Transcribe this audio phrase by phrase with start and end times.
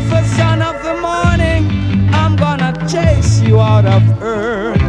[0.00, 4.80] Lucifer, son of the morning, I'm gonna chase you out of earth.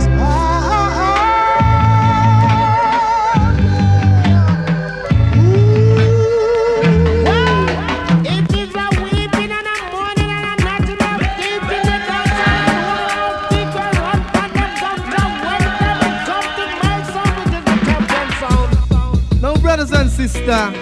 [20.18, 20.76] Sisters,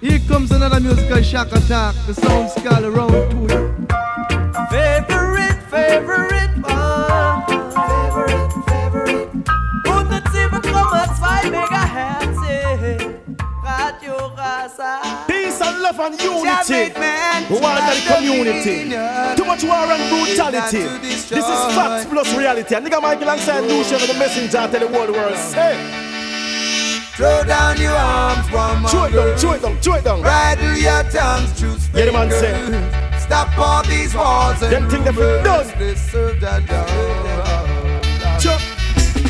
[0.00, 1.94] here comes another musical shock attack.
[2.06, 2.90] The sound skull
[16.68, 16.94] unity.
[17.50, 18.90] We want that community.
[19.36, 20.84] Too much war and brutality.
[21.00, 22.74] This is facts plus reality.
[22.74, 25.36] And nigga Michael alongside Lucian the messenger tell the world world.
[25.36, 25.76] Say.
[27.16, 28.90] Throw down your arms, woman.
[28.90, 30.20] Chew it down, chew it down, chew it down.
[30.20, 31.90] Bridle your tongues, truth.
[31.92, 33.18] Yeah, the man say.
[33.18, 35.66] Stop all these wars and Them think they feel done.
[35.78, 36.62] They serve that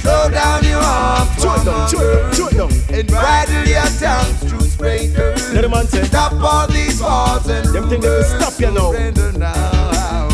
[0.02, 2.98] Throw down your arms, chew it down, chew it down, chew it down.
[2.98, 5.54] And bridle your tongues, truth breaker.
[5.54, 6.04] Yeah, the man say.
[6.04, 8.92] Stop all these wars and Them think they will stop you now.
[9.38, 10.28] now.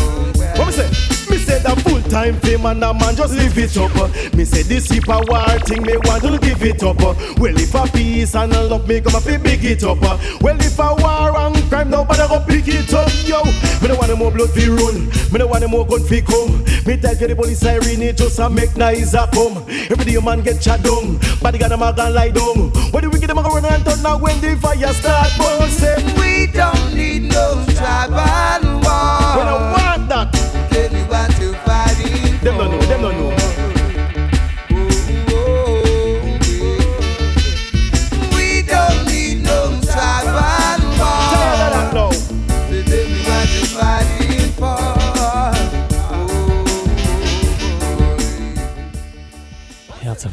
[0.57, 0.87] What me say?
[1.29, 4.35] Me say that full time fame and a man just live it up.
[4.35, 6.99] Me say this heap a war thing me want to give it up.
[7.01, 9.99] Well if a peace and a love me come a fi big it up.
[10.41, 11.31] Well if a war
[11.75, 13.11] crime nobody go pick it up.
[13.25, 13.43] Yo,
[13.81, 15.07] me no want no more blood fi run.
[15.31, 16.63] Me no want no more gun fi come.
[16.85, 19.57] Me tell you the police siren it just a make noise a come.
[19.91, 21.19] Every day a man get shot down.
[21.41, 22.71] Body got a man gun lie down.
[22.91, 25.69] When the wicked them a go run and turn now when the fire start burn.
[25.69, 29.35] Say we don't need no tribal war.
[29.35, 30.31] When I want that.
[30.71, 31.95] Tell you what to fight
[32.43, 33.14] Them don't know, them don't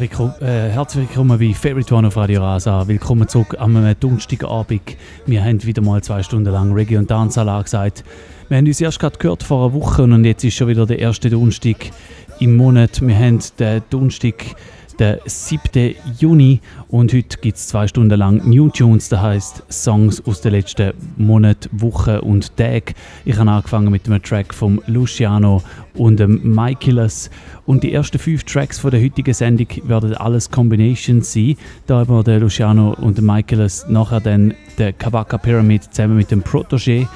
[0.02, 2.88] willkommen, äh, herzlich willkommen bei Favorite One auf Radio Rasa.
[2.88, 4.96] Willkommen zurück am Donnerstagabend.
[5.26, 8.02] Wir haben wieder mal zwei Stunden lang Reggae und Dancehall angesagt.
[8.48, 10.98] Wir haben uns erst gerade gehört vor einer Woche und jetzt ist schon wieder der
[10.98, 11.92] erste Donnerstag
[12.40, 13.00] im Monat.
[13.00, 14.56] Wir haben den Donnerstag,
[14.98, 15.94] den 7.
[16.18, 20.52] Juni und heute gibt es zwei Stunden lang New Tunes, das heisst Songs aus den
[20.52, 22.94] letzten Monaten, Wochen und Tagen.
[23.24, 25.62] Ich habe angefangen mit einem Track von Luciano
[25.94, 27.30] und dem Michaelis
[27.66, 32.22] und die ersten fünf Tracks von der heutigen Sendung werden alles Combinations sein, da aber
[32.22, 37.06] der Luciano und der Michaelis nachher dann der Kabaka Pyramid zusammen mit dem Protégé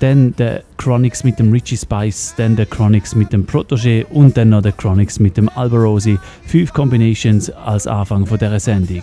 [0.00, 4.50] dann der Chronics mit dem Richie Spice, dann der Chronics mit dem Protégé und dann
[4.50, 6.18] noch der Chronics mit dem Alberosi.
[6.46, 9.02] Fünf Combinations als Anfang von dieser Sendung.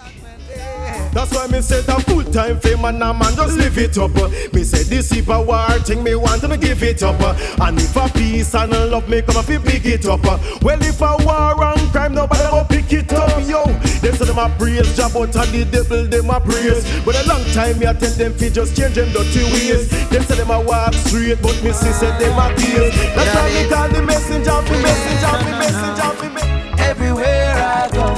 [1.14, 4.14] That's why me say that full time fame and a man just live it up.
[4.54, 7.20] Me say this if a war thing me want to give it up.
[7.60, 10.24] And if a peace and a love me come fi big it up.
[10.62, 13.40] Well if a war and crime nobody go pick it up.
[13.48, 13.66] Yo,
[14.02, 16.84] they say them a praise job but and the devil them a praise.
[17.04, 19.90] But a long time me tell them fi just change them dirty ways.
[20.10, 22.94] Them say them a walk straight but me see say them a tears.
[23.16, 26.84] That's why me call the messenger, the messenger, the messenger, the messenger.
[26.84, 28.14] Everywhere I go,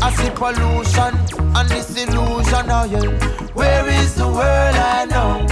[0.00, 1.14] I see pollution
[1.56, 2.70] and this illusion.
[2.70, 3.10] Oh yeah,
[3.54, 5.46] where is the world I know?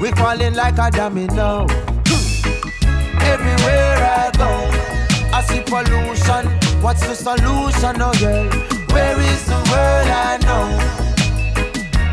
[0.00, 1.66] We falling like a domino.
[1.68, 3.22] Hmm.
[3.22, 4.50] Everywhere I go,
[5.32, 6.50] I see pollution.
[6.82, 8.02] What's the solution?
[8.02, 8.48] Oh yeah,
[8.92, 11.04] where is the world I know?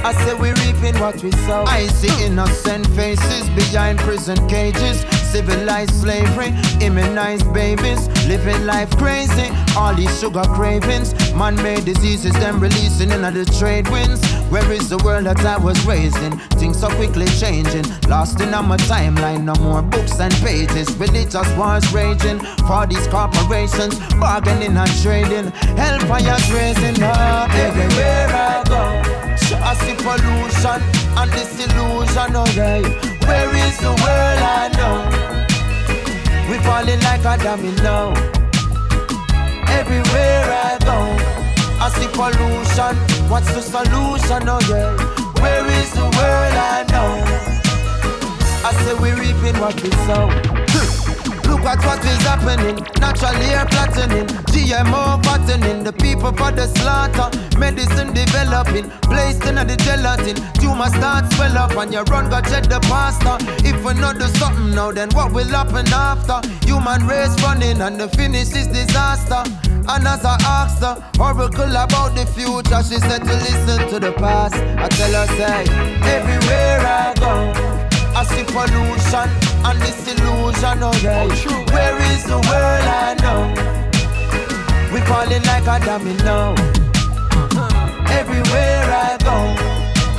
[0.03, 1.63] I say we reaping what we sow.
[1.67, 5.01] I see innocent faces behind prison cages.
[5.31, 9.49] Civilized slavery, immunized babies, living life crazy.
[9.77, 14.21] All these sugar cravings, man-made diseases, them releasing in the trade winds.
[14.51, 16.37] Where is the world that I was raised in?
[16.59, 19.43] Things so quickly changing, lost in my timeline.
[19.43, 20.93] No more books and pages.
[20.97, 25.51] Religious wars raging for these corporations, bargaining and trading.
[25.79, 29.21] Hellfire's raising up everywhere I go.
[29.63, 30.81] I see pollution
[31.17, 32.85] and disillusion, alright.
[33.25, 36.51] Where is the world I know?
[36.51, 38.40] We falling like a domino.
[39.79, 40.97] Everywhere I go,
[41.83, 42.95] I see pollution.
[43.29, 44.91] What's the solution, oh yeah?
[45.41, 47.11] Where is the world I know?
[48.63, 50.60] I say we reaping what we sow.
[51.51, 52.77] Look at what is happening.
[53.01, 54.25] Natural air flattening.
[54.55, 55.83] GMO fattening.
[55.83, 57.27] The people for the slaughter.
[57.59, 58.89] Medicine developing.
[59.11, 60.39] Placed in the gelatin.
[60.63, 63.35] Tumor start swell up and you run go check the pasta.
[63.67, 66.39] If we not do something now, then what will happen after?
[66.65, 69.43] Human race running and the finish is disaster.
[69.91, 74.13] And as I asked her, oracle about the future, she said to listen to the
[74.13, 74.55] past.
[74.55, 75.67] I tell her, say,
[76.15, 77.51] everywhere I go,
[78.15, 81.27] I see pollution and disillusion, oh yeah.
[81.29, 83.41] Oh, where is the world I know?
[84.93, 86.55] We falling like a domino.
[88.11, 89.37] Everywhere I go,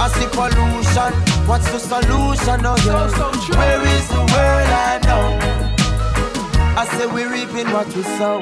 [0.01, 1.13] I see pollution.
[1.47, 3.11] What's the solution, oh yeah?
[3.17, 5.25] Oh, where is the world I know?
[6.79, 8.41] I say we reaping what we sow.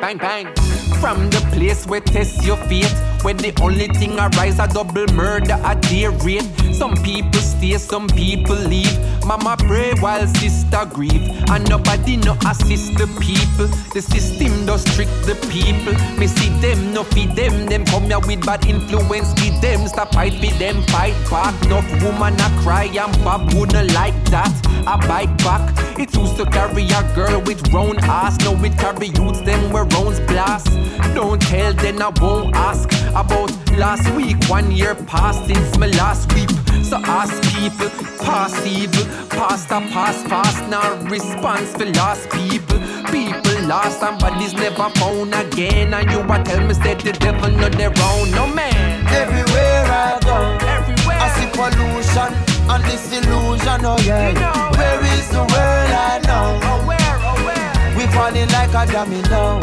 [0.00, 0.54] Bang bang.
[1.00, 5.52] From the place where test your fate, where the only thing arise a double murder
[5.52, 6.48] at their rate.
[6.78, 8.98] Some people stay, some people leave.
[9.24, 13.68] Mama pray while sister grieve, and nobody no assist the people.
[13.94, 15.94] The system does trick the people.
[16.18, 17.66] Me see them, no feed them.
[17.66, 19.86] Them come here with bad influence, give them.
[19.88, 21.54] Stop fight for them, fight back.
[21.64, 24.52] Enough woman a cry and Bob wouldn't like that.
[24.86, 25.62] I bite back.
[25.98, 28.38] It used to carry a girl with round ass.
[28.40, 30.66] Now it carry youths them where rounds blast.
[31.14, 34.36] Don't tell, then I won't ask about last week.
[34.48, 36.50] One year past since my last week.
[36.82, 37.90] So ask people,
[38.24, 40.68] pass evil, past a pass fast.
[40.68, 42.78] Now response for lost people.
[43.10, 45.94] People lost, somebody's never found again.
[45.94, 49.06] And you want tell me that the devil not their own, no man.
[49.12, 50.36] Everywhere I go,
[50.66, 52.32] everywhere I see pollution
[52.70, 54.28] and disillusion, oh yeah.
[54.28, 56.58] You know, where is the world I know?
[56.62, 57.96] Oh where, oh where?
[57.96, 59.60] We falling like a domino.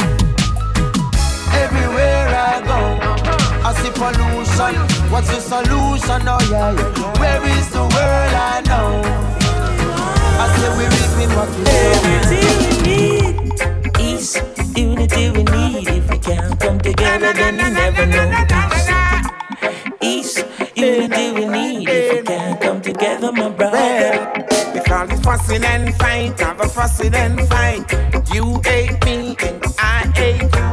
[1.52, 3.31] Everywhere I go, uh-huh.
[3.64, 4.74] I see pollution.
[5.10, 6.22] What's the solution?
[6.26, 7.20] Oh yeah, yeah.
[7.20, 9.02] Where is the world I know?
[10.42, 12.02] I say we reaping what we sow.
[12.02, 13.36] Unity we need
[14.00, 14.42] is
[14.76, 15.88] unity we need.
[15.88, 18.88] If we can't come together, then we never know peace.
[20.00, 21.88] East unity we need.
[21.88, 24.32] If we can't come together, my brother.
[24.74, 27.84] We call it fussing and fight, have a fussing and fight.
[28.34, 30.71] You hate me and I hate you.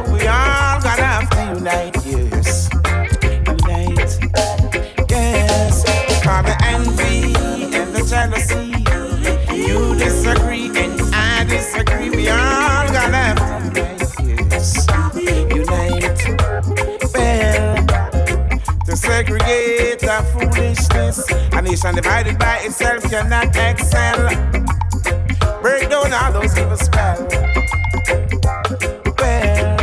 [19.20, 21.30] Segregate our foolishness.
[21.52, 24.18] A nation divided by itself cannot excel.
[25.60, 27.34] Break down all those evil spells.
[29.18, 29.76] Well,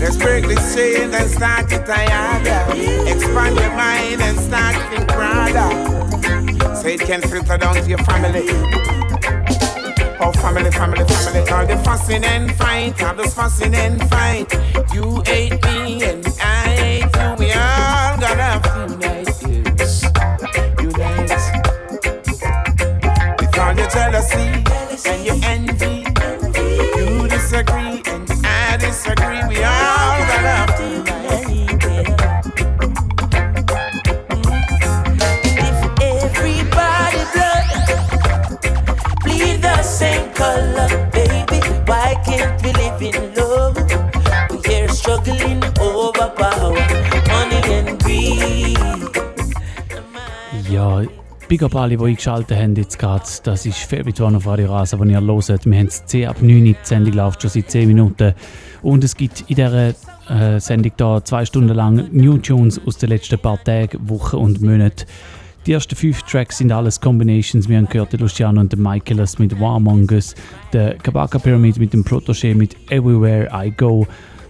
[0.00, 2.40] let's break this chain and start it higher.
[3.12, 5.70] Expand your mind and start think broader.
[6.76, 8.46] So it can filter down to your family.
[10.24, 11.50] Oh, family, family, family.
[11.50, 14.50] All the fussing and fight, all the fussing and fight.
[14.94, 16.61] You hate me and I
[25.06, 26.04] and your envy.
[26.98, 29.40] You disagree and I disagree.
[29.48, 29.91] We all
[51.52, 53.24] big up alle, die eingeschaltet haben jetzt gerade.
[53.42, 55.66] Das ist One auf Radio Rasa, den ihr hört.
[55.66, 58.32] Wir haben es 10 ab 9 die Sendung läuft schon seit 10 Minuten.
[58.80, 59.92] Und es gibt in dieser
[60.30, 64.62] äh, Sendung da zwei Stunden lang New Tunes aus den letzten paar Tagen, Wochen und
[64.62, 65.04] Monaten.
[65.66, 67.68] Die ersten fünf Tracks sind alles Combinations.
[67.68, 70.34] Wir haben gehört Luciano und Michaelis mit Warmongers,
[70.72, 74.06] der Kabaka Pyramid mit dem Protégé mit Everywhere I Go.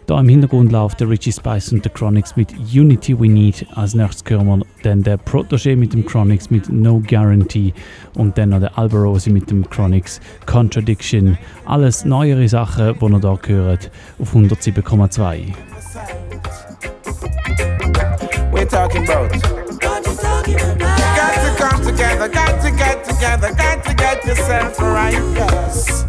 [0.06, 3.66] Da im Hintergrund läuft der Richie Spice und der Chronix mit Unity We Need.
[3.74, 7.72] Als nächstes hören wir dann der Protégé mit dem Chronix mit No Guarantee
[8.14, 11.38] und dann noch der Alberosi mit dem Chronix Contradiction.
[11.66, 15.54] Alles neuere Sachen, die ihr hier hört, auf 107,2.
[18.52, 19.30] We're talking about.
[19.80, 26.04] Got to come together, got to get together, got to get yourself right, yes.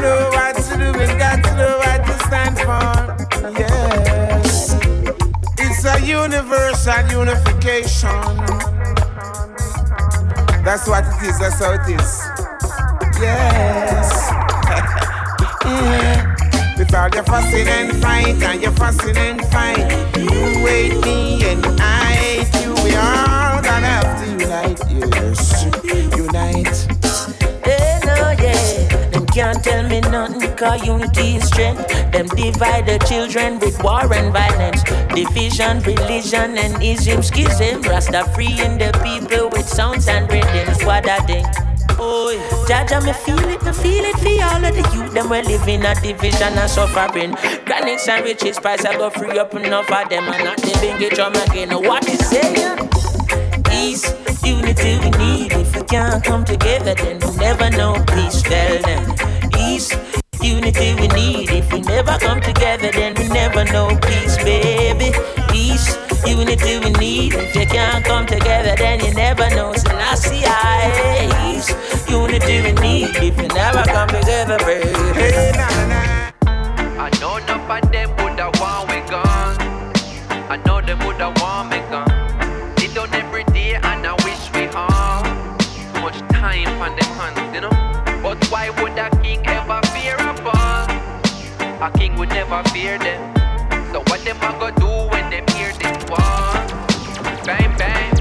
[0.00, 4.76] Know what to do and got to know what to stand for, yes.
[5.58, 8.10] It's a universal unification.
[10.64, 12.22] That's what it is, that's how it is.
[13.20, 14.30] Yes.
[15.64, 16.34] yeah.
[16.76, 19.88] With all your fussing and fight and your fussing and fight.
[20.18, 20.28] You
[20.66, 22.74] hate me and I hate you.
[22.84, 25.64] We all gonna have to unite, yes.
[26.16, 26.75] Unite.
[29.36, 31.86] Can't tell me nothing, cause unity is strength.
[32.10, 34.82] Them divide the children with war and violence.
[35.12, 37.82] Division, religion, and ism, schism.
[37.82, 40.82] Rasta freeing the people with sounds and rhythms.
[40.86, 41.46] What I think.
[41.98, 42.32] Oh,
[42.66, 45.12] Jaja, me feel it, me feel it for all of the youth.
[45.12, 47.32] Them we living a division and suffering.
[47.66, 50.24] Granix and price, I go free up enough of them.
[50.24, 51.74] And not they bring it from again.
[51.84, 53.15] What is saying?
[53.76, 54.14] East
[54.44, 55.52] unity we need.
[55.52, 58.42] If we can't come together, then we never know peace.
[58.42, 59.14] Tell them
[59.58, 59.94] east
[60.42, 61.50] unity we need.
[61.50, 65.12] If we never come together, then we never know peace, baby.
[65.54, 67.34] East unity we need.
[67.34, 69.72] If you can't come together, then you never know.
[69.74, 71.74] So I see I east
[72.08, 73.16] unity we need.
[73.16, 74.88] If you never come together, baby.
[75.20, 77.04] Hey, nah, nah.
[77.04, 79.56] I know enough of them would have want we gone.
[80.48, 81.65] I know them would have want
[88.50, 90.86] why would a king ever fear a fall?
[91.82, 93.34] A king would never fear them.
[93.92, 96.52] So what them a go do when them hear this war?
[97.44, 98.14] Bang bang.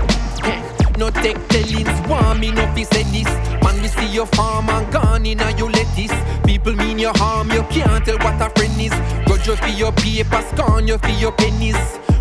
[0.98, 3.28] No take tellings, me no fi say this
[3.64, 6.14] Man, we see your farm and gone in and you lettuce
[6.44, 8.94] People mean your harm, you can't tell what a friend is
[9.26, 11.78] Grudge you for your paper, scorn you for your pennies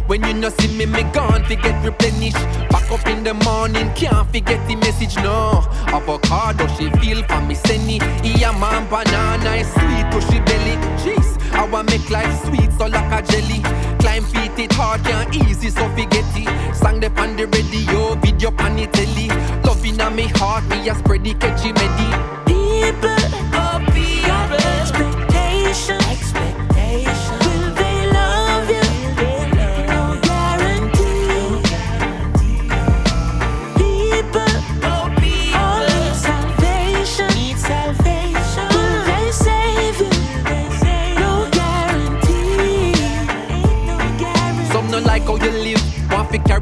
[0.07, 2.37] when you no see me, me gone forget get replenished.
[2.69, 5.17] Back up in the morning, can't forget the message.
[5.17, 7.97] No, avocado she feel for me senny.
[8.23, 10.77] Yeah man, banana is sweet to she belly.
[11.01, 13.63] Jeez, I want make life sweet so like a jelly.
[14.05, 16.77] Climb feet it hard, can't easy so forget it.
[16.77, 19.29] Sang the on the radio, video pan the telly.
[19.65, 23.64] Love in me heart, me a spread the catchy oh people,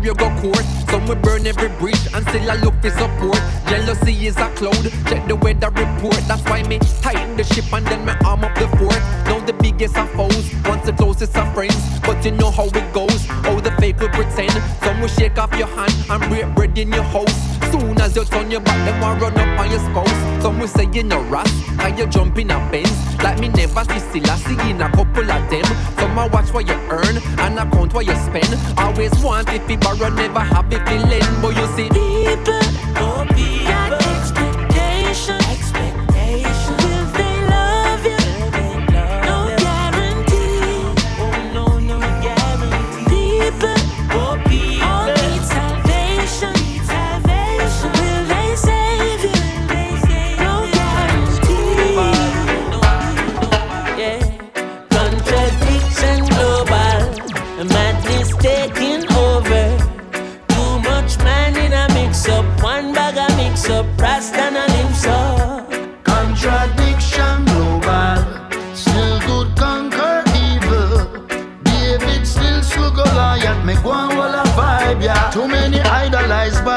[0.05, 0.65] you go court.
[0.91, 3.41] Some will burn every bridge and still I look for support.
[3.69, 6.21] Jealousy is a cloud, check the weather report.
[6.29, 9.01] That's why me tighten the ship and then me arm up the fort.
[9.27, 11.77] Now the biggest of foes, once the closest of friends.
[12.01, 14.53] But you know how it goes, how the will pretend.
[14.83, 17.35] Some will shake off your hand and break bread in your house.
[17.73, 20.43] Soon as you turn your back, them will run up on your spouse.
[20.43, 22.93] Some will say you're no ras, and you jump in a Benz.
[23.23, 25.65] Like me never see still I see in a couple of them.
[25.99, 28.55] Some I watch what you earn and account what you spend.
[28.79, 31.43] Always want if you borrow, never have if lend.
[31.43, 32.61] But you see, People,
[33.03, 33.52] oh people,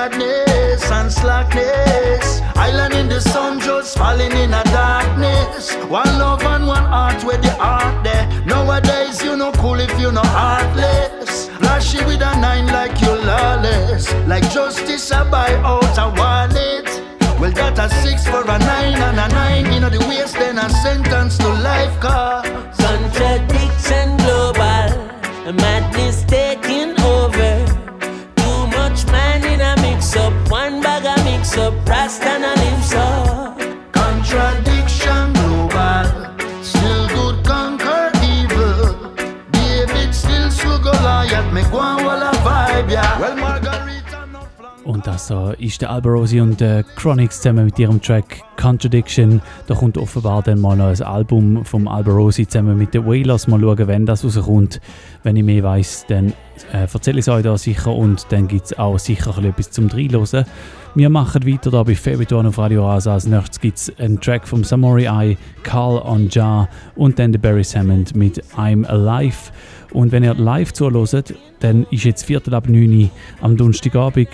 [0.10, 2.42] badness and slackness.
[2.56, 5.74] Island in the sun just falling in a darkness.
[5.90, 8.28] One love and one heart where the heart there.
[8.46, 11.50] Nowadays you no cool if you no heartless.
[11.60, 14.14] Flashy with a nine like you lawless.
[14.28, 16.88] Like justice I buy out a wallet.
[17.40, 19.74] Well, that a six for a nine and a nine.
[19.74, 22.48] You know the waste, then a sentence to life cause.
[22.78, 24.15] Contradiction
[32.16, 33.60] Rasta and lips up.
[33.92, 36.64] Contradiction global.
[36.64, 39.12] Still good conquer evil.
[39.52, 41.52] David still slow Goliath.
[41.52, 43.20] Make one wall a vibe, yeah.
[43.20, 44.28] Well, Margarita
[45.16, 49.42] das da ist der Alberosi und der Chronix zusammen mit ihrem Track Contradiction.
[49.66, 53.48] Da kommt offenbar dann mal noch ein Album vom Alberosi zusammen mit den Wailers.
[53.48, 54.82] Mal schauen, wenn das rauskommt.
[55.24, 56.34] Wenn ich mehr weiß, dann
[56.74, 59.88] äh, erzähle ich es euch da sicher und dann gibt es auch sicher etwas zum
[59.88, 60.46] Reinhören.
[60.96, 61.96] Wir machen weiter da bei
[62.32, 63.14] One auf Radio Rasa.
[63.14, 67.40] Als nächstes gibt es einen Track vom Samurai Eye, Carl on Jar und dann der
[67.40, 69.52] Barry Hammond mit I'm Alive.
[69.96, 74.28] Und wenn ihr live zuhört, dann ist jetzt Viertel ab 9 Uhr am Donnerstagabend.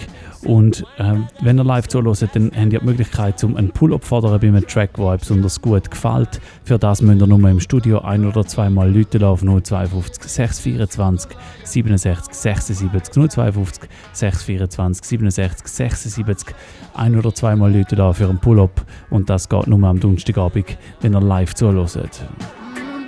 [0.43, 4.09] Und ähm, wenn ihr live zuhört, dann habt ihr die Möglichkeit, um einen Pull-up zu
[4.09, 6.39] fordern bei einem Track, der euch besonders gut gefällt.
[6.63, 11.31] Für das müsst ihr nur im Studio ein- oder zweimal Leute auf 052 624
[11.63, 16.55] 67 76 052 624 67 76
[16.93, 18.85] ein- oder zweimal Leute da für einen Pull-up.
[19.09, 22.21] Und das geht nur am Donnerstagabend, wenn ihr live zuhört.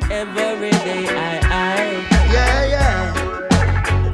[0.09, 2.33] Every day I, I.
[2.33, 3.13] Yeah, yeah.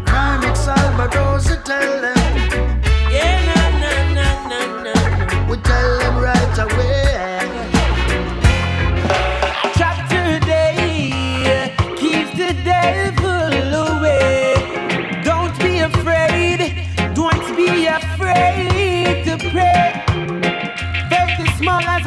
[0.05, 2.18] Carmick Salvador, tell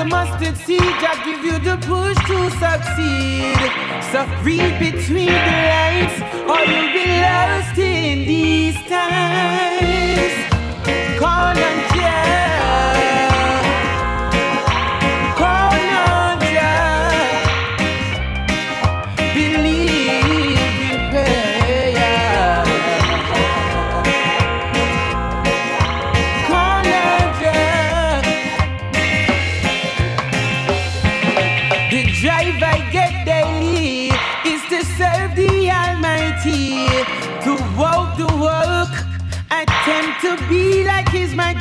[0.03, 0.81] a mustard seed.
[0.81, 3.61] I give you the push to succeed.
[4.11, 6.17] So read between the lines,
[6.51, 10.35] or you'll be lost in these times.
[11.19, 12.52] Call on to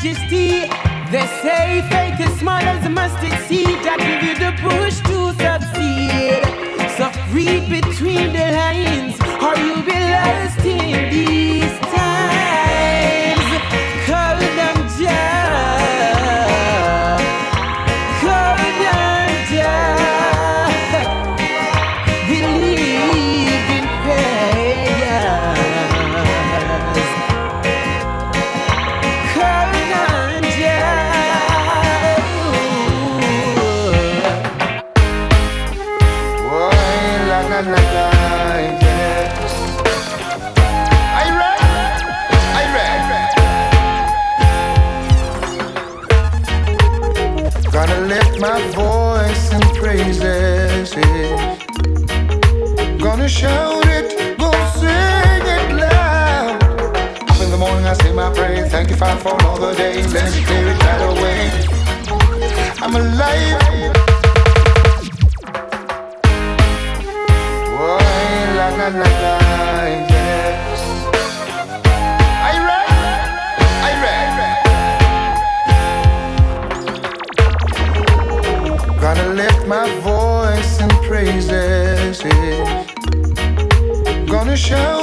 [0.04, 0.66] Majesty.
[1.12, 3.68] They say faith is small as a mustard seed.
[3.68, 6.42] I give you the push to succeed.
[6.98, 9.01] So read between the lines,
[60.12, 60.32] another day.
[60.32, 61.42] Let me clear it right away.
[62.82, 63.62] I'm alive.
[67.66, 69.42] Boy, la la la la.
[79.02, 82.22] Gonna lift my voice in praises.
[84.30, 85.01] Gonna shout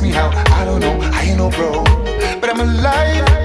[0.00, 1.84] Me how, I don't know, I ain't no bro,
[2.40, 3.39] but I'm alive,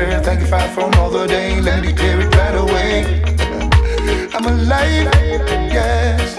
[0.00, 0.20] prayer.
[0.20, 1.60] Thank you, Father, for another day.
[1.60, 2.94] Let me clear it right away.
[4.34, 5.08] I'm alive,
[5.76, 6.38] yes.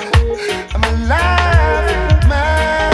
[0.73, 2.93] I'm alive, man.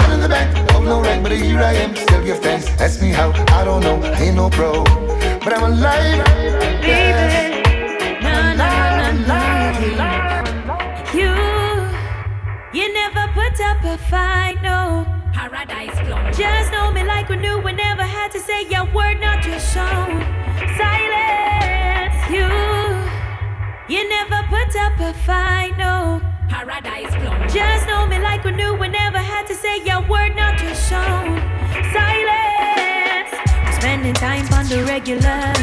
[0.00, 1.94] One in the bank, oh no rank, but here I am.
[1.96, 2.66] Still give thanks.
[2.80, 3.96] Ask me how, I don't know.
[4.02, 4.84] I ain't no pro,
[5.44, 6.24] but I'm alive,
[6.90, 7.58] yes.
[11.12, 11.32] You,
[12.78, 15.19] you never put up a fight, no.
[15.40, 16.20] Paradise flow.
[16.32, 19.58] Just know me like we knew we never had to say your word, not your
[19.58, 20.20] song.
[20.76, 22.44] Silence, you.
[23.88, 26.20] You never put up a fight, no.
[26.50, 27.32] Paradise flow.
[27.48, 30.74] Just know me like we knew we never had to say your word, not your
[30.74, 31.40] song.
[31.90, 33.32] Silence.
[33.78, 35.54] Spending time on the regular.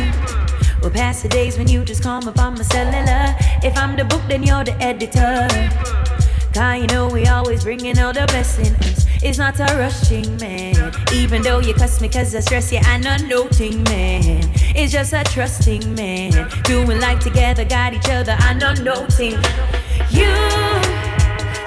[0.81, 3.35] We'll pass the days when you just call me on my cellular.
[3.61, 5.47] If I'm the book, then you're the editor.
[6.51, 9.06] Cause you know we always bringing out the best in us.
[9.23, 10.93] It's not a rushing man.
[11.13, 14.49] Even though you cuss me cause I stress you, I'm not noting man.
[14.75, 16.49] It's just a trusting man.
[16.63, 19.33] Doing life together, got each other, I'm not noting.
[20.09, 20.33] You,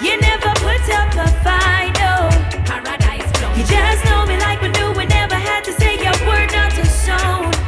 [0.01, 2.31] you never put up a fight, no.
[2.65, 3.31] Paradise.
[3.59, 6.71] You just know me like we knew we never had to say your word, not
[6.73, 7.60] to sound.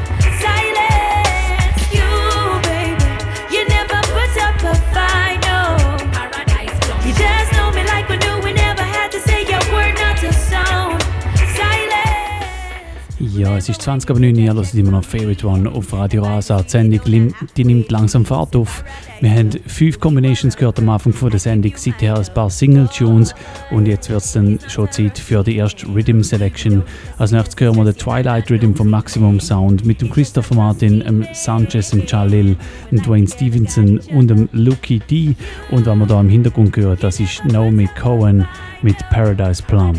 [13.43, 16.23] Ja, es ist 20 ab 9 Uhr, ihr hört immer noch Favorite One auf Radio
[16.23, 16.63] Rasa.
[16.63, 18.85] Die Sendung die nimmt langsam Fahrt auf.
[19.21, 23.35] Wir haben fünf Combinations gehört am Anfang von der Sendung, seither ein paar Single-Tunes
[23.73, 26.85] und jetzt wird es dann schon Zeit für die erste Rhythm Selection.
[27.19, 31.27] Als nächstes hören wir den Twilight Rhythm vom Maximum Sound mit dem Christopher Martin, dem
[31.33, 32.57] Sanchez, dem Jalil,
[32.93, 35.35] dem Dwayne Stevenson und dem Lucky D.
[35.73, 38.47] Und was wir da im Hintergrund hören, das ist Naomi Cohen
[38.83, 39.97] mit Paradise Plum.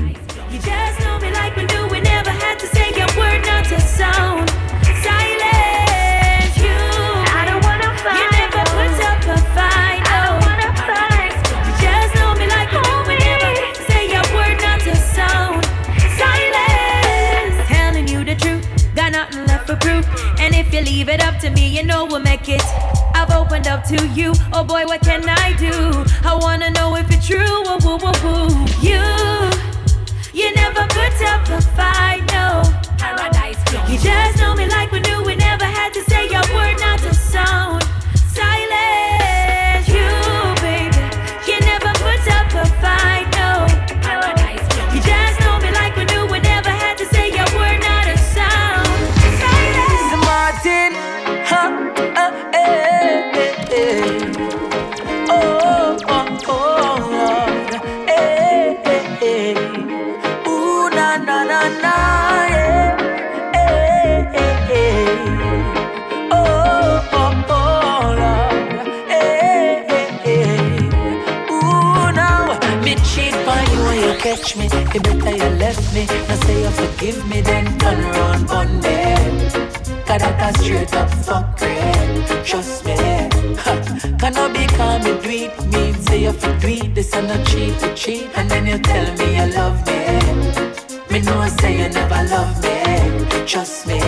[20.84, 22.62] Leave it up to me, you know we'll make it.
[23.16, 24.34] I've opened up to you.
[24.52, 26.04] Oh boy, what can I do?
[26.24, 27.64] I wanna know if it's true.
[27.64, 28.66] Woo, woo, woo, woo.
[28.82, 29.04] You,
[30.34, 32.64] you never put up a fight, no.
[32.98, 33.58] Paradise
[33.90, 35.24] You just know me like we knew.
[35.24, 37.93] We never had to say a word, not a sound.
[74.94, 76.06] You better you left me.
[76.06, 79.50] Now say you forgive me, then turn around on me.
[80.06, 82.46] Cause that a straight up fuck it.
[82.46, 82.94] Trust me.
[84.20, 85.50] Can I be calm and do?
[85.72, 86.94] Mean say you for do it.
[86.94, 88.30] This and not cheat to cheat.
[88.36, 90.03] And then you tell me you love me.
[91.14, 93.46] Me know say you never love me.
[93.46, 94.00] Trust me.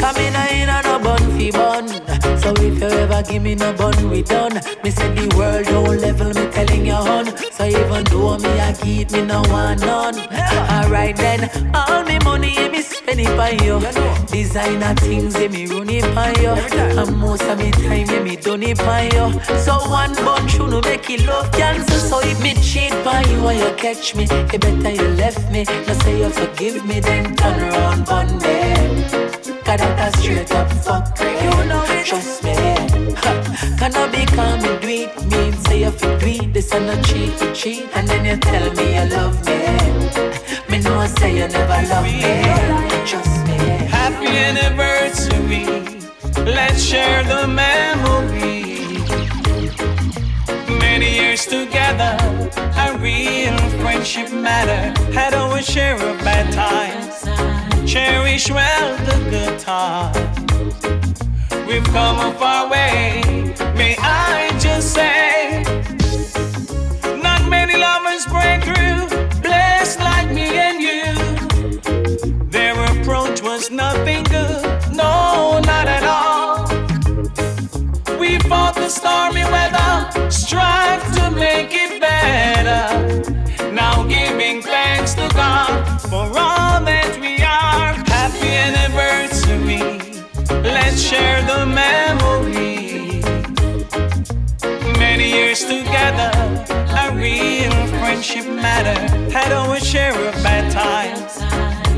[0.00, 1.86] Come in in a no bun fi bun.
[2.40, 4.54] So if you ever give me no bun, we done.
[4.82, 7.26] Me say the world don't level me telling you hun.
[7.52, 10.18] So even though me a keep me no want none.
[10.68, 13.78] Alright then, all me money yeah, me spend it by you.
[14.26, 16.50] Designer things yeah, me run it on you.
[16.98, 19.40] And most of me time yeah, me done it on you.
[19.60, 22.00] So one bun should no make it love cancer.
[22.00, 25.64] So if me cheat by you and you catch me, you better you left me.
[26.60, 29.04] You forgive me, then turn around bun me.
[29.62, 32.04] Cause that a straight up fuck You know it.
[32.04, 32.54] Trust me.
[33.22, 33.76] Ha.
[33.78, 35.14] Can I be calm and do it?
[35.30, 36.52] Mean say you fi do it.
[36.52, 37.86] This and not cheat to cheat.
[37.94, 39.58] And then you tell me you love me.
[40.68, 42.22] Me know I say you never love me.
[43.06, 43.56] Trust me.
[43.86, 45.64] Happy anniversary.
[46.44, 48.98] Let's share the memory.
[50.80, 52.16] Many years together,
[54.08, 55.12] friendship matter.
[55.12, 57.90] Had our share of bad times.
[57.90, 60.16] Cherish well the good times.
[61.66, 63.20] We've come a far way.
[63.76, 65.62] May I just say,
[67.22, 72.44] not many lovers break through, blessed like me and you.
[72.50, 76.66] Their approach was nothing good, no, not at all.
[78.18, 83.27] We fought the stormy weather, strive to make it better.
[91.08, 93.22] Share the memory.
[94.98, 96.30] Many years together,
[97.02, 98.98] a real friendship matter.
[99.32, 101.32] Had our share of bad times.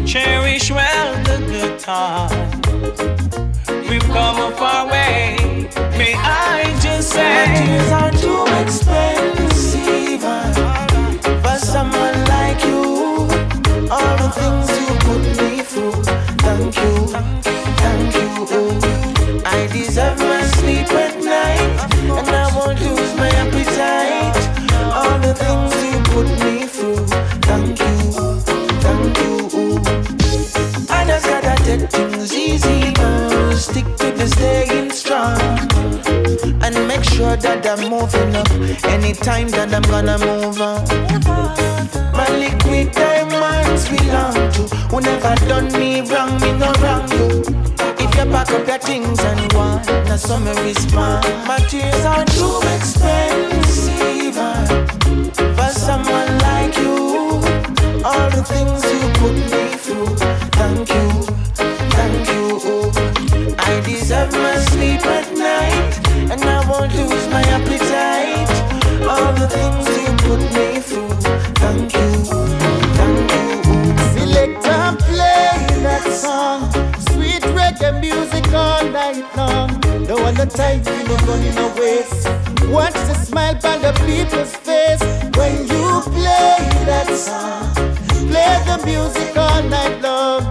[0.09, 2.67] Cherish well the good times.
[3.89, 5.37] We've come a far way.
[5.99, 9.30] May I just say, My tears are too expensive
[14.31, 16.03] things you put me through,
[16.45, 16.95] thank you,
[17.83, 18.29] thank you.
[19.45, 24.37] I deserve my sleep at night, and I won't lose my appetite.
[24.99, 27.07] All the things you put me through,
[27.49, 27.97] thank you,
[28.85, 29.35] thank you.
[30.91, 35.41] I just gotta take things easy, uh, stick to the staying strong
[36.63, 38.51] and make sure that I'm moving up
[38.85, 40.85] anytime that I'm gonna move on.
[42.13, 42.93] My liquid
[43.91, 47.43] belong to who never done me wrong, me no wrong you.
[48.03, 51.25] If you pack up your things and want, now so me respond.
[51.47, 54.67] My tears are too expensive uh,
[55.57, 56.97] for someone like you.
[58.05, 60.17] All the things you put me through,
[60.59, 61.09] thank you,
[61.97, 63.57] thank you.
[63.59, 65.93] I deserve my sleep at night,
[66.33, 68.51] and I won't lose my appetite.
[69.09, 70.70] All the things you put me
[79.41, 79.69] long.
[80.09, 82.27] Don't want the time to look on in a waste.
[82.77, 85.03] Watch the smile by the people's face
[85.39, 87.67] when you play that song.
[88.31, 90.43] Play the music all night long.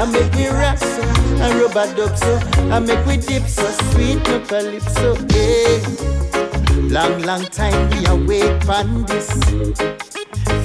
[0.00, 1.02] I make me rap so,
[1.42, 2.32] and rub a dub so,
[2.74, 6.12] I make we dip so, sweet no calypso, yeah.
[6.96, 9.28] Long, long time we awake on this.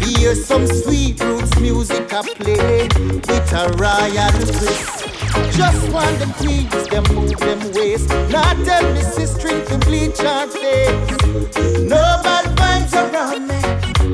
[0.04, 2.88] Hear some sweet roots music I play
[3.28, 4.97] with a royal twist.
[5.52, 8.10] Just want the queens, them move them waist.
[8.30, 10.98] Not tell me string to bleach her face.
[11.82, 13.60] No bad vibes around me.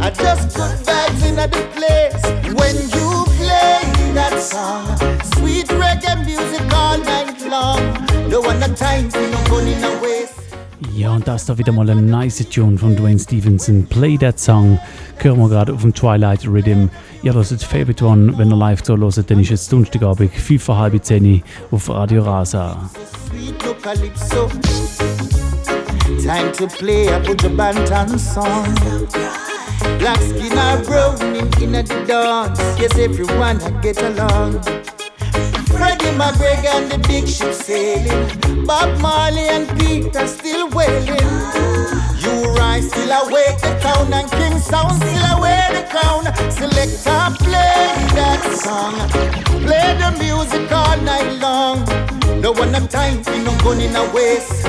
[0.02, 2.24] I just good vibes in the place.
[2.60, 3.82] When you play
[4.14, 4.86] that song,
[5.36, 7.82] sweet reggae music all night long.
[8.30, 8.42] No
[8.76, 10.43] time for no in a waste.
[10.96, 13.86] Ja, und das ist doch wieder mal ein nice Tune von Dwayne Stevenson.
[13.88, 14.78] Play That Song.
[15.18, 16.90] Hören wir gerade auf dem Twilight Rhythm.
[17.24, 20.78] Hört das Favorite One, wenn ihr live so hört, dann ist es Donnerstagabend, 5 vor
[20.78, 22.90] halb 10 auf Radio Rasa.
[26.22, 28.76] Time to play a put the bantan song.
[29.98, 32.60] Black skin are brown in, in the dance.
[32.80, 34.62] Yes, everyone I get along.
[35.78, 38.66] Freddie McGregor and the big ship sailing.
[38.66, 41.30] Bob Marley and Peter still wailing.
[42.24, 46.24] You rise still awake the town and King Sound still away the crown.
[46.52, 47.76] Selector play
[48.18, 48.96] that song.
[49.66, 51.84] Play the music all night long.
[52.42, 54.68] No one have time for no gun in a waste.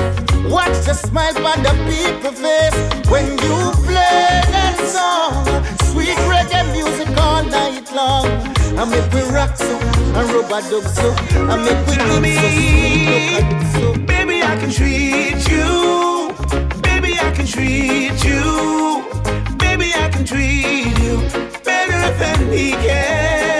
[0.49, 2.77] Watch the smile on the people face
[3.09, 5.84] when you play that song.
[5.95, 8.27] Sweet reggae music all night long.
[8.77, 9.77] I make we rock so
[10.19, 11.15] and rubber dub so.
[11.51, 13.39] I make we Tell so sweet me,
[13.73, 13.93] so.
[14.05, 16.35] baby, I can treat you.
[16.83, 19.05] Baby, I can treat you.
[19.57, 21.17] Baby, I can treat you
[21.63, 23.54] better than he can.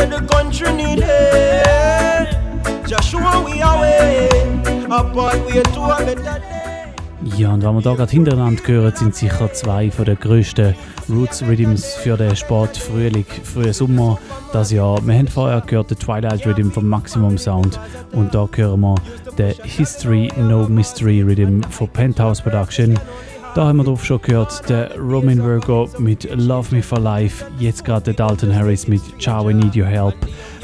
[0.00, 2.28] Sister, the country need help.
[3.02, 4.28] Show we are way.
[4.86, 6.40] Apart we to a better.
[7.36, 10.74] Ja, und wenn wir da gerade hintereinander hören, sind sicher zwei von den grössten
[11.08, 14.18] Roots Rhythms für den Sport Frühling, frühen Sommer
[14.52, 15.06] das Jahr.
[15.06, 17.78] Wir haben vorher gehört den Twilight Rhythm vom Maximum Sound
[18.12, 18.94] und da hören wir
[19.36, 22.98] den History No Mystery Rhythm von Penthouse Production.
[23.54, 27.84] Da haben wir drauf schon gehört, der Roman Virgo mit Love Me for Life, jetzt
[27.84, 30.14] gerade der Dalton Harris mit Ciao I Need Your Help.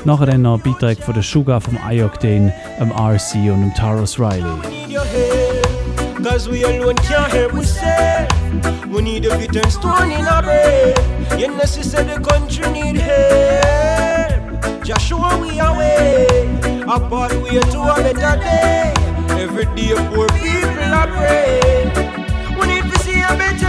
[0.04, 4.20] Nachher dann noch ein Beitrag von der Sugar vom iOctane, dem RC und dem Taros
[4.20, 4.44] Riley.
[6.22, 8.34] Cause we alone can't help ourselves.
[8.88, 10.42] We need you to turn stone in our.
[11.38, 14.84] You know, sister, the country need help.
[14.84, 16.26] Just show we are way.
[16.82, 18.92] Apart we to a better day.
[19.40, 22.15] Every day, poor people are praying.
[23.34, 23.65] Need to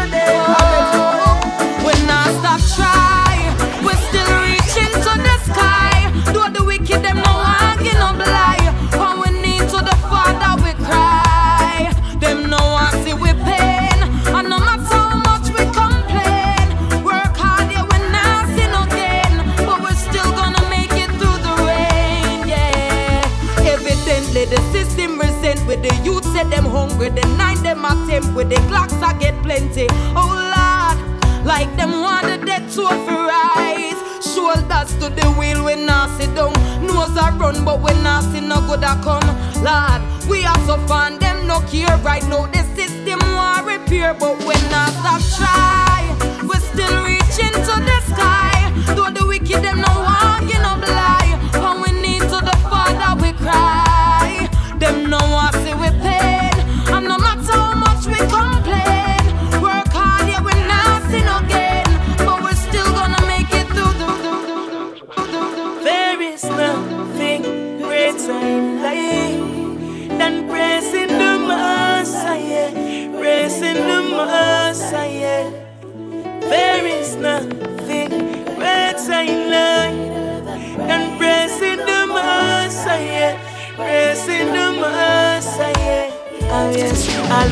[26.98, 29.88] With the nine them attempt, with the clocks I get plenty.
[30.16, 34.02] Oh Lord, like them want the dead to rise.
[34.26, 36.54] Shoulders to the wheel when I sit down.
[36.86, 39.22] Nose I run, but when I see no good I come.
[39.64, 42.48] Lord, we are so fond them no care right now.
[42.48, 46.02] The system want repair, but when I stop try,
[46.42, 48.74] we still reaching to the sky.
[48.96, 53.34] Though the wicked them no walking no blind, when we need to the Father we
[53.34, 53.87] cry.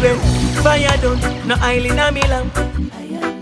[0.06, 2.54] When fire done, no oil in a me lamp.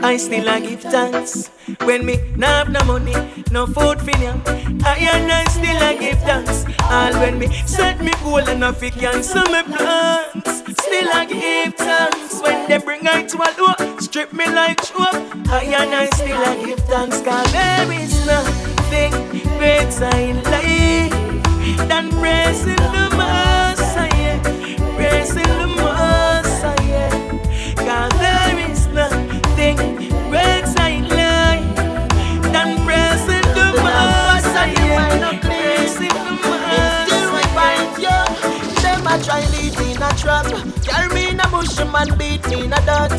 [0.04, 1.50] I still a give thanks.
[1.84, 3.14] When me nah have no money,
[3.52, 4.42] no food for them,
[4.86, 6.66] I and I still a give thanks.
[6.84, 11.76] All when me set me goal and I fi cancel me plans, still a give
[11.76, 12.42] thanks.
[12.42, 15.16] When they bring I to a door, strip me like chop,
[15.50, 17.22] I and I still a give thanks.
[17.22, 19.12] Cause there is nothing
[19.58, 24.40] greater in life than praising the Messiah,
[24.96, 25.93] praising the Messiah.
[40.34, 43.12] In trap Carry me in a bush, man beat me in a dot.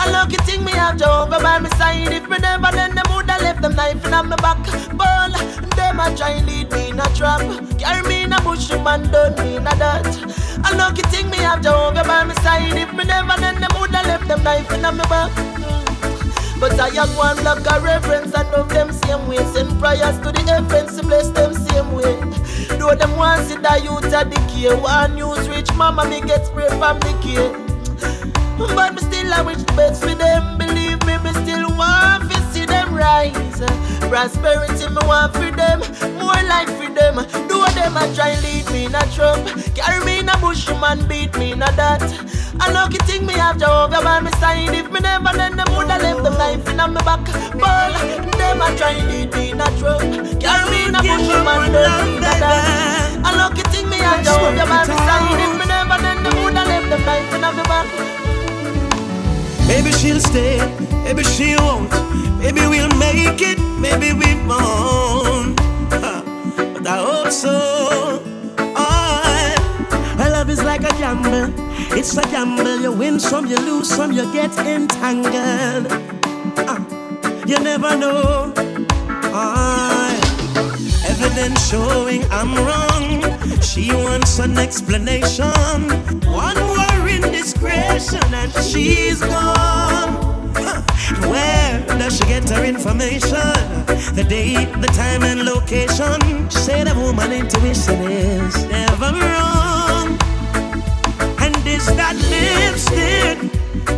[0.00, 2.12] A lucky thing me have Jehovah by my side.
[2.12, 4.62] If me never then them woulda left them knife in my back.
[4.96, 5.32] Ball,
[5.76, 7.40] them a try lead me in a trap.
[7.78, 10.06] Carry me in a bush, man done me in a dot.
[10.64, 12.76] A lucky thing me have Jehovah by my side.
[12.76, 15.32] If me never then them woulda left them knife in my back.
[16.62, 19.42] But I have one block of reverence and love them same way.
[19.52, 22.14] Send prayers to the heavens to bless them same way.
[22.78, 24.72] Though them want see the youth a decay.
[24.72, 27.52] One news rich mama me get spray from the decay.
[28.58, 30.58] But me still I wish best for them.
[30.58, 33.60] Believe me, me still want to see them rise.
[34.08, 35.80] Prosperity me want for them.
[36.18, 37.16] More life for them.
[37.48, 39.40] Do them a try lead me in a trap.
[39.74, 42.02] Carry me in a bush, man beat me in a that.
[42.60, 44.74] I lucky thing me have Jehovah by my side.
[44.74, 47.24] If me never then them woulda left them knife in my back.
[47.58, 47.92] Ball,
[48.38, 50.00] them a try lead me in a trap.
[50.40, 53.22] Carry me in a bush, man beat me in a that.
[53.24, 55.40] I lucky thing me have Jehovah by my side.
[55.44, 57.86] If me never then them woulda left them knife in my back.
[59.68, 60.58] Maybe she'll stay,
[61.04, 61.92] maybe she won't.
[62.38, 65.58] Maybe we'll make it, maybe we won't.
[65.90, 66.22] Huh.
[66.74, 68.22] But I hope so.
[70.24, 71.52] I love is like a gamble.
[71.96, 72.80] It's a gamble.
[72.80, 75.86] You win some, you lose some, you get entangled.
[76.58, 76.80] Uh,
[77.46, 78.52] you never know.
[79.34, 80.20] Oh,
[81.08, 83.31] evidence showing I'm wrong.
[83.72, 85.48] She wants an explanation.
[86.26, 90.12] One more indiscretion and she's gone.
[90.54, 90.82] Huh.
[91.30, 93.40] Where does she get her information?
[94.14, 96.20] The date, the time, and location.
[96.50, 100.18] She said a woman intuition is never wrong.
[101.40, 103.38] And is that lipstick?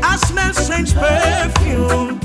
[0.05, 2.21] I smell strange perfume.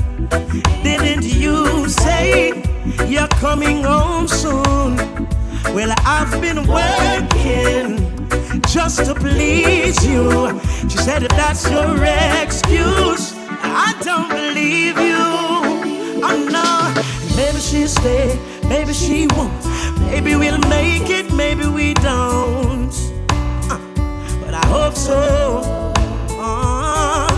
[0.84, 2.62] Didn't you say
[3.08, 5.26] you're coming home soon?
[5.66, 7.96] Well, I've been working
[8.66, 10.60] just to please you.
[10.88, 11.96] She said, if that's your
[12.42, 15.16] excuse, I don't believe you.
[16.22, 19.52] Oh no, maybe she'll stay, maybe she won't.
[20.00, 22.92] Maybe we'll make it, maybe we don't.
[23.70, 23.78] Uh,
[24.40, 25.92] but I hope so.
[26.30, 27.28] Uh,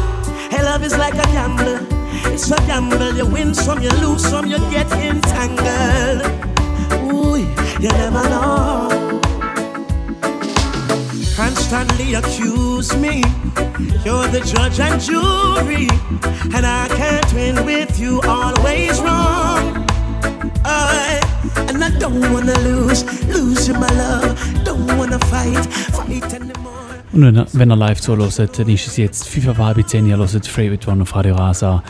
[0.48, 1.86] hey, love is like a gamble.
[2.32, 3.14] It's a gamble.
[3.14, 6.22] You win some, you lose some, you get entangled.
[7.80, 9.02] You never know
[11.36, 13.22] constantly accuse me.
[14.04, 15.88] You're the judge and jury,
[16.54, 19.86] and I can't win with you, always wrong.
[20.64, 21.20] I,
[21.68, 24.38] and I don't wanna lose, lose you, my love.
[24.64, 25.64] Don't wanna fight,
[25.96, 26.72] fight anymore.
[27.12, 30.06] Und wenn er, wenn er live zuhört, dann ist es jetzt 5 ab halb 10
[30.06, 31.82] Ihr hört Favorite One auf Radio Rasa.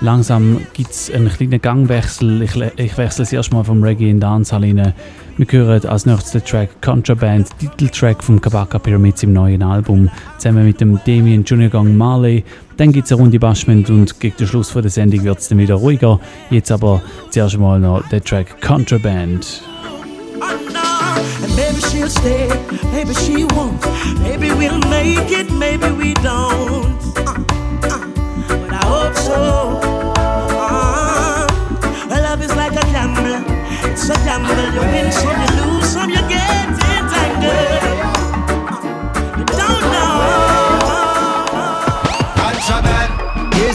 [0.00, 2.42] Langsam gibt es einen kleinen Gangwechsel.
[2.42, 4.92] Ich, ich wechsle es erstmal vom Reggae in Dancehall rein.
[5.38, 10.08] Wir hören als nächstes den Track Contraband, Titeltrack vom Kabaka Pyramids im neuen Album,
[10.38, 12.42] zusammen mit dem Damien Junior Gang Marley.
[12.78, 15.58] Dann gibt es eine Runde Bashment und gegen den Schluss der Sendung wird es dann
[15.58, 16.20] wieder ruhiger.
[16.48, 19.62] Jetzt aber zuerst mal noch der Track Contraband.
[21.42, 22.48] And maybe she'll stay,
[22.92, 23.84] maybe she won't.
[24.22, 26.96] Maybe we'll make it, maybe we don't.
[27.18, 27.44] Uh,
[27.82, 27.98] uh,
[28.48, 29.85] but I hope so.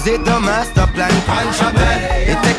[0.02, 1.12] Is it the master plan?
[1.26, 1.91] Contraband,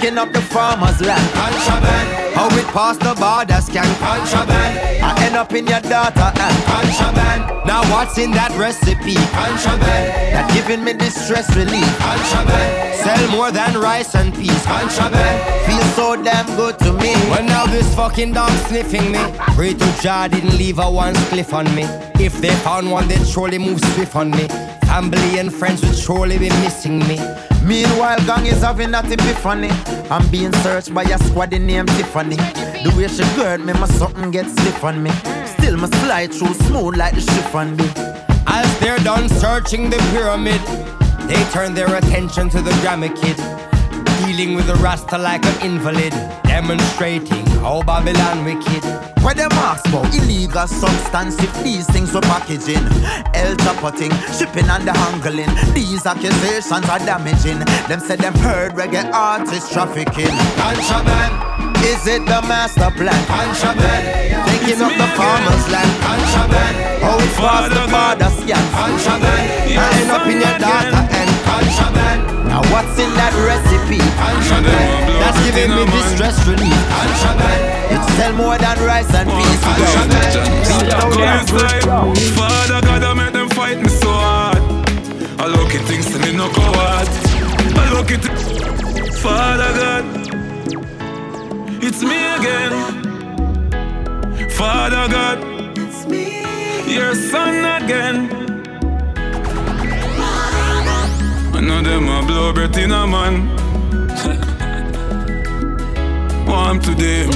[0.03, 1.23] taking up the farmer's land.
[1.33, 3.87] Contraband, how it pass the border scan.
[3.99, 7.67] Contraband, I end up in your daughter and contraband.
[7.67, 9.15] Now what's in that recipe?
[9.15, 11.87] Contraband, that giving me this stress relief.
[11.99, 14.65] Contraband, sell more than rice and peas.
[14.67, 17.15] Contraband, feel so damn good to me.
[17.31, 19.21] Well now this fucking dog sniffing me
[19.55, 21.85] Pray to Jah didn't leave a one spliff on me
[22.23, 24.49] If they found one they'd surely move swift on me
[24.87, 27.19] Family and friends would surely be missing me
[27.65, 29.71] Meanwhile, gang is having that epiphany.
[30.11, 32.37] I'm being searched by a squad named Tiffany.
[32.37, 35.11] The way she gird me, my something gets stiff on me.
[35.47, 37.85] Still my slide through smooth like the chiffon do.
[38.47, 40.61] As they're done searching the pyramid,
[41.29, 43.39] they turn their attention to the grammar kid.
[44.33, 46.13] Dealing with the rasta like an invalid,
[46.45, 48.83] demonstrating how Babylon wicked.
[49.21, 52.81] Where them ask for illegal substance if these things were packaging,
[53.37, 55.53] el potting, shipping and the handling.
[55.75, 57.59] These accusations are damaging.
[57.93, 60.33] Them said them heard reggae artists trafficking.
[60.57, 61.85] Contraband.
[61.85, 63.13] Is it the master plan?
[63.29, 64.05] Contraband.
[64.49, 65.93] Taking up the farmer's land.
[66.01, 67.05] Contraband.
[67.05, 68.65] How it's past the father's scan.
[68.73, 69.77] Contraband.
[69.77, 72.42] Tying up in your daughter and contraband.
[72.53, 73.97] Now what's in that recipe?
[74.21, 75.09] Contraband.
[75.25, 76.69] That's giving me distress relief.
[76.93, 77.97] Contraband.
[77.97, 79.57] It sell more than rice and peas.
[82.37, 84.61] Father God, I make them fight me so hard.
[85.41, 87.09] I look at things to me no go hard.
[87.73, 88.21] I look at
[89.25, 90.05] Father God,
[91.83, 92.73] it's me again.
[94.51, 95.39] Father God,
[95.79, 96.45] it's me.
[96.95, 98.42] Your son again.
[101.63, 103.49] Know them a blow breath in a man.
[106.47, 107.27] Warm today,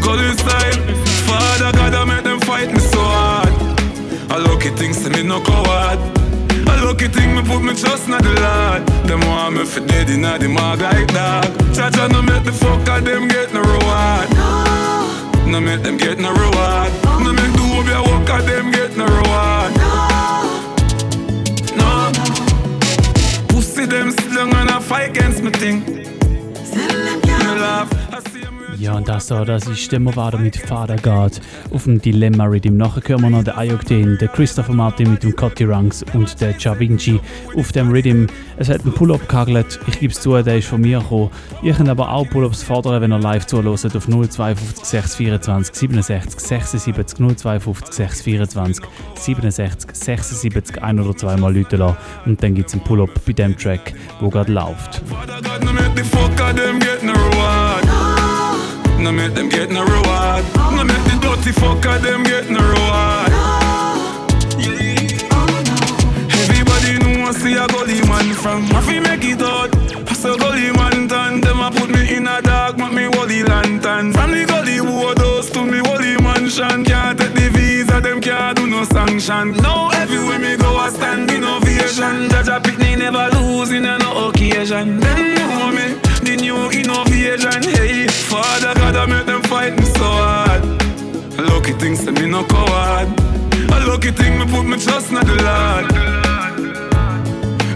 [0.00, 0.76] go inside.
[1.26, 3.48] Father God, I make them fight me so hard.
[4.30, 5.98] I lucky things to me no coward.
[6.68, 8.86] I lucky thing me put me trust in the Lord.
[9.08, 11.44] Them want me for dead in the mag like dog.
[11.74, 14.28] Cha-cha no make the fuck of them get no reward.
[15.46, 16.92] No make them get no reward.
[17.24, 18.81] No make whole be a work of them get
[24.82, 25.84] fight against me thing.
[25.86, 28.31] Me laugh.
[28.82, 32.76] Ja, und das da, das ist der Movado mit Vater God auf dem Dilemma Rhythm.
[32.76, 36.56] Nachher hören wir noch den Ayokden, den Christopher Martin mit dem Cotty Ranks und der
[36.58, 37.20] Ja Vinci
[37.56, 38.26] auf dem Rhythm.
[38.56, 39.78] Es hat einen Pull-Up gehagelt.
[39.86, 41.30] Ich gebe es zu, der ist von mir gekommen.
[41.62, 47.36] Ihr könnt aber auch Pull-Ups fordern, wenn ihr live zuhört auf 052 624 67 76
[47.36, 51.98] 052 624 67 76 ein oder zweimal Leute lassen.
[52.26, 55.02] Und dann gibt es einen Pull-Up bei dem Track, wo gerade läuft.
[55.08, 57.81] God, no make the fuck them get no reward.
[59.02, 60.44] No make them get no reward.
[60.54, 63.32] No make the dirty fuck of them get no reward.
[66.30, 69.74] Everybody know I see a gully man from I fi make it out.
[70.08, 71.40] I say gully man done.
[71.40, 74.12] Them a put me in a dark, make me wally lantern.
[74.12, 74.78] From the gully
[75.42, 76.84] house to me wally mansion.
[76.84, 79.52] Can't take the visa, them can't do no sanction.
[79.62, 82.28] Now everywhere me go, I stand innovation.
[82.30, 85.00] Jaja Pitney never lose in no occasion.
[85.00, 87.62] Them know me, the new innovation.
[87.62, 90.62] Hey, Father God, I make them fight me so hard.
[91.38, 93.08] Lucky things to me no coward.
[93.70, 95.86] A lucky thing me put me trust in the Lord.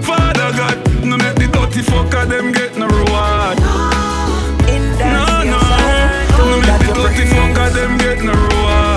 [0.04, 3.58] Father God, no make the dirty fucker them get no reward.
[5.14, 5.60] No, no,
[6.38, 8.95] no make the dirty fucker them get no reward.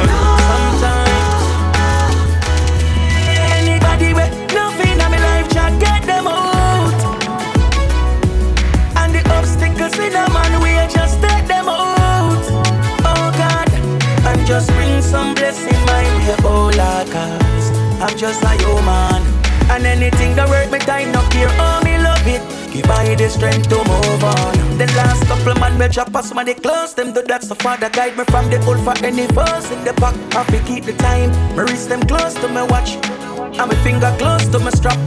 [14.50, 17.70] Just bring some blessing my way, oh Lord, cause
[18.02, 19.22] I'm just a human.
[19.70, 22.41] And anything that work me time, no care, oh me love it.
[22.74, 24.78] Give I the strength to move on.
[24.80, 27.89] The last couple man me drop us man they close them to that so father
[27.89, 30.18] guide me from the old for any force in the back.
[30.34, 31.30] I keep the time.
[31.56, 32.97] Me wrist them close to my watch.
[33.38, 34.97] And my finger close to my strap.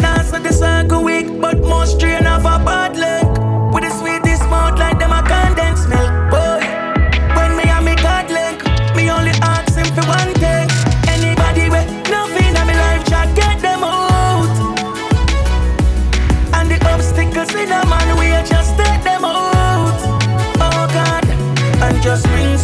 [0.00, 3.28] Now so the circle weak, but more strain of a bad luck.
[3.74, 5.55] With the sweetest mouth like them a condensed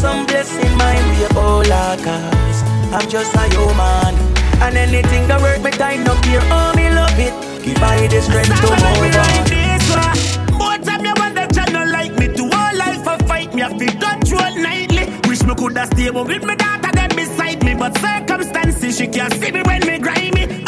[0.03, 2.59] some blessing my way, oh Lord, cause
[2.91, 4.15] I'm just a human.
[4.61, 7.35] And anything that work me time, no care, oh me love it.
[7.63, 10.59] Give I the strength to move on.
[10.59, 13.71] More time you want that channel like me to all life a fight me, I
[13.79, 15.07] feel control nightly.
[15.29, 19.33] Wish me coulda stay but with me daughter them beside me, but circumstances she can't
[19.35, 20.62] see me when me grimy.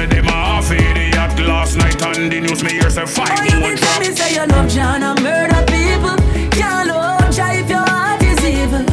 [0.00, 1.46] Say them a half idiot.
[1.46, 4.34] Last night on the news me hear say five Oh, you been tell me say
[4.34, 6.16] you love John and murder people.
[6.50, 8.84] Can't love Jah if your heart is evil.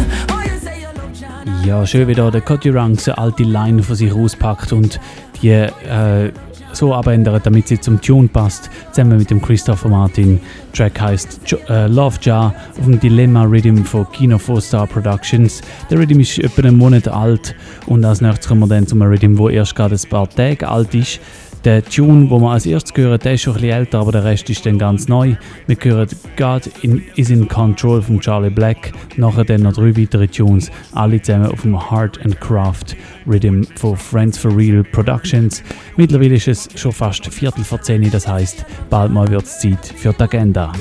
[1.14, 1.66] John.
[1.66, 5.00] Ja, schön, wie da der Cody Ranks eine alte Line von sich rauspackt und
[5.42, 6.32] die äh,
[6.78, 10.40] so abändert, damit sie zum Tune passt, zusammen mit dem Christopher Martin.
[10.68, 14.88] Der Track heißt jo äh, Love Jar auf dem Dilemma Rhythm von Kino 4 Star
[14.88, 15.62] Productions.
[15.90, 17.56] Der Rhythm ist etwa einen Monat alt
[17.88, 20.94] und als nächstes kommen wir dann zum Rhythm, wo erst gerade ein paar Tage alt
[20.94, 21.20] ist.
[21.64, 24.24] Der Tune, wo wir als erstes hören, der ist schon ein bisschen älter, aber der
[24.24, 25.36] Rest ist dann ganz neu.
[25.66, 30.28] Wir hören God in, is in Control von Charlie Black, nachher dann noch drei weitere
[30.28, 32.96] Tunes, alle zusammen auf dem Heart and Craft
[33.28, 35.64] Rhythm von Friends for Real Productions.
[35.98, 39.86] Mittlerweile ist es schon fast Viertel vor zehn, das heißt, bald mal wird es Zeit
[39.96, 40.72] für die Agenda.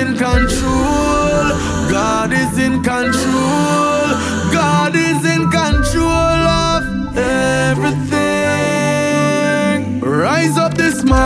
[0.00, 1.50] In control.
[1.90, 3.39] God is in control.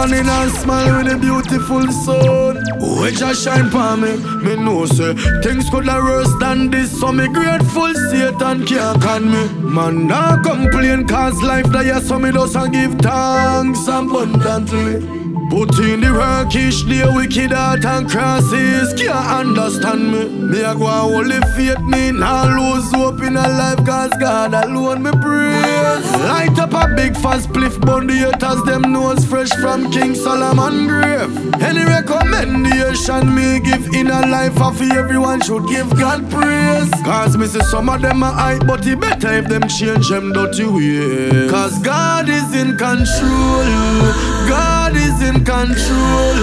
[0.05, 2.57] Morning and smile with a beautiful sun.
[3.01, 6.99] Which I shine for me, me know say things could have worse than this.
[7.01, 9.49] So me grateful Satan can't con me.
[9.63, 15.25] Man, nah complain cause life there so me just a give thanks abundantly.
[15.51, 20.75] Put in the work each day, wicked heart and crosses Can't understand me Me a
[20.75, 25.11] go and hold faith, me Nah lose hope in a life Cause God alone me
[25.13, 30.14] praise Light up a big fast spliff Bun the haters, them nose fresh from King
[30.14, 31.32] Solomon grave
[31.62, 37.47] Any recommendation me give in a life of everyone should give God praise Cause me
[37.47, 41.51] see some of them are hype But it better if them change them dirty ways
[41.51, 46.34] Cause God is in control God is in control.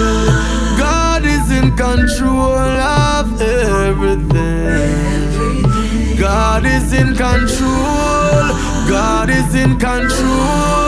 [0.76, 4.30] God is in control of everything.
[6.18, 8.50] God is in control.
[8.88, 10.81] God is in control.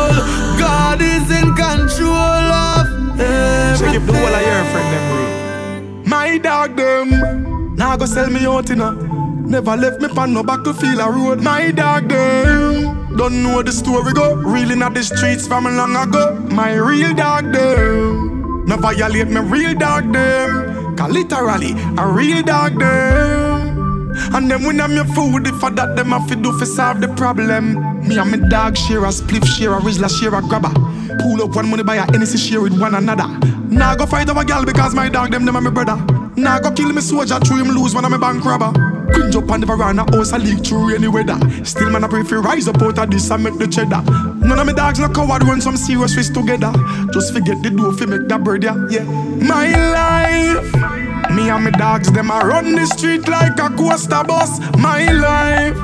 [6.24, 8.92] My dog them, now go sell me out in a.
[8.92, 11.42] Never left me pan no battlefield a road.
[11.42, 14.34] My dog them, don't know the story go.
[14.34, 16.34] Reeling at the streets from long ago.
[16.48, 20.96] My real dog them, no violate me real dog them.
[20.96, 24.14] Cause literally a real dog them.
[24.34, 27.02] And them when I'm your food, if I that them have to do for solve
[27.02, 27.74] the problem.
[28.08, 30.72] Me and my dog share a spliff, share a Rizla, share a grabber.
[31.20, 33.28] Pull up one money buy a Hennessy, share with one another.
[33.68, 36.13] Nah go fight over gal because my dog them them and my brother.
[36.36, 38.72] Nah go kill me soldier, through him lose one of my bank robber.
[39.12, 41.38] Cringe up on the veranda, house a leak through any weather.
[41.64, 44.02] Still man I pray for rise up out of this and make the cheddar.
[44.02, 46.72] None of my dogs no coward run some serious risk together.
[47.12, 48.76] Just forget the door fi make that bird yeah.
[48.90, 49.04] yeah.
[49.04, 50.94] My life.
[51.34, 54.58] Me and my dogs, them a run the street like a coaster bus.
[54.78, 55.76] My life.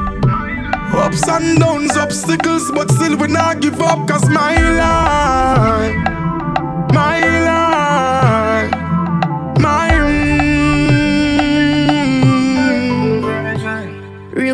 [0.92, 4.08] Ups and downs, obstacles, but still we not give up.
[4.08, 5.94] Cause my life,
[6.92, 7.39] my life,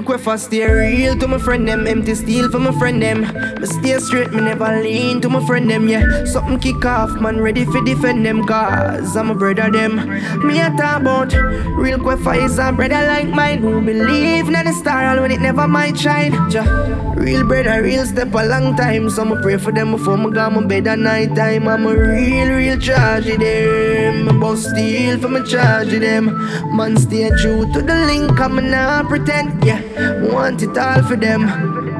[0.07, 1.19] For stay real.
[1.19, 3.23] To my friend them Empty steel for my friend them.
[3.61, 5.21] Me stay straight, me never lean.
[5.21, 8.47] To my friend them Yeah, something kick off, man ready for defend them.
[8.47, 9.97] Cause I'm a brother them.
[10.47, 11.35] Me a talk about
[11.77, 15.41] Real quick for is a brother like mine Who believe in the star when it
[15.41, 16.33] never might shine.
[16.51, 16.63] Ja,
[17.17, 19.11] Real brother, real step a long time.
[19.11, 21.67] So me pray for them before me go my bed at night time.
[21.67, 24.27] I'm a real, real charge of them.
[24.57, 26.27] Steel for my charge of them.
[26.75, 29.83] Man stay true to the link, I'm not pretend Yeah,
[30.33, 31.47] want it all for them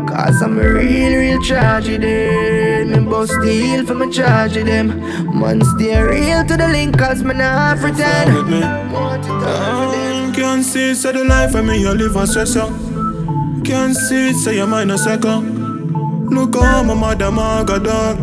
[0.07, 2.85] Cause I'm a real, real tragedy.
[2.85, 4.89] Me bust steel for me charge of them
[5.39, 8.33] Man stay real to the link cause me not pretend.
[8.93, 11.91] Want it all for oh, them Can't see it, say the life of me, you
[11.91, 12.69] live a stress ya.
[13.65, 16.31] Can't see it, say your mind a second.
[16.31, 18.21] Look how my mother maga dog.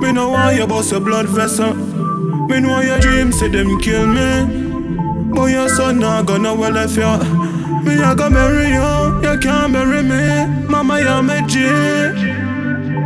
[0.00, 1.74] Me know why you bust your blood vessel.
[1.74, 5.32] Me know your dreams say them kill me.
[5.34, 7.51] But your son not gonna well if you.
[7.84, 10.66] Me I go marry you, you can't marry me.
[10.68, 11.60] Mama, you me G.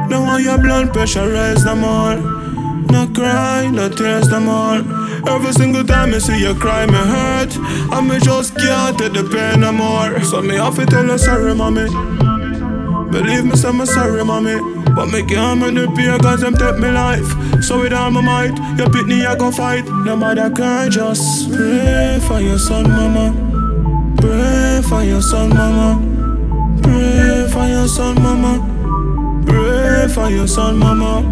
[0.09, 2.17] Now why your blood pressure rise no more.
[2.93, 4.79] No cry, no tears no more.
[5.29, 7.57] Every single time I see you cry, me hurt.
[7.93, 10.21] And me just can't take the pain no more.
[10.23, 11.87] So me have to tell you sorry, mommy.
[13.11, 14.57] Believe me, say me sorry, mommy.
[14.95, 17.29] But me can't make the pay cause them take me life.
[17.63, 19.85] So with all my might, you pick me, I go fight.
[20.05, 23.35] No matter can just pray for your son, mama.
[24.21, 24.56] Pray
[24.89, 26.01] for your son, mama.
[26.83, 28.63] Pray for your son, mama.
[29.47, 31.23] Pray for your son, mama.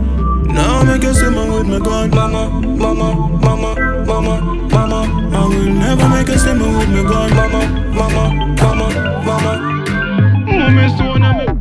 [0.47, 3.75] Now make you see me with me God, mama, mama, mama,
[4.07, 4.41] mama,
[4.71, 5.31] mama.
[5.37, 11.14] I will never make you see me with me God, mama, mama, mama, mama.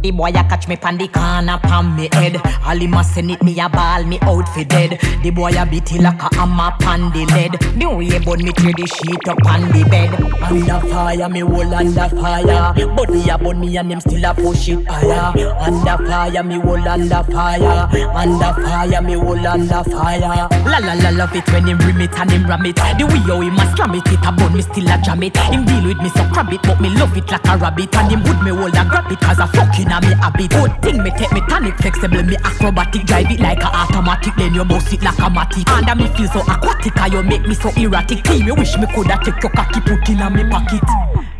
[0.03, 2.35] The boy a catch me pan the corner pan me head.
[2.65, 4.99] All him a send it me a ball me out for dead.
[5.23, 7.53] The boy a beat it like a hammer pan the lead.
[7.79, 10.11] The way but me tear the sheet up on the bed.
[10.43, 12.73] Under fire me whole under fire.
[12.95, 15.55] Body a burn me and him still a push it higher.
[15.55, 17.87] Under fire me whole under fire.
[18.11, 20.49] Under fire me whole under fire.
[20.67, 22.75] La la la love it when him rim it and him ram it.
[22.75, 25.37] The way how him a slam it, it a burn me still a jam it.
[25.47, 27.95] Him deal with me so crab it, but me love it like a rabbit.
[27.95, 30.49] And him would me hold and grab it cause a fucking a me habit.
[30.49, 34.53] Good thing me take me tonic flexible, me acrobatic, drive it like a automatic, then
[34.53, 35.69] you boss it like a matic.
[35.69, 38.23] And me feel so aquatic, and you make me so erratic.
[38.23, 40.81] Team, you wish me coulda take your cocky put in a me pocket.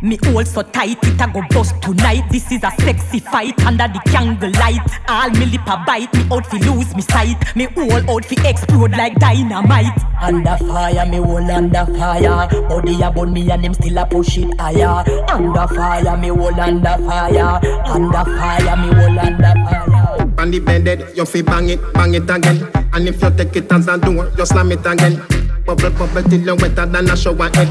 [0.02, 2.24] Me hold so tight, it a go bust tonight.
[2.30, 4.82] This is a sexy fight under the candle light.
[5.08, 7.56] All me lip a bite, me out fi lose me sight.
[7.56, 9.98] Me whole out fi explode like dynamite.
[10.22, 12.48] Under fire, me whole under fire.
[12.68, 15.04] Body a burn me and them still a push it higher.
[15.30, 17.60] Under fire, me whole under fire.
[17.86, 20.34] Under fire, me whole under fire.
[20.40, 22.68] On the bed, you fi bang it, bang it again.
[22.94, 25.22] And if you take it as a door, you slam it again.
[25.66, 27.70] Bubble, bubble till you wetter than a shower head.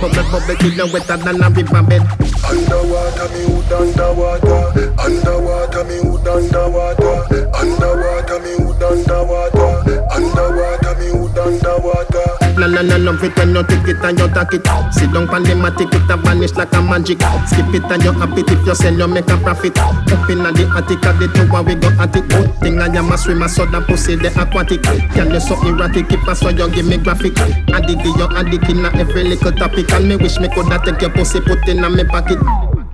[0.00, 2.02] Bubble, bubble till you wetter than a river bed.
[2.46, 4.94] Underwater, me hood underwater.
[5.00, 7.50] Underwater, me hood underwater.
[7.56, 10.06] Underwater, me hood underwater.
[10.12, 12.41] Underwater, me hood underwater.
[12.56, 14.66] La la la love it when you take it and you take it.
[14.92, 17.20] Sit down pan the matic, it a vanish like a magic.
[17.48, 19.78] Skip it and you happy if you sell, you make a profit.
[19.78, 22.28] Up inna the attic, at the tower we go at it.
[22.28, 24.82] Good thing I am a swimmer, so that pussy the aquatic.
[24.82, 27.38] Can you so erratic, keep us so you give me graphic.
[27.38, 31.40] Addict, you addict inna every little topic, and me wish me coulda take your pussy,
[31.40, 32.38] put inna me pocket.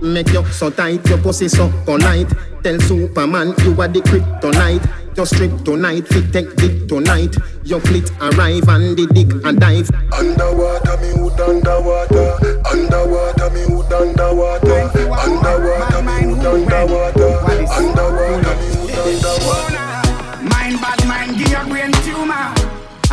[0.01, 2.31] Make you so tight, your pussy so polite.
[2.63, 4.87] Tell Superman you are the kryptonite.
[5.19, 7.35] Your strip tonight, fit take dick tonight.
[7.65, 9.91] Your fleet arrive and the dick and dive.
[10.15, 12.39] Underwater, me hood underwater.
[12.71, 14.79] Underwater, me hood underwater.
[15.19, 16.47] Underwater, me underwater.
[16.47, 17.28] Underwater,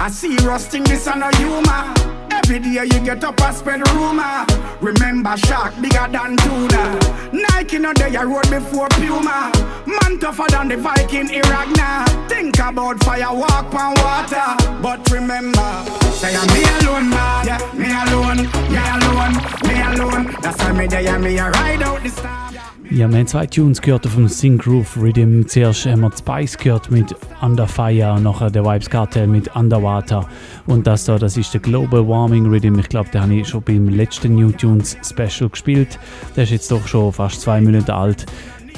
[0.06, 1.92] I see rusting this on a humor.
[2.30, 4.46] Every day you get up and spread rumor.
[4.80, 7.00] Remember shark bigger than tuna.
[7.34, 9.52] Nike no day I rode before Puma.
[9.88, 12.06] Man tougher than the Viking Iragna.
[12.30, 14.80] Think about fire, walk on water.
[14.80, 17.48] But remember, say I'm me alone, man.
[17.48, 19.34] Yeah, me alone, me alone,
[19.66, 20.38] me alone.
[20.40, 22.75] That's why me there, me a ride out the storm.
[22.92, 25.48] Ja, wir haben zwei Tunes gehört auf dem Sing Rhythm.
[25.48, 30.30] Zuerst haben wir Spice gehört mit Under Fire nachher der Vibes Cartel mit Underwater.
[30.68, 32.78] Und das da, das ist der Global Warming Rhythm.
[32.78, 35.98] Ich glaube, den habe ich schon beim letzten New Tunes Special gespielt.
[36.36, 38.28] Der ist jetzt doch schon fast zwei Minuten alt.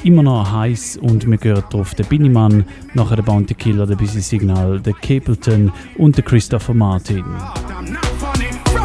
[0.04, 4.20] Immer noch heiß und wir hören drauf den Binniman, nachher der Bounty Killer, der Busy
[4.20, 7.24] Signal, der Capleton und der Christopher Martin.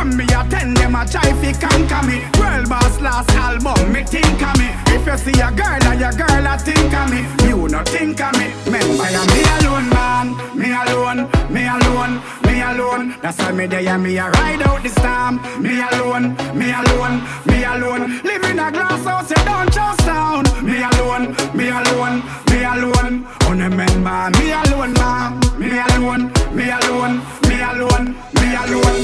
[0.03, 2.21] Me, I tell them a fi conquer me.
[2.37, 4.92] World boss last album, me think of me.
[5.05, 8.21] If you see a girl and your girl a think of me, you no think
[8.21, 8.47] of me.
[8.63, 10.27] Remember, I'm me alone, man.
[10.55, 13.15] Me alone, me alone, me alone.
[13.21, 15.41] That's why me there, me a ride out the storm.
[15.61, 18.21] Me alone, me alone, me alone.
[18.23, 20.45] Live in a glass house, you don't trust down.
[20.63, 23.27] Me alone, me alone, me alone.
[23.41, 25.33] Oh, remember, me alone, man.
[25.59, 29.03] Me alone, me alone, me alone, me alone.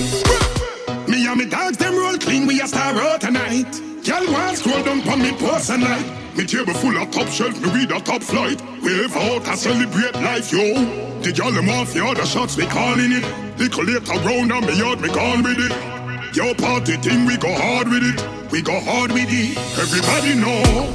[1.10, 3.82] Me and me dogs, them roll clean, we a star out tonight.
[4.10, 6.36] Want scroll down on me and night.
[6.36, 8.60] Me table full of top shelf, me read a top flight.
[8.82, 10.74] Wave out and celebrate life, yo.
[11.22, 13.24] The girl them off the other shots, we calling it.
[13.60, 16.36] Little later round and me yard, me gone with it.
[16.36, 18.52] Yo party thing, we go hard with it.
[18.52, 19.58] We go hard with it.
[19.78, 20.90] Everybody know.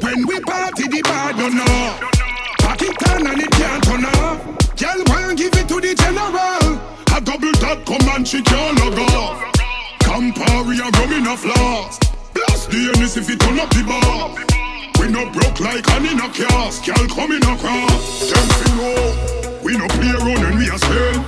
[0.00, 2.08] When we party, the bad no know.
[2.60, 4.54] Pack it on and it can't turn off.
[5.08, 6.80] Want give it to the general.
[7.14, 9.38] A double tap come and she can't log off.
[10.00, 12.13] Campari and rum in a flask.
[12.46, 14.34] Blast the Ennis if it turn up the bar.
[15.00, 16.84] We no broke like an in a cask.
[16.84, 18.30] Girl coming across.
[18.30, 19.60] Them fi know.
[19.62, 21.24] We no play around when we a spend.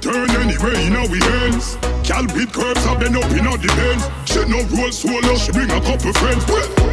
[0.00, 1.76] Turn anywhere in our hands.
[2.06, 4.04] Cal beat curves have been up in the ends.
[4.30, 6.44] She no roll solo, she bring a couple friends.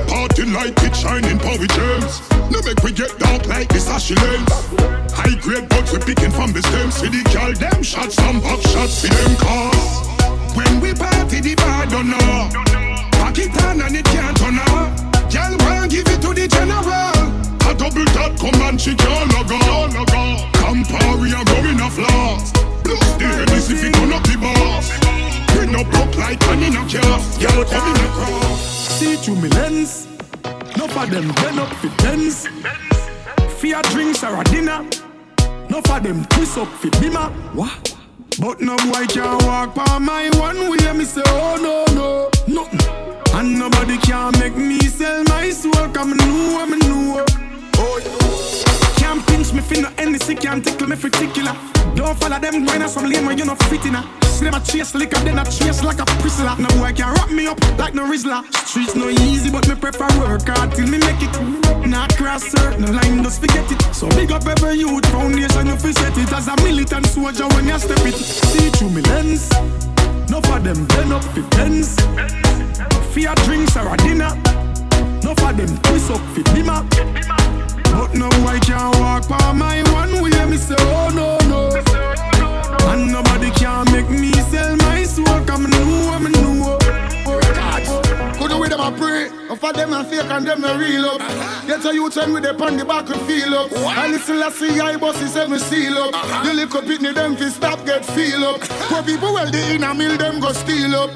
[0.09, 2.21] Party light, it shining power gems.
[2.49, 4.49] No make we get dark like this Ashy lens.
[5.13, 6.95] High grade buds we picking from the stems.
[6.95, 10.57] See the gal them shots, some back shots for them cars.
[10.57, 12.82] When we party, the bar don't know.
[13.23, 14.91] Pack it on and it can't turn off.
[15.31, 17.15] Gal want give it to the general.
[17.63, 18.03] A double
[18.35, 19.91] come and she can't log on.
[20.59, 22.53] Campari are going off last.
[22.83, 24.91] The Henness if it turn up the boss.
[25.55, 27.39] Bring up broke like an in a cast.
[27.39, 28.59] Girl coming across.
[28.99, 30.05] See through me lens.
[30.77, 32.49] No for them turn up for tens.
[33.59, 34.83] Fear drinks or a dinner.
[35.69, 37.31] No for them twist up for bimmer.
[37.55, 37.92] What?
[38.39, 40.93] But no boy can walk by my one way.
[40.93, 42.79] Me say, oh no, no, nothing.
[43.33, 45.89] And nobody can make me sell my soul.
[45.89, 47.25] Come know, I'm know.
[47.77, 48.52] Oh, yeah.
[49.13, 51.53] Can't pinch me fin no anything, can't tickle me particular.
[51.93, 53.93] Don't follow them going some lane where you not fit in.
[53.93, 56.55] Them a chase liquor, then a chase like a prisoner.
[56.57, 58.41] No boy can wrap me up like no Rizla.
[58.65, 61.87] Streets no easy, but me prefer work hard till me make it.
[61.87, 63.79] Not cross certain line, just forget it.
[63.93, 67.67] So big up every youth foundation, you fi set it as a militant soldier when
[67.67, 68.15] you step it.
[68.15, 69.47] See through me lens.
[70.27, 71.95] No for them turn up fi tens.
[73.13, 74.33] Fear drinks or a dinner.
[75.21, 77.62] No for them twist up fi dimmer.
[77.93, 80.45] But no boy can walk by my one way.
[80.45, 81.69] Me say oh no no.
[82.91, 85.39] And nobody can make me sell my soul.
[85.45, 86.77] Come know, me know.
[88.37, 89.29] Could the way them a pray,
[89.63, 91.19] for them a fake and them a real up.
[91.65, 93.71] Get a youth and with them on the back and feel up.
[93.71, 96.13] And listen, I see I bosses seven seal up.
[96.13, 96.43] Uh-huh.
[96.43, 98.61] The little pitney them fi stop get feel up.
[98.61, 98.87] Uh-huh.
[98.89, 101.11] Poor people well the inner mill them go steal up.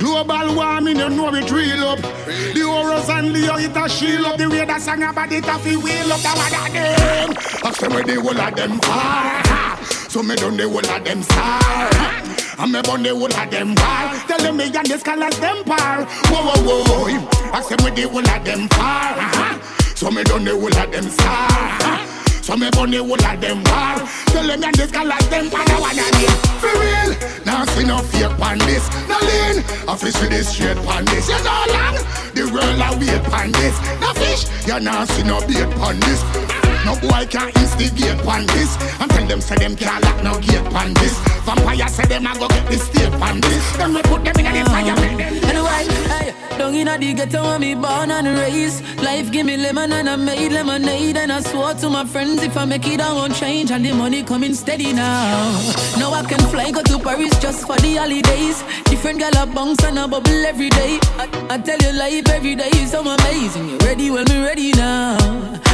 [0.00, 2.00] Global warming you know it real up.
[2.00, 4.36] The horrors and the it a shield up.
[4.36, 6.20] The way that song about it a fi wheel up.
[6.22, 7.36] That what that them.
[7.62, 9.84] I say where the whole of them ah, are.
[10.10, 12.41] So me done the whole of them ah, star.
[12.58, 14.14] And me burn the whole of them bar.
[14.28, 16.04] Tell them me and the scholars them par.
[16.28, 17.52] Whoa whoa whoa.
[17.52, 19.16] I say me the whole of them far.
[19.16, 19.94] Uh-huh.
[19.94, 21.48] So me done the whole of them star.
[21.48, 22.42] Uh-huh.
[22.42, 23.98] So me burn the whole of them bar.
[24.26, 25.64] Tell them and the scholars them par.
[25.64, 27.10] I wanna name for real.
[27.46, 28.84] Now see no fake pan this.
[29.08, 29.64] No lean.
[29.88, 31.28] I fish with this straight pan this.
[31.28, 31.96] You know long.
[32.36, 33.76] The world a wait pan this.
[34.00, 34.44] No fish.
[34.66, 36.61] You now see no bait pan this.
[36.84, 40.66] No boy can instigate on this And tell them say them can't lock no gate
[40.74, 44.24] on this Vampire say them a go get the state pan this Then we put
[44.24, 44.72] them in the ah.
[44.72, 48.82] fire make them Anyway, hey, down inna the ghetto where me born and raised.
[49.02, 52.56] Life give me lemon and I made lemonade and I swore to my friends if
[52.56, 55.52] I make it I won't change and the money coming steady now.
[55.98, 58.62] Now I can fly go to Paris just for the holidays.
[58.84, 60.98] Different gal a bounce and a bubble every day.
[61.18, 63.68] I, I tell you life every day is so amazing.
[63.68, 64.10] You ready?
[64.10, 65.18] Well me ready now.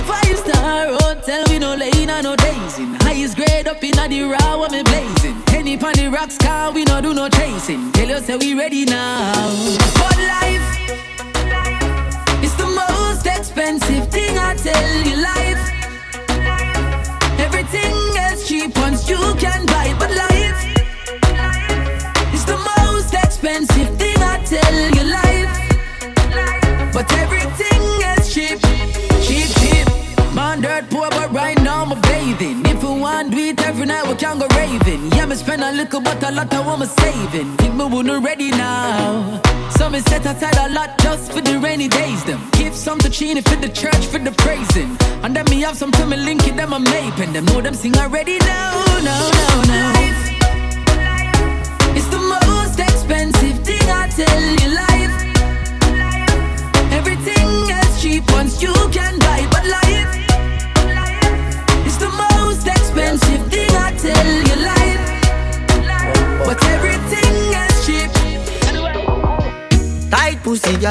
[0.06, 2.94] Five star hotel we no lane and no days in.
[3.06, 5.40] Highest grade up inna the raw where me blazing.
[5.46, 7.92] Penny pon the rocks car we no do no chasing.
[7.92, 9.50] Tell you say we ready now.
[9.94, 10.68] But life
[12.42, 15.16] is the most expensive thing I tell you.
[15.30, 15.62] Life,
[17.40, 17.94] everything
[18.30, 19.94] is cheap once you can buy.
[19.98, 20.60] But life
[22.34, 25.04] is the most expensive thing I tell you.
[25.18, 25.52] Life,
[26.92, 27.37] but everything
[30.58, 32.64] Man, dirt poor, but right now I'm a bathing.
[32.66, 35.12] If we want do it every night, we can go raving.
[35.12, 37.56] Yeah, me spend a little, but a lot I want me saving.
[37.58, 39.40] Think me wouldn't ready now.
[39.76, 42.24] So me set aside a lot just for the rainy days.
[42.24, 44.96] Them give some to Chini for the church for the praising.
[45.22, 47.32] And then me have some to me link it, them I'm maping.
[47.32, 49.92] Them know them sing already now, no, no, no.
[51.94, 55.14] It's the most expensive thing I tell you, life.
[56.92, 57.48] Everything
[57.78, 59.46] is cheap once you can buy,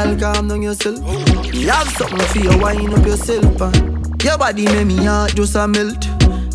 [0.06, 1.00] girl, calm down yourself.
[1.54, 3.62] You have something for you, wind up yourself.
[3.62, 6.08] And your body make me heart just a melt.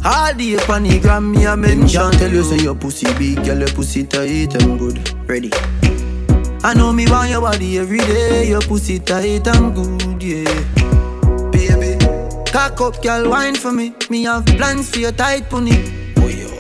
[0.04, 2.10] All day on the gram, me a mention.
[2.12, 4.98] Tell you say your pussy big, girl, your pussy tight and good.
[5.28, 5.50] Ready?
[6.64, 8.48] I know me want your body every day.
[8.48, 11.50] Your pussy tight and good, yeah.
[11.50, 11.98] Baby,
[12.52, 13.94] cock up, girl, wine for me.
[14.10, 16.00] Me have plans for your tight pony.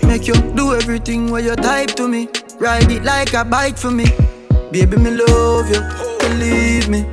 [0.06, 2.28] Make you do everything where you type to me.
[2.58, 4.04] Ride it like a bike for me.
[4.70, 5.80] Baby, me love you,
[6.32, 7.04] believe me.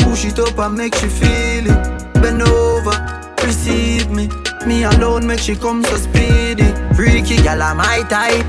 [0.00, 2.14] Push it up and make she feel it.
[2.14, 2.96] Bend over,
[3.44, 4.28] receive me.
[4.66, 6.68] Me alone make she come so speedy.
[6.94, 8.46] Freaky gal, I'm my type.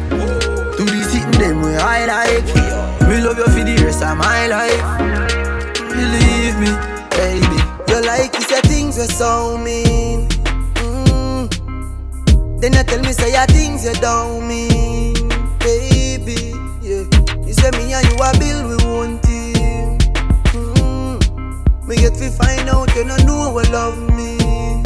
[0.78, 2.46] Do the sitting them way I like.
[3.08, 4.82] Me love you for the rest of my life.
[5.94, 6.72] Believe me,
[7.12, 7.60] baby.
[7.90, 10.28] You like you say things were so mean.
[10.76, 12.62] Mm.
[12.62, 15.30] Then you tell me say your things you don't mean,
[15.60, 16.54] baby.
[16.82, 17.06] Yeah.
[17.46, 18.69] You say me and you a build
[21.90, 24.86] Me get to find out you don't know what love means.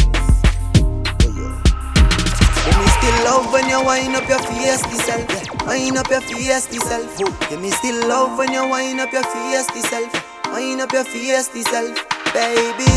[2.63, 5.27] Give me still love when you wind up your face self.
[5.67, 7.17] Wind up your face self.
[7.49, 10.13] Give me still love when you wind up your face self.
[10.53, 11.93] Wind up your face self,
[12.31, 12.87] baby.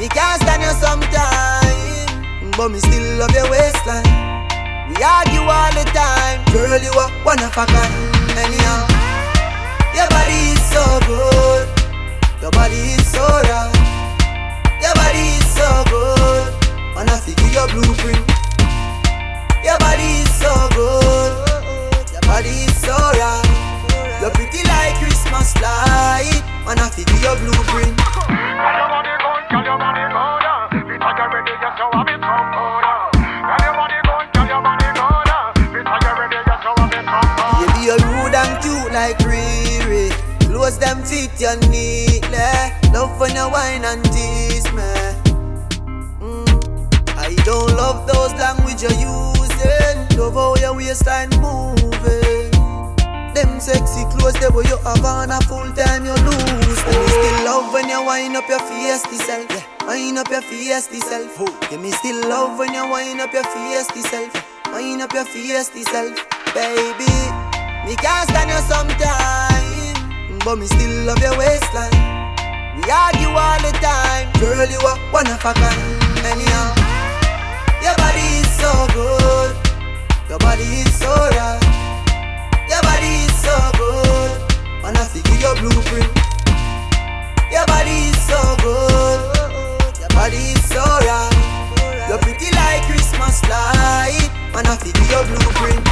[0.00, 2.56] Me can't stand you sometime.
[2.56, 4.48] but me still love your waistline.
[4.88, 7.92] We argue all the time, girl, you are one of a kind.
[8.32, 8.88] Anyhow,
[9.92, 11.75] your body is so good,
[12.42, 13.72] your body is so right,
[14.82, 16.52] your body is so good.
[16.94, 18.24] Wanna figure your blueprint.
[19.64, 21.32] Your body is so good,
[22.12, 23.44] your body is so right.
[24.20, 26.42] You're pretty like Christmas light.
[26.64, 27.96] Wanna figure your blueprint.
[30.70, 30.98] Baby,
[40.66, 42.42] Close them fit you neatly.
[42.92, 44.82] Love when you wine and tease me.
[46.18, 46.42] Mm.
[47.14, 50.18] I don't love those language you're using.
[50.18, 52.50] Love how your waistline moving.
[53.30, 56.82] Them sexy clothes, they where you have on a full time you lose.
[56.82, 59.46] And me still love when you wind up your fiesty self.
[59.48, 59.86] Yeah.
[59.86, 61.70] Wind up your fiesty self.
[61.70, 64.34] Yeah, me still love when you wind up your fiesty self.
[64.74, 66.18] Wind up your fiesty self,
[66.58, 67.06] baby.
[67.86, 69.55] Me can't stand you sometime,
[70.46, 71.90] but me still love your waistline.
[72.78, 74.62] We argue all the time, girl.
[74.70, 75.82] You are one of a kind.
[76.22, 76.70] Anyhow,
[77.82, 79.50] your body is so good,
[80.30, 81.58] your body is so right.
[82.70, 84.30] Your body is so good.
[84.84, 86.14] Wanna figure your blueprint.
[87.50, 89.18] Your body is so good.
[89.98, 90.78] Your body is so
[91.10, 92.06] right.
[92.06, 94.30] You're pretty like Christmas light.
[94.54, 95.82] Wanna figure your blueprint.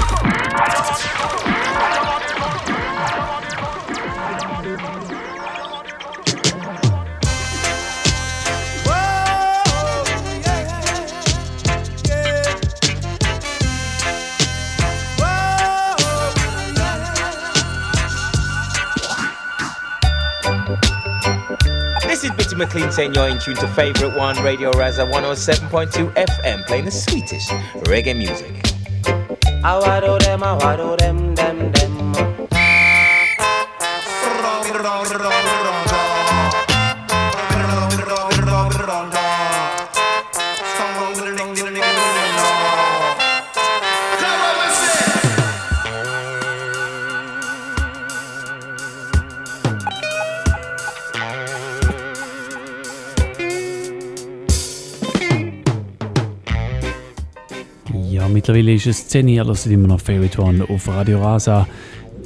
[22.55, 26.91] Bitty McLean saying you're in tune to Favorite One Radio Rasa 107.2 FM, playing the
[26.93, 27.51] sweetest
[27.89, 28.53] reggae music.
[29.65, 32.15] I wado them, I wado them, them, them.
[58.47, 61.67] Mittlerweile ist es 10 Uhr, das immer noch Favorite One auf Radio Rasa.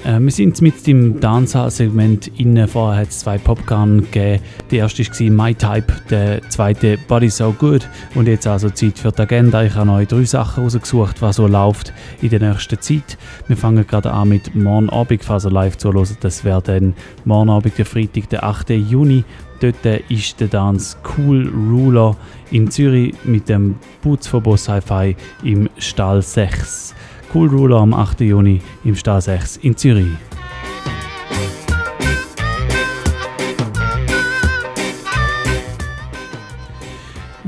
[0.05, 2.67] Äh, wir sind mit dem Dancehall-Segment innen.
[2.67, 4.43] Vorher hat es zwei Popcorn gegeben.
[4.73, 7.89] Der erste war My Type, der zweite Body So Good.
[8.17, 9.63] Und jetzt also Zeit für die Agenda.
[9.63, 13.17] Ich habe euch drei Sachen rausgesucht, was so läuft in der nächsten Zeit.
[13.47, 16.17] Wir fangen gerade an mit morgen Abend, falls ihr live zuhört.
[16.21, 16.95] Das wäre dann
[17.25, 18.71] morgen Abend, der Freitag, der 8.
[18.71, 19.23] Juni.
[19.61, 22.17] Dort ist der Dance Cool Ruler
[22.51, 26.95] in Zürich mit dem Boots von Boss Hi-Fi im Stall 6.
[27.35, 28.21] Cool Ruler am 8.
[28.21, 30.07] Juni im Stall 6 in Zürich.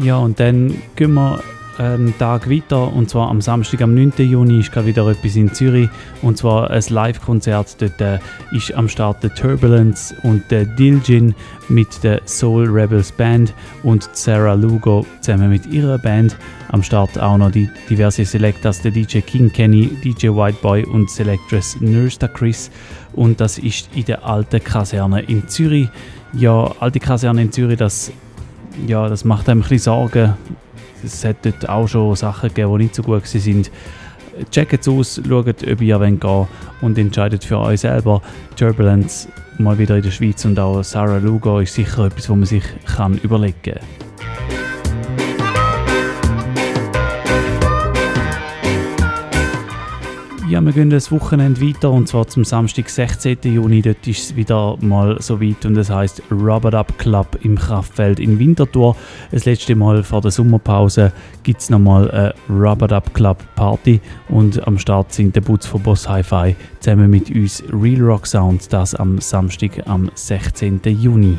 [0.03, 1.41] Ja, und dann gehen wir
[1.81, 4.13] einen Tag weiter und zwar am Samstag, am 9.
[4.19, 5.89] Juni ist gerade wieder etwas in Zürich
[6.21, 7.81] und zwar ein Live-Konzert.
[7.81, 8.19] Dort äh,
[8.53, 11.35] ist am Start der Turbulence und der Diljin
[11.69, 16.37] mit der Soul Rebels Band und Sarah Lugo zusammen mit ihrer Band.
[16.69, 21.81] Am Start auch noch die diverse Selectors, der DJ King Kenny, DJ Whiteboy und Selectress
[21.81, 22.71] Nursta Chris
[23.15, 25.89] und das ist in der alten Kaserne in Zürich.
[26.35, 28.13] Ja, alte Kaserne in Zürich, das,
[28.87, 30.35] ja, das macht einem ein bisschen Sorgen.
[31.05, 33.67] Es hat dort auch schon Sachen gegeben, die nicht so gut waren.
[34.51, 36.49] Checkt es aus, schaut, ob ihr gehen wollt
[36.81, 38.23] und entscheidet für euch selber.
[38.57, 39.29] Turbulence
[39.59, 42.65] mal wieder in der Schweiz und auch Sarah Lugo ist sicher etwas, wo man sich
[42.87, 43.81] kann überlegen kann.
[50.51, 53.39] Ja, wir gehen das Wochenende weiter und zwar zum Samstag, 16.
[53.45, 53.83] Juni.
[53.83, 58.19] Dort ist es wieder mal so weit und es heißt Rubber Up Club im Kraftfeld
[58.19, 58.97] in Winterthur.
[59.31, 61.13] Das letzte Mal vor der Sommerpause
[61.45, 65.85] gibt es nochmal eine Rubber Up Club Party und am Start sind der Butz von
[65.85, 68.73] Boss Hi-Fi zusammen mit uns Real Rock Sound.
[68.73, 70.81] Das am Samstag, am 16.
[70.85, 71.39] Juni.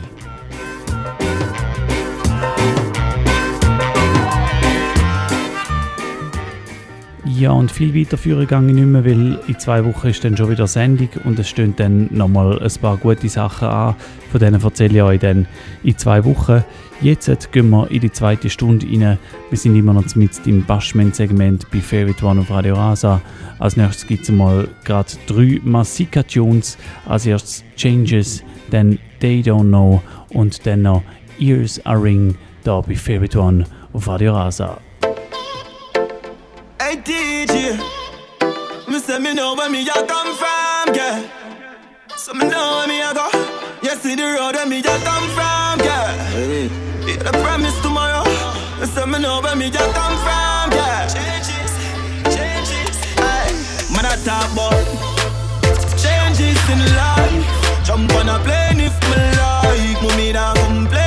[7.37, 10.67] Ja, und viel weiterführen ich nicht mehr, weil in zwei Wochen ist dann schon wieder
[10.67, 13.95] Sendung und es stehen dann nochmal ein paar gute Sachen an.
[14.31, 15.45] Von denen erzähle ich euch dann
[15.83, 16.63] in zwei Wochen.
[16.99, 19.17] Jetzt gehen wir in die zweite Stunde rein.
[19.49, 23.21] Wir sind immer noch mit im Bashment-Segment bei Favorite One auf Radio Rasa.
[23.59, 26.77] Als nächstes gibt es mal gerade drei Masika-Tunes.
[27.07, 31.03] Als erstes Changes, dann They Don't Know und dann noch
[31.39, 34.79] Ears Are Ring da bei Favorite One auf Radio Rasa.
[36.81, 37.77] Hey DJ,
[38.87, 41.21] me say me know where me a come from, yeah.
[42.17, 43.29] So me know where me a go.
[43.83, 46.09] You see the road where me a come from, yeah.
[47.05, 48.25] Yeah, the promise tomorrow.
[48.79, 51.05] Me say me know where me a come from, yeah.
[51.05, 51.71] Changes,
[52.33, 53.93] changes, hey.
[53.93, 54.81] Man I talk about
[56.01, 57.85] changes in life.
[57.85, 60.01] Jump on a plane if me like.
[60.01, 61.00] Mommy don't complain,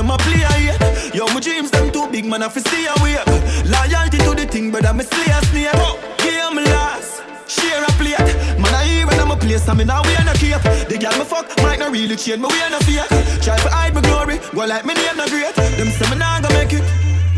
[0.00, 0.76] them a play here.
[1.12, 3.20] Yo, my dreams them too big, man, I fi stay away.
[3.68, 5.68] Loyalty to the thing, but I'm a slay a snake.
[5.74, 8.16] Oh, Game last, share a plate.
[8.56, 10.64] Man, I hear when I'm a place, I'm in a way a cape.
[10.88, 13.04] The girl me fuck might not really change, me way a fear.
[13.44, 15.54] Try to hide my glory, go like me name not great.
[15.54, 16.84] Them say me nah gonna make it.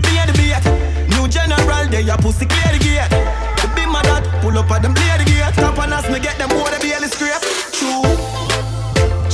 [0.07, 0.63] Be the beat.
[1.11, 3.11] New general, they a pussy clear the gate.
[3.59, 5.55] The be my dad, pull up at them play the gate.
[5.59, 7.43] Top on us, me get them more, they be scrape.
[7.75, 8.07] True.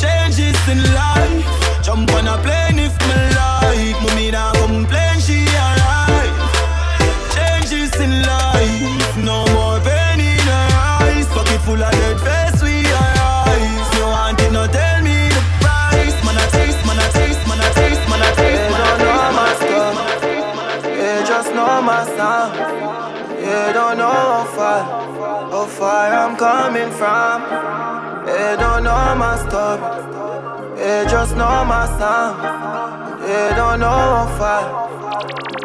[0.01, 1.58] Changes in life.
[1.89, 3.97] Jump on a plane if me like.
[4.03, 6.29] Mommy nah complain, she alright.
[7.33, 9.17] Changes in life.
[9.17, 10.69] No more pain in her
[11.01, 11.27] eyes.
[11.29, 13.89] Pocket full of dead face, we arise.
[13.97, 16.19] No one can not tell me the price.
[16.27, 18.85] Man, I taste, man, I taste, man, I taste, man, I taste, I
[19.65, 20.89] taste, man, I taste.
[20.93, 22.53] Yeah, just know my sound.
[23.41, 24.81] Yeah, don't know how far,
[25.51, 27.41] how far I'm coming from.
[28.29, 30.19] Yeah, don't know my story.
[30.89, 32.41] Yeah, just know my sound.
[33.21, 33.93] Yeah, don't know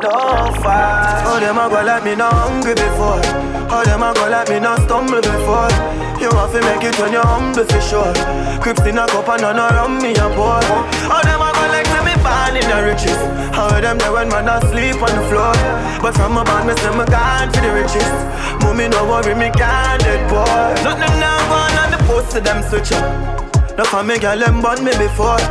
[0.04, 1.24] know how far.
[1.32, 3.24] Oh, them a go like me not hungry before.
[3.72, 5.72] Oh, them a go like me not stumble before.
[6.20, 8.12] You have to make it when you're humble for sure.
[8.60, 10.60] Crips in a cup and none around me a pour.
[11.08, 13.16] Oh, them a go like me born in the riches.
[13.56, 15.56] How them there when man asleep on the floor.
[16.04, 18.12] But from a band, me say me gone for the riches.
[18.60, 20.52] Mommy no worry, me can't dead poor.
[20.84, 23.43] Nothing now on the post to them switch up.
[23.76, 25.42] No for me girl them born me before.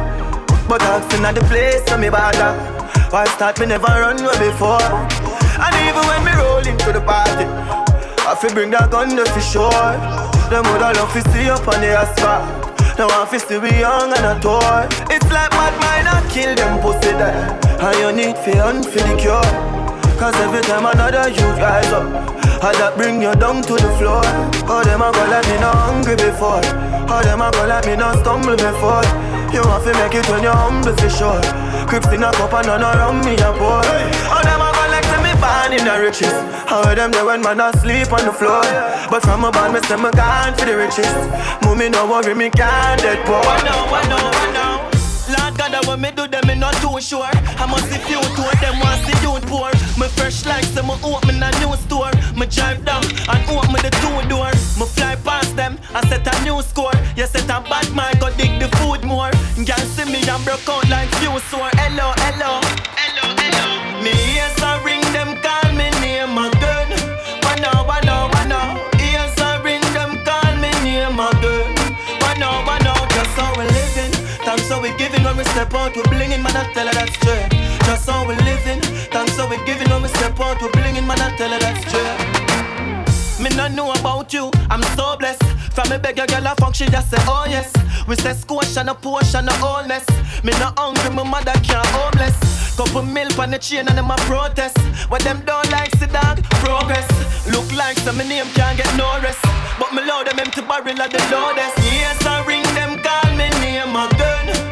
[0.71, 2.55] But asking at the place so me bother.
[3.11, 4.79] Why start me never run away before.
[5.59, 7.51] And even when me roll into the party,
[8.23, 9.91] I feel bring that gun to for sure.
[10.55, 12.73] Them woulda love to see up on the asphalt.
[12.97, 14.87] Now I feel still be young and a toy.
[15.11, 17.59] It's like mad mind I kill them pussy there.
[17.83, 19.43] And you need fi hunt for the cure.
[20.15, 22.07] Cause every time another you rise up,
[22.63, 24.23] I that bring you down to the floor.
[24.71, 26.63] How them a go let me not hungry before.
[27.11, 29.03] How them a go let me not stumble before.
[29.51, 31.43] You have to make it when you're humble for sure.
[31.91, 33.83] Crips in a cup and none around me a pour.
[34.31, 36.31] How them a go like to me born in the riches.
[36.71, 38.63] How them there when man asleep on the floor.
[39.11, 41.11] But from a band me say me gone for the riches.
[41.67, 43.43] Mommy no worry me can't dead poor.
[43.43, 44.92] I know, I know, I know.
[45.33, 47.25] Lord God, that when me do them, me not too sure.
[47.25, 49.71] I must see few to them see you poor.
[49.99, 52.13] Me fresh like some me open a new store.
[52.37, 54.51] Me drive down and open the two door.
[54.79, 56.95] Me fly past them, I set a new score.
[57.17, 59.31] You set a bad mic, go dig the food more.
[59.59, 61.71] Y'all see me and broke out like few sore.
[61.81, 62.61] Hello, hello,
[62.99, 63.65] hello, hello.
[64.03, 65.41] Me ears a ring them,
[75.43, 77.51] we step out, we blinging, man, I tell her that's straight.
[77.87, 78.81] Just how we living.
[79.11, 81.81] Thanks how we giving when we step out, we blinging, man, I tell her that's
[81.83, 83.43] straight.
[83.43, 85.43] Me not know about you, I'm so blessed.
[85.75, 87.73] From me beg a girl a fuck, she just say oh yes.
[88.07, 90.07] We say squash and a portion of wholeness.
[90.45, 92.39] Me not hungry, my mother can't homeless.
[92.77, 94.79] Couple milk on the chain and them a protest.
[95.11, 97.09] What them don't like, see dog, progress.
[97.51, 99.43] Look like some me name can't get no rest.
[99.79, 101.79] But me load them empty barrel of the loudest.
[101.79, 104.72] Yes, I ring them, call me name again.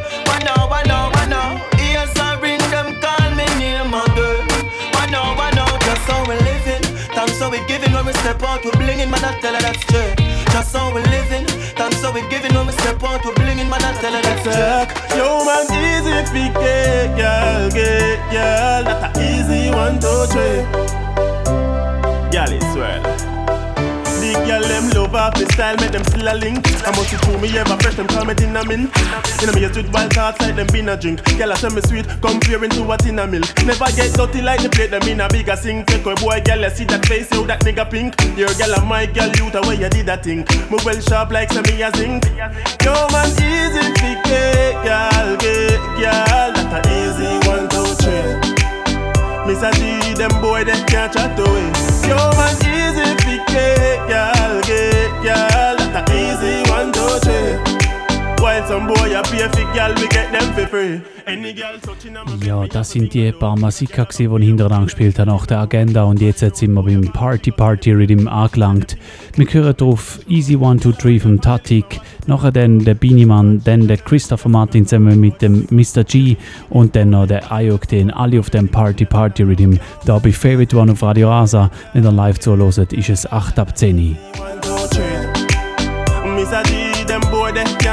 [7.51, 10.17] We we we step out, we blinging, man, tell her that's straight.
[10.53, 11.45] Just how we living.
[11.75, 15.19] Thanks how we giving when we step out, we blinging, man, tell her that's straight.
[15.19, 18.85] Yo man, easy fi get girl, girl.
[18.85, 20.63] That a easy one, two, three.
[22.31, 23.40] Girl, it's well.
[24.51, 26.67] Girl them love off the style, make them still a link.
[26.83, 28.91] I must to me ever fresh, them call me mint.
[29.39, 31.23] You know me a with wild thoughts like them been a drink.
[31.39, 33.47] Girl I tell me sweet, comparing to what in a milk.
[33.63, 35.87] Never get dirty like the plate, them in a bigger sink.
[35.87, 38.19] Take a boy, girl, you see that face, yo, that nigga pink.
[38.35, 40.43] Your girl and my girl, you the way you did that thing.
[40.67, 42.27] Me well sharp like some me a zinc.
[42.83, 46.51] Yo man, easy fi get girl, get girl.
[46.59, 48.35] That a easy one, two, three.
[49.47, 51.71] Miss a G, them boy they can't chat away.
[52.03, 55.79] Yo man, easy fi get girl, get girl.
[55.97, 56.70] A easy.
[58.41, 61.01] While some boy a pay for girl, we get them for free.
[62.45, 66.21] Ja, das sind die paar Masika, die ich hintereinander gespielt habe nach der Agenda und
[66.21, 68.97] jetzt sind wir beim Party Party Rhythm angelangt.
[69.37, 73.99] Wir hören drauf Easy One Two Three vom Tatik, nachher dann der Biniman, dann der
[73.99, 76.03] Christopher Martin zusammen mit dem Mr.
[76.03, 76.37] G
[76.71, 79.77] und dann noch der Ayok, den alle auf dem Party Party Rhythm.
[80.07, 83.77] Da bei Favorite One auf Radio Asa, wenn ihr live zuhört, ist es 8 ab
[83.77, 84.17] 10.
[84.81, 85.10] Mr.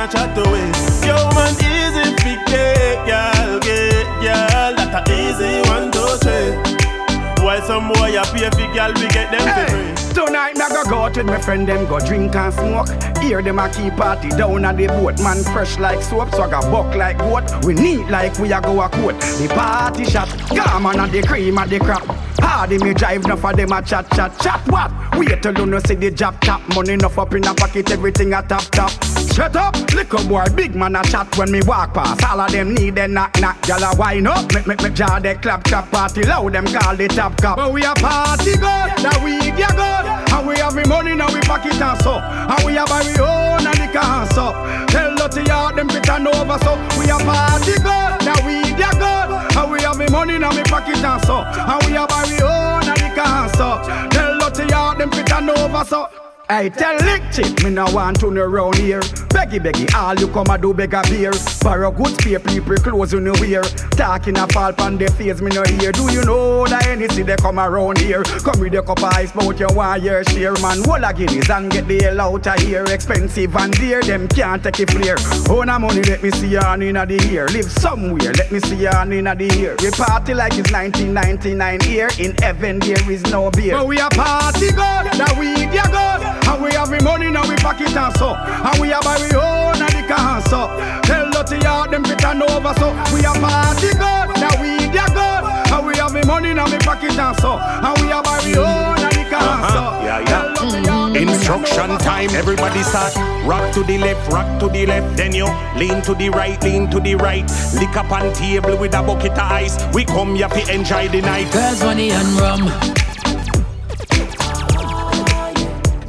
[0.10, 1.06] can't chat.
[1.06, 2.16] Yo, man, easy
[2.48, 4.76] get, girl, get, girl.
[4.76, 7.44] That a easy one to say.
[7.44, 10.08] While some boy pay fi girl, we get them for free.
[10.14, 12.88] Tonight me go go out with my friend them go drink and smoke.
[13.22, 15.20] Hear them a keep party down at the boat.
[15.20, 17.66] Man fresh like soap, so I got buck like goat.
[17.66, 19.20] We neat like we a go a coat.
[19.20, 22.04] The party shot, gammon and the cream and the crap.
[22.40, 24.60] Hardy me drive, enough of them a chat chat chat.
[24.68, 24.92] What?
[25.18, 26.62] Wait till you no see the job top.
[26.74, 28.92] Money enough up in a pocket, everything a top top.
[29.34, 32.26] Shut up, little boy, big man a chat when me walk past.
[32.26, 34.52] All of them need a knock knock, gyal a wine up.
[34.52, 36.54] Make make make jaw they clap clap party loud.
[36.54, 37.58] Them call the top cup.
[37.58, 38.17] But we a party
[38.58, 40.06] good, that we yeah good.
[40.34, 42.20] And we have the money now we pocket and so.
[42.20, 44.54] And we buy we own and the can so.
[44.88, 46.76] Tell the yard them fit and over so.
[46.98, 49.58] We a party good, that we yeah good.
[49.58, 51.44] And we have the money now we pocket and so.
[51.44, 53.82] And we buy we own and the can so.
[54.10, 56.27] Tell the yard them fit and over so.
[56.50, 59.02] I tell Lick Chip, me no want to no round here.
[59.02, 61.34] Beggy, beggy, all you come a do beg a beer.
[61.62, 63.64] Borrow good spare people clothes you no wear.
[63.64, 65.92] Talking a fall pan the face, me no hear.
[65.92, 68.24] Do you know that any see they come around here?
[68.24, 70.84] Come with a cup of ice, want your share, man.
[70.84, 72.86] Wall a guineas and get the hell out of here.
[72.86, 75.18] Expensive and dear, them can't take it flare.
[75.50, 77.48] Own oh, a money, let me see you on inna the year.
[77.48, 79.76] Live somewhere, let me see you on inna the year.
[79.82, 82.10] We party like it's 1999 here.
[82.20, 83.74] In heaven there is no beer.
[83.74, 86.37] But we a party good, that we yeah good.
[86.68, 88.36] And we have the money now we pocket and so.
[88.36, 90.68] And we have buy we own and the can so.
[91.08, 92.92] Tell the yard them fit and over so.
[93.16, 95.48] We have party good, that we yeah good.
[95.72, 97.56] And we have the money now we pocket and so.
[97.56, 99.72] And we have buy we own and the can uh-huh.
[99.72, 99.84] so.
[100.04, 101.16] Yeah, yeah.
[101.16, 103.16] Instruction time, everybody start.
[103.48, 105.16] Rock to the left, rock to the left.
[105.16, 105.48] Then you
[105.80, 107.48] lean to the right, lean to the right.
[107.76, 109.78] Lick up on table with a bucket of ice.
[109.94, 111.50] We come here to enjoy the night.
[111.54, 112.68] Girls, money and rum.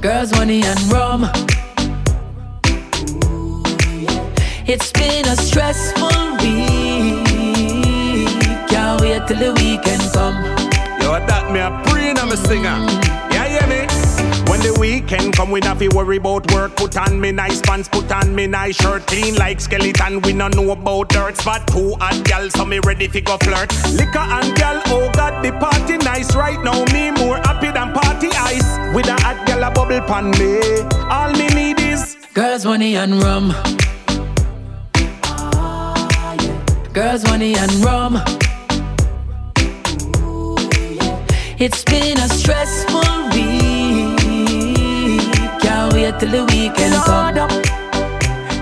[0.01, 1.29] Girls, money and rum.
[4.65, 7.27] It's been a stressful week.
[8.69, 10.37] Can't wait till the weekend come.
[11.01, 13.28] Yo, that me a praying I'm a singer.
[14.49, 14.61] Yeah, yeah.
[14.61, 16.77] When the weekend come, we not fi worry about work.
[16.77, 19.07] Put on me nice pants, put on me nice shirt.
[19.07, 21.37] Clean like skeleton, we no know about dirt.
[21.37, 23.73] Spot two hot gal, so me ready fi go flirt.
[23.93, 26.85] Liquor and gal, oh God, the party nice right now.
[26.93, 28.95] Me more happy than party ice.
[28.95, 30.61] With a hot gal a bubble pan me.
[31.11, 33.55] All me need is Girls, money and rum.
[36.93, 38.23] Girls, money and rum.
[41.61, 43.78] It's been a stressful week.
[46.19, 47.35] Till the weekend come.
[47.35, 47.51] Load up,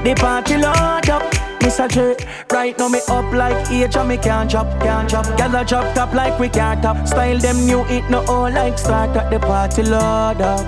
[0.05, 1.23] the party load up.
[1.61, 1.89] Mr.
[1.89, 2.15] J,
[2.53, 5.25] right now me up like age and me can't chop, can't drop.
[5.25, 5.39] chop.
[5.39, 7.07] Gather chop top like we can't top.
[7.09, 10.65] Style them new, it no all like start at the party load up.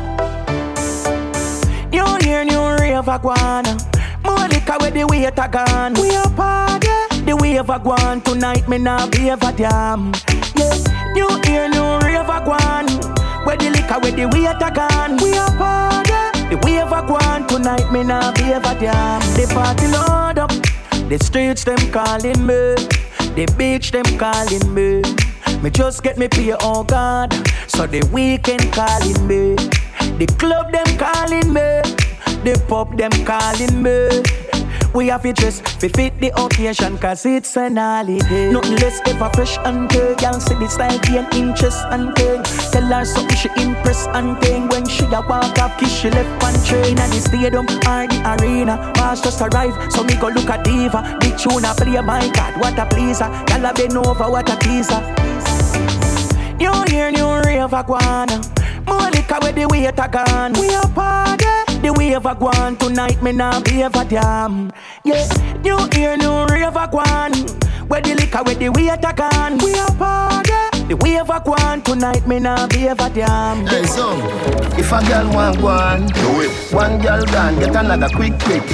[1.93, 3.77] New year, new rave a guana.
[4.25, 5.95] More liquor where the weight a gone.
[5.95, 6.89] We a party,
[7.25, 8.67] the wave a guan tonight.
[8.69, 10.13] Me nah be a damn.
[10.57, 10.75] Yeah,
[11.13, 12.89] new year, new rave a guan.
[13.47, 15.17] Where the liquor where the weight a gone.
[15.23, 16.08] We a party,
[16.51, 17.91] the wave a guan tonight.
[17.93, 19.21] Me nah be a damn.
[19.37, 20.51] The party load up,
[21.09, 22.75] the streets them calling me,
[23.35, 25.03] the beach them calling me.
[25.63, 27.33] Me just get me pay, oh God.
[27.67, 29.57] So the weekend calling me.
[30.19, 31.83] The club them calling me.
[32.45, 34.48] The pub them calling me.
[34.95, 38.51] We have to dress fi fit the occasion cause it's an holiday.
[38.51, 40.21] Nothing less ever fresh and good.
[40.21, 42.43] Y'all see the style gain interest and thing.
[42.73, 44.69] Tell her something she impress and thing.
[44.69, 48.19] When she a walk off, kiss she left and train at the stadium or the
[48.41, 48.93] arena.
[48.95, 51.17] Pass just arrive, so me go look at diva.
[51.21, 53.29] Big tune a play, my God, what a pleaser.
[53.49, 55.01] Y'all a been over, what a teaser.
[56.59, 58.41] New year, new rave a guana.
[58.87, 60.53] More liquor where the a gone.
[60.55, 61.45] We a party,
[61.83, 63.23] the wave a guan tonight.
[63.23, 64.71] Me nah be a damn.
[65.05, 65.27] Yeah,
[65.63, 67.33] new year, new rave a guan.
[67.89, 69.59] Where the liquor where the a gone.
[69.59, 71.55] We a party, The wave a go
[71.85, 73.67] tonight, me nah be ever damn.
[73.67, 74.17] Hey, so
[74.81, 76.51] if a girl want one, do it.
[76.73, 78.65] One girl gone, get another quick, quick.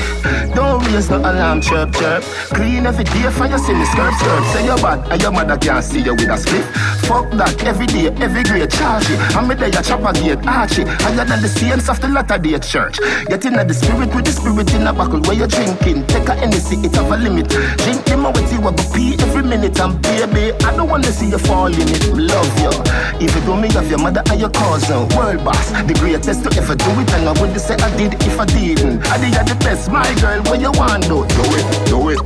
[0.54, 2.22] Don't raise no alarm, chirp, chirp.
[2.54, 4.44] Clean every day for you see me skirt, skirt.
[4.54, 6.62] Say you're bad, and your mother can't see you with a split.
[7.02, 9.10] Fuck that, every day, every grade, charge.
[9.34, 10.86] I'm there, you chop a gate, arch it.
[10.86, 13.00] Higher than the saints of the latter day church.
[13.26, 16.06] Get in the spirit with the spirit in a buckle where you're drinking.
[16.06, 17.48] Take a Hennessy, it have a limit.
[17.48, 19.80] Drink them with you, I go pee every minute.
[19.80, 22.03] And baby, I don't wanna see you fall in it.
[22.12, 22.72] Love you.
[23.20, 26.74] Even though me have your mother and your cousin, world boss, the greatest to ever
[26.74, 27.10] do it.
[27.14, 29.06] And I wouldn't say I did if I didn't.
[29.06, 30.42] I did the best, my girl.
[30.44, 31.24] What you want, do?
[31.28, 32.20] Do it, do it,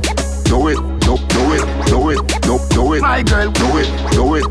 [0.49, 3.51] do it, do, do it, do it, do, do it, my girl.
[3.51, 4.45] Do it, do it,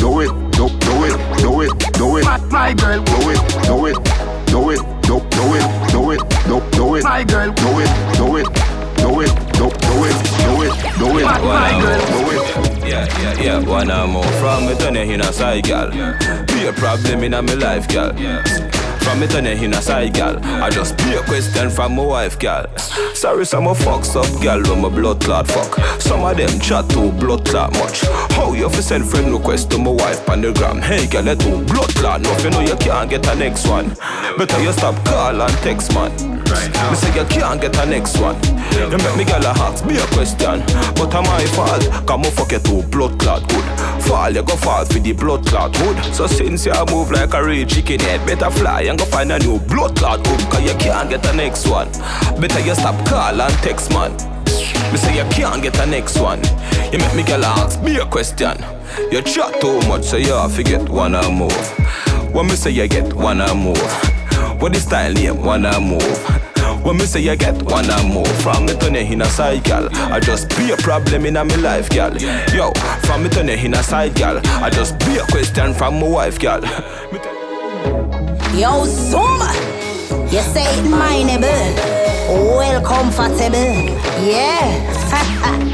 [0.00, 3.02] do it, do, do it, do it, do it, my, my girl.
[3.04, 3.96] Do it, do it,
[4.46, 7.52] do it, do, do it, do it, do, do it, my girl.
[7.52, 8.46] Do it, do it,
[8.96, 12.00] do it, do, do it, do it, do it, my, my girl.
[12.06, 12.88] Do it.
[12.88, 15.90] Yeah, yeah, yeah, one or more From me turn you in a side, gal?
[15.90, 18.69] Be a problem in a me life, gal
[19.02, 22.38] From me turn in a side, gal I just be a question from my wife,
[22.38, 22.66] gal
[23.14, 26.00] Sorry, some of fucks up, gal When my blood clot fuck.
[26.00, 28.00] Some of them chat too blood clot much.
[28.34, 30.80] How you fi send friend request to my wife on the gram?
[30.80, 32.20] Hey, gal, let too blood clot.
[32.20, 33.90] No, you know you can't get a next one.
[34.36, 36.10] Better you stop call and text, man.
[36.90, 38.36] Me say you can't get a next one.
[38.74, 40.60] You make me gal a ask me a question.
[40.96, 42.06] But am my fault.
[42.06, 43.90] Come on fuck you too blood clot good.
[44.02, 47.44] Fall you go fall for the blood clot hood So since you move like a
[47.44, 50.76] real chicken head Better fly and go find a new blood clot hood Cause you
[50.78, 51.90] can't get a next one
[52.40, 54.12] Better you stop call and text man
[54.92, 56.42] me say you can't get a next one.
[56.92, 58.58] You make me girl ask me a question.
[59.12, 61.52] You chat too much, so you have to get one or move.
[62.34, 63.78] When me say you get one or move.
[64.60, 65.42] What the style name?
[65.44, 66.40] One or move.
[66.84, 69.64] When me say you get one or more From me turn you in a side,
[69.64, 72.72] gal I just be a problem in a me life, gal Yo,
[73.02, 76.08] from me turn you in a side, gal I just be a question from my
[76.08, 76.62] wife, gal
[78.54, 79.50] Yo, Zuma,
[80.30, 81.46] you say it mineable,
[82.58, 83.56] well comfortable,
[84.26, 84.96] yeah.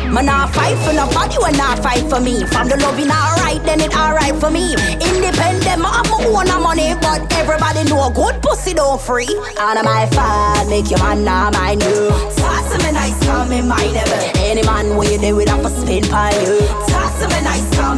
[0.12, 2.44] Man, not fight for nobody, when not fight for me.
[2.47, 4.74] From the loving alright, then it alright for me.
[4.93, 9.28] Independent, I have my own money, but everybody know a good pussy don't free.
[9.59, 12.09] And my fault, make your man not mind you.
[12.36, 14.31] Toss him a nice, come in mineable.
[14.36, 16.95] Any man where there with have to spin by you.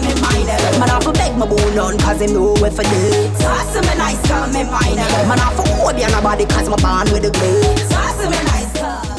[0.08, 0.78] In mineable.
[0.80, 3.28] Man, I to beg my bone on, cause him know what for do.
[3.38, 5.26] Toss him a nice, come in mineable.
[5.28, 7.62] Man, I to hold you nobody, cause my bond with the glue.
[7.92, 9.18] Toss him a nice, come.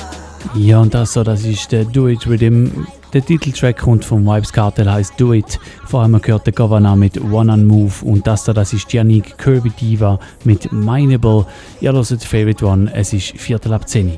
[0.56, 2.88] Ja, und das so, das ist der Do It Rhythm.
[3.14, 5.60] Der Titeltrack kommt vom Vibes Cartel, heißt Do It.
[5.86, 9.38] Vor allem gehört der Governor mit One on Move und das da, das ist Yannick
[9.38, 11.46] Kirby Diva mit Mineable.
[11.82, 14.18] Ihr hört Favorite One, es ist Viertel ab 10.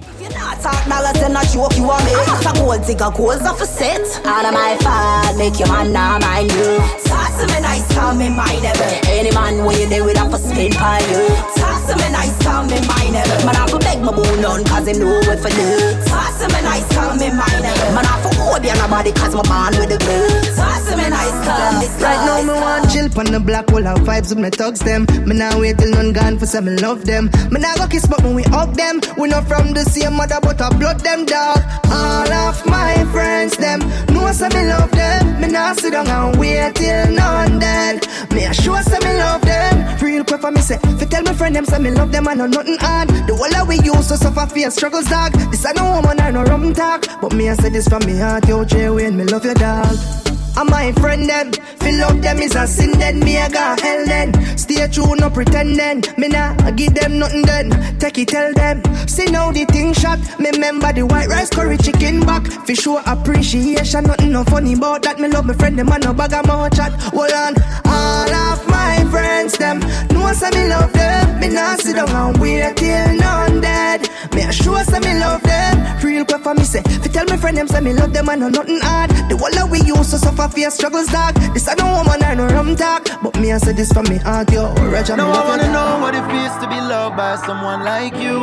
[0.62, 2.12] Talk dollars and not joke you want me.
[2.12, 4.02] It's a gold digger, goals off a set.
[4.26, 6.78] Out of my fault, make your man not mind you.
[7.06, 8.82] Toss him a nice, call me mineable.
[8.82, 11.71] Eh, Any man when you there with a spin by you.
[11.92, 13.46] Toss him a nice, call me mineable.
[13.46, 15.68] Man, I to beg my bone on, cause him know what for do.
[16.08, 17.92] Toss him a nice, call me mineable.
[17.92, 20.56] Man, I to hold you nobody, cause my bond with the glue.
[20.56, 24.00] Toss him a nice, call Right now, me want chill pon the black hole have
[24.00, 25.06] vibes with me thugs them.
[25.28, 27.30] Me now wait till none gone for some me love them.
[27.52, 29.02] Me now go kiss but when we hug them.
[29.18, 31.60] We not from the same mother but I blood them dog.
[31.92, 33.80] All of my friends them
[34.14, 35.42] know say me love them.
[35.42, 38.08] Me now sit down and wait till none dead.
[38.32, 40.00] Me a sure say me love them.
[40.02, 42.38] Real quick for me say, fi tell my friend them say me love them and
[42.40, 43.10] no nothing hard.
[43.10, 45.34] The whole of we used to suffer fear struggles dog.
[45.52, 48.18] This I no woman I no rum talk, but me I say this from me
[48.18, 48.48] heart.
[48.48, 50.31] Yo J Wayne, me love your dog.
[50.58, 54.06] And my friend them, feel love them is a sin then Me a go hell
[54.06, 54.34] then.
[54.58, 56.04] Stay true, no pretending.
[56.18, 57.70] Me nah give them nothing then.
[58.00, 58.84] Take it, tell them.
[59.08, 60.20] See now the thing shot.
[60.40, 62.46] Me remember the white rice curry chicken back.
[62.66, 65.20] For sure appreciation Nothing no funny about that.
[65.20, 66.92] Me love my friend them and no bag of mouth chat.
[67.14, 67.56] Hold on.
[67.86, 69.80] All of my friends them
[70.10, 71.40] Know say me love them.
[71.40, 74.08] Me nah sit down and wait till none dead.
[74.34, 76.04] Me a sure say me love them.
[76.04, 78.30] Real quick for me say Fi tell my friend them say me love them.
[78.30, 79.12] And no nothing hard.
[79.30, 82.36] The whole of we used to suffer fear struggles dog This I no woman I
[82.36, 85.46] no rum talk But me I say this from me heart yo Roger Now I
[85.46, 88.38] wanna know what it feels to be loved by someone like you.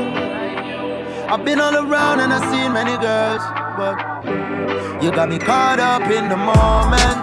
[1.31, 3.43] I've been all around and I've seen many girls,
[3.77, 3.97] but
[5.03, 7.23] you got me caught up in the moment.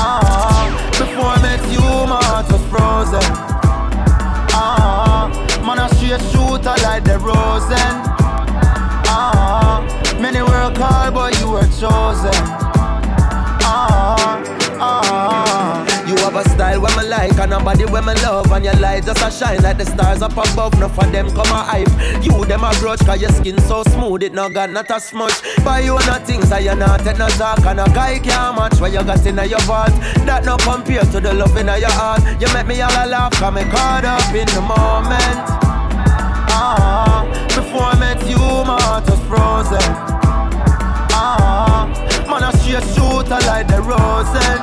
[0.00, 0.64] Ah,
[0.98, 3.28] before I met you, my heart was frozen.
[4.56, 5.28] Ah,
[5.66, 7.94] man, I straight shooter like the Rosen.
[9.12, 9.84] Ah,
[10.18, 12.75] many work hard, but you were chosen.
[16.06, 18.74] You have a style where me like and a body when me love and your
[18.74, 20.78] light just a shine like the stars up above.
[20.78, 21.88] No for them come a hype.
[22.22, 25.34] You them a grudge cause your skin so smooth it no got not a smudge.
[25.64, 28.80] Buy you no things that you not take no talk and a guy can't match
[28.80, 29.90] what you got in your vault.
[30.26, 32.22] That no compare to the love in your heart.
[32.40, 35.38] You make me all a laugh cause me caught up in the moment.
[36.54, 39.82] Ah, before I met you my heart was frozen.
[41.10, 41.88] Ah,
[42.28, 42.84] man a straight
[43.28, 44.58] like the Rosen.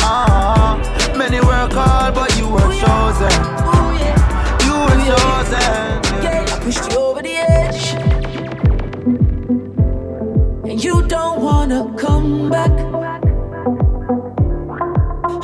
[0.00, 0.76] Ah,
[1.16, 3.34] many work hard but you were chosen.
[4.66, 6.02] You were chosen.
[6.24, 7.94] Yeah, I pushed you over the edge.
[10.68, 12.72] And you don't wanna come back.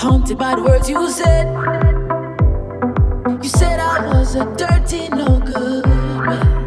[0.01, 1.47] Haunted by the words you said.
[3.43, 5.87] You said I was a dirty, no good
[6.27, 6.67] man.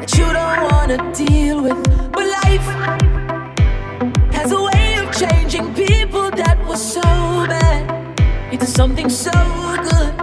[0.00, 1.82] That you don't wanna deal with.
[2.12, 3.07] But life
[8.78, 9.32] something so
[9.90, 10.17] good.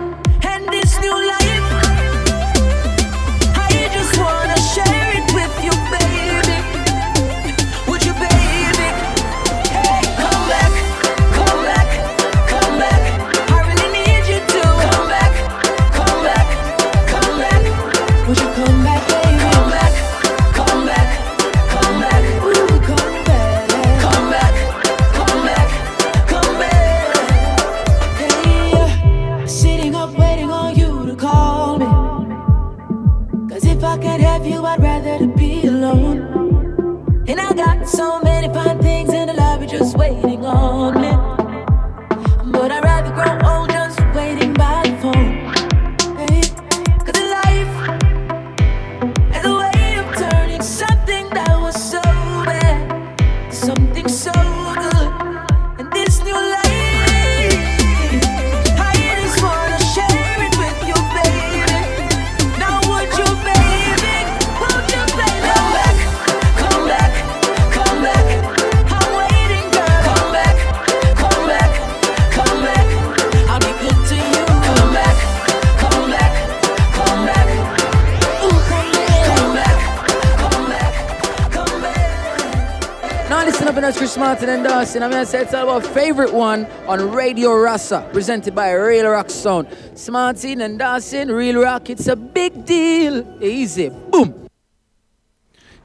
[84.86, 85.04] Dawson.
[85.04, 89.68] I'm gonna say it's about favorite one on Radio Rasa, presented by Real Rock Sound.
[90.12, 93.24] Martin and Dawson, Real Rock, it's a big deal.
[93.42, 94.34] Easy, boom.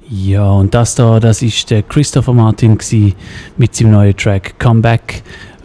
[0.06, 2.77] Ja, und das da, das ist der Christopher Martin
[3.56, 5.22] mit seinem neuen Track Comeback.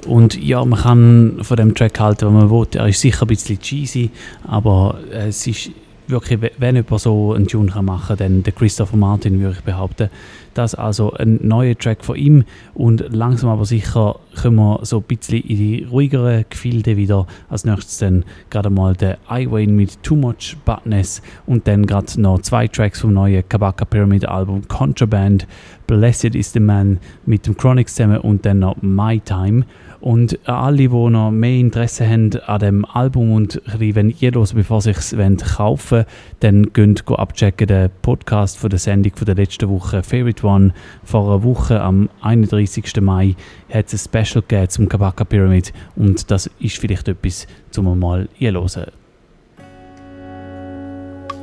[0.07, 2.67] Und ja, man kann von dem Track halten, was man will.
[2.75, 4.11] Er ist sicher ein bisschen cheesy,
[4.47, 5.71] aber es ist
[6.07, 9.63] wirklich, wenn jemand so einen Tune kann machen kann, dann der Christopher Martin, würde ich
[9.63, 10.09] behaupten.
[10.53, 15.03] Das also ein neuer Track von ihm und langsam aber sicher kommen wir so ein
[15.03, 17.25] bisschen in die ruhigeren Gefilde wieder.
[17.49, 22.21] Als nächstes dann gerade mal der I Wayne mit Too Much Badness und dann gerade
[22.21, 25.47] noch zwei Tracks vom neuen Kabaka Pyramid Album Contraband,
[25.87, 29.65] Blessed is the Man mit dem Chronix zusammen und dann noch My Time.
[30.01, 34.81] Und alle, die noch mehr Interesse haben an dem Album und ein bisschen jedes, bevor
[34.81, 35.15] sie es
[35.55, 36.05] kaufen wollen,
[36.41, 40.73] dann könnt ihr abchecken den Podcast von der Sendung von der letzten Woche, Favorite One.
[41.03, 43.01] Vor einer Woche, am 31.
[43.01, 43.35] Mai,
[43.73, 48.27] hat es ein Special gegeben zum Kabaka Pyramid und das ist vielleicht etwas, zum mal
[48.39, 48.91] hören.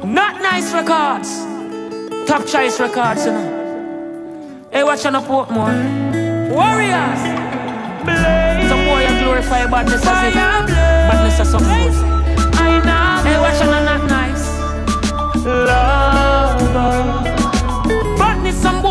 [0.05, 1.47] Not nice records.
[2.27, 4.69] Top choice records, you know.
[4.73, 5.75] Hey, watch on the Portmore.
[6.51, 7.21] Warriors.
[8.69, 11.95] Some boy a glorify badness as if badness is something good.
[13.25, 14.49] Hey, watch on the not nice.
[15.45, 17.32] Lover.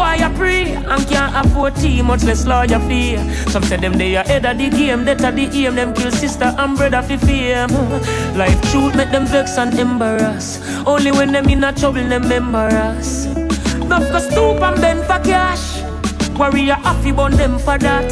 [0.01, 3.17] Boy a pray and can't afford tea, much less lawyer fee.
[3.51, 6.55] Some say them they ahead of the game, that are the aim, them kill sister
[6.57, 7.69] and brother for fame.
[8.35, 10.57] Life truth make them vex and embarrass.
[10.87, 13.27] Only when them in a trouble, them embarrass.
[13.75, 15.90] Enough go stoop and bend for cash.
[16.37, 18.09] Warrior happy bun them for that.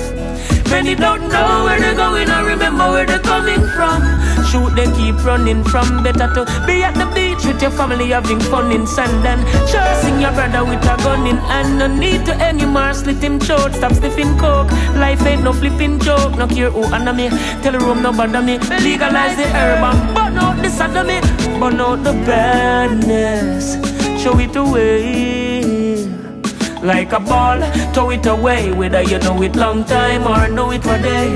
[0.69, 4.03] Many don't know where they're going or remember where they're coming from.
[4.45, 8.39] Shoot, they keep running from better to be at the beach with your family having
[8.39, 11.79] fun in sand and chasing your brother with a gun in hand.
[11.79, 14.71] No need to anymore slit him throat, stop sniffing coke.
[14.95, 17.29] Life ain't no flipping joke, no care who under me.
[17.63, 18.59] Tell the room no bother me.
[18.59, 21.19] Legalize the herb and burn out the sodomy,
[21.59, 23.73] burn out the badness.
[24.21, 25.48] Show it away
[26.83, 27.59] like a ball,
[27.93, 28.71] throw it away.
[28.71, 31.29] Whether you know it long time or know it for day.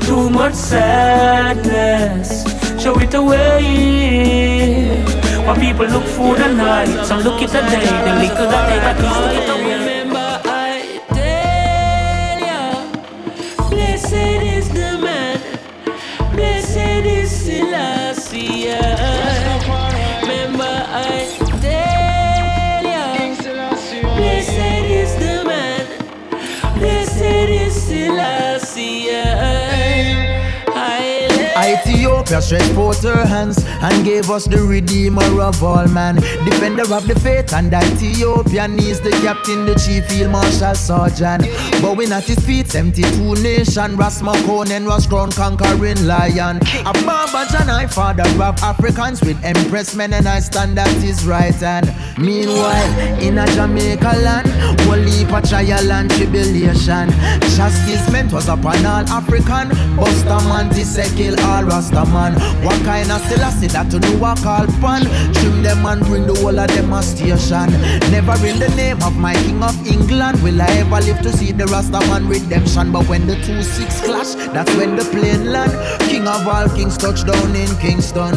[0.00, 2.44] Too much sadness,
[2.82, 3.58] show it away.
[5.46, 7.86] When people look for the night, some look at the day.
[8.06, 9.57] The liquor that they got away.
[31.98, 36.14] Ethiopia stretched forth her hands and gave us the Redeemer of all man,
[36.44, 37.52] defender of the faith.
[37.52, 41.42] And Ethiopia needs the captain, the chief field marshal sergeant.
[41.82, 43.96] Bowing at his feet, 72 nation.
[43.96, 46.58] Ras Makonnen was crowned conquering lion.
[46.86, 51.52] A Baba I father of Africans with empress men, and I stand at his right
[51.52, 51.92] hand.
[52.16, 54.48] Meanwhile, in a Jamaica land,
[54.82, 57.10] holy trial and tribulation.
[57.56, 59.70] Chastisement was upon all African.
[59.96, 60.70] Buster man,
[61.16, 62.34] kill all Rasta man.
[62.64, 65.02] What kind of Selassie that to do a call pan?
[65.34, 67.70] Trim them and bring the whole of them a station.
[68.10, 71.52] Never in the name of my King of England will I ever live to see
[71.52, 72.92] the Rasta man redemption.
[72.92, 75.72] But when the two six clash, that's when the plane land.
[76.10, 78.34] King of all kings touch down in Kingston.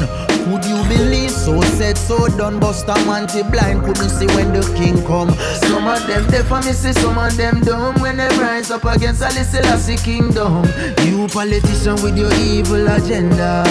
[0.50, 1.32] Would you believe?
[1.32, 2.60] So said, so done.
[2.60, 5.32] Buster man blind couldn't see when the king come.
[5.68, 8.86] Some of them deaf and me see some of them dumb when they rise up
[8.86, 10.66] against Haile Selassie kingdom.
[11.06, 13.64] You politician with your evil agenda.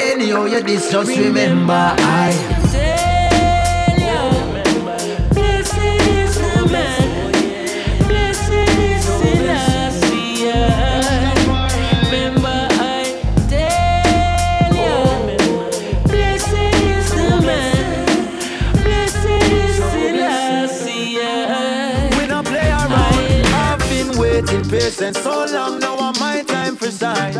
[0.00, 2.85] Anyhow, you this just remember I.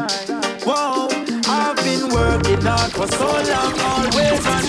[0.09, 1.09] Whoa,
[1.49, 4.63] I've been working hard for so long, always on.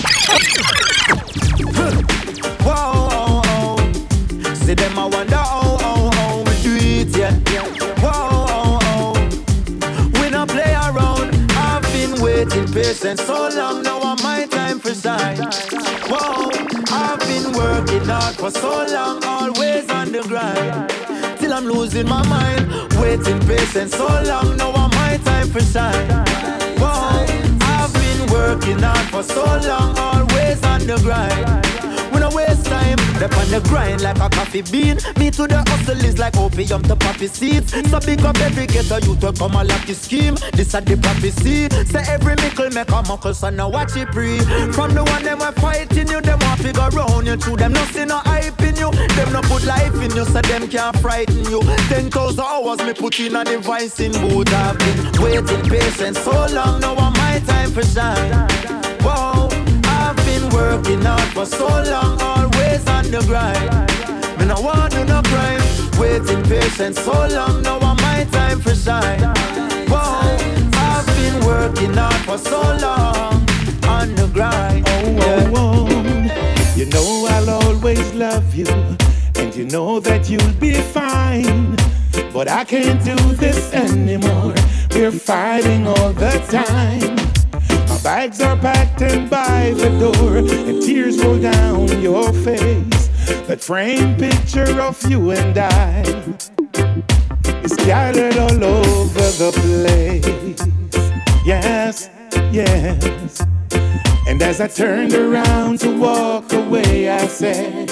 [2.64, 4.54] Whoa, oh, oh.
[4.54, 7.32] see them, I wonder, oh, oh, oh, we do it, yeah.
[8.00, 10.20] Whoa, oh, oh.
[10.20, 11.30] we not play around.
[11.52, 15.38] I've been waiting patient so long, now I'm my time for shine.
[16.08, 16.50] Whoa,
[16.90, 22.26] I've been working hard for so long, always on the grind till I'm losing my
[22.28, 22.92] mind.
[23.00, 26.08] Waiting patient so long, now I'm my time for shine.
[26.78, 27.26] Whoa,
[27.60, 31.87] I've been working hard for so long, always on the grind
[32.78, 32.98] time.
[33.16, 34.96] Step on the grind like a coffee bean.
[35.18, 37.72] Me to the hustle is like opium to poppy seeds.
[37.90, 40.36] So big up every ghetto you to come a lucky scheme.
[40.52, 41.68] This a the prophecy.
[41.86, 44.38] Say every mickle make a muckle, so now watch it pre.
[44.72, 47.36] From the one them were fighting you, them want figure round you.
[47.36, 48.90] To them nothing no hype in you.
[49.16, 51.60] Them no put life in you, so them can't frighten you.
[51.88, 54.52] Ten thousand hours me put in a device in boot.
[54.52, 56.80] I've been waiting patient so long.
[56.80, 58.48] Now I'm my time for shine.
[59.00, 59.48] Whoa
[60.00, 62.37] I've been working hard for so long, on
[63.10, 64.38] the grind.
[64.38, 65.60] Me no want do no crime,
[65.98, 67.62] waiting patient so long.
[67.62, 69.20] Now I'm my time for shine.
[69.88, 70.36] Whoa,
[70.74, 73.46] I've been working hard for so long
[73.88, 74.84] on the grind.
[74.88, 76.74] Oh, oh, oh.
[76.76, 78.66] you know I'll always love you,
[79.36, 81.76] and you know that you'll be fine.
[82.32, 84.54] But I can't do this anymore.
[84.90, 87.16] We're fighting all the time.
[87.88, 92.97] My bags are packed and by the door, and tears roll down your face.
[93.28, 96.00] That framed picture of you and I
[97.62, 100.66] is scattered all over the place.
[101.44, 102.08] Yes,
[102.50, 103.46] yes.
[104.26, 107.88] And as I turned around to walk away, I said,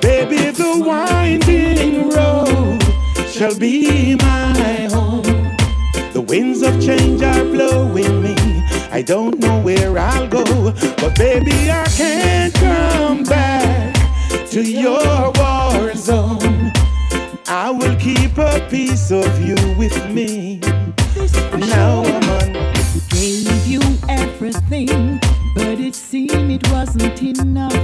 [0.00, 2.82] Baby, the winding road
[3.26, 5.22] shall be my home.
[6.12, 8.34] The winds of change are blowing me.
[8.90, 10.44] I don't know where I'll go,
[10.96, 13.57] but baby, I can't come back
[14.50, 16.72] to your war zone.
[17.48, 20.60] I will keep a piece of you with me.
[21.54, 22.52] Now I'm on.
[23.10, 25.20] Gave you everything,
[25.54, 27.76] but it seemed it wasn't enough.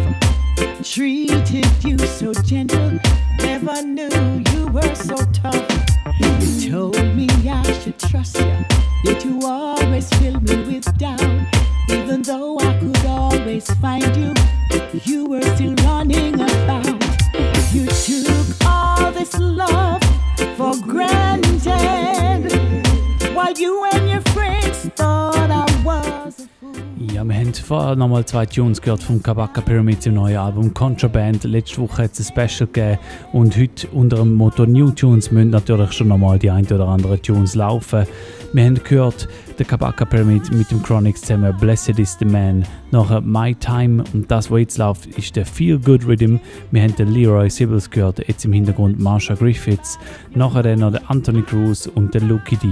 [0.83, 2.99] Treated you so gentle,
[3.41, 5.69] never knew you were so tough.
[6.19, 8.65] You told me I should trust you,
[9.05, 11.21] yet you always fill me with doubt.
[11.91, 12.79] Even though I
[27.27, 31.45] Wir haben vorher nochmal zwei Tunes gehört vom Kabaka Pyramid im neuen Album Contraband.
[31.45, 32.99] Letzte Woche hat es ein Special gegeben
[33.33, 37.19] und heute unter dem Motto New Tunes müssen natürlich schon nochmal die ein oder andere
[37.19, 38.07] Tunes laufen.
[38.53, 39.27] Wir haben gehört
[39.59, 42.67] der Kabaka Pyramid mit dem Chronix zusammen Blessed is the Man.
[42.91, 46.37] Nachher My Time und das, was jetzt läuft, ist der Feel Good Rhythm.
[46.73, 49.99] Wir haben den Leroy Sibbles gehört, jetzt im Hintergrund Marsha Griffiths.
[50.35, 52.69] Nachher dann noch der Anthony Cruz und der Lucky D.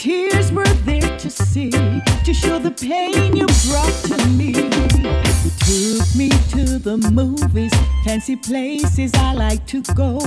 [0.00, 4.52] to see, to show the pain you brought to me.
[5.66, 7.72] You took me to the movies,
[8.04, 10.18] fancy places I like to go.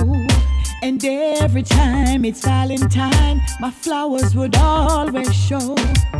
[0.82, 5.74] And every time it's Valentine, my flowers would always show.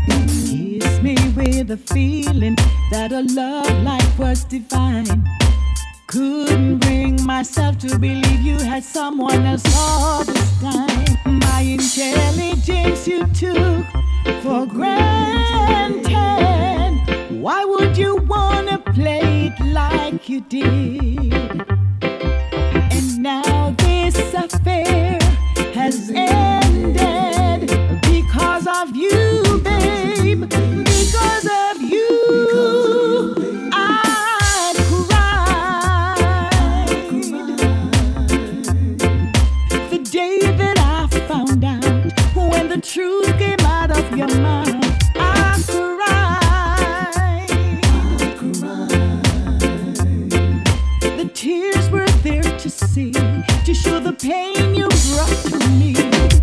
[0.06, 2.56] Kiss me with a feeling
[2.90, 5.24] that a love life was divine.
[6.14, 11.18] Couldn't bring myself to believe you had someone else all this time.
[11.40, 13.84] My intelligence you took
[14.44, 16.14] for granted.
[17.42, 21.34] Why would you wanna play it like you did?
[22.00, 25.18] And now this affair
[25.74, 27.68] has ended
[28.02, 30.48] because of you, babe.
[30.48, 32.04] Because of you.
[33.16, 33.23] I
[42.74, 44.70] the truth came out of your mouth.
[51.34, 55.92] Tears were there to see, to show the pain you brought to me.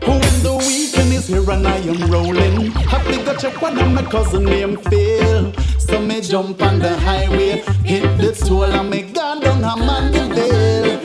[0.06, 3.92] When the weekend is here and I am rolling, I think I check one of
[3.92, 5.54] my cousin named Phil.
[5.80, 11.00] So me jump on the highway, hit the toll and me gone down a Mandeville.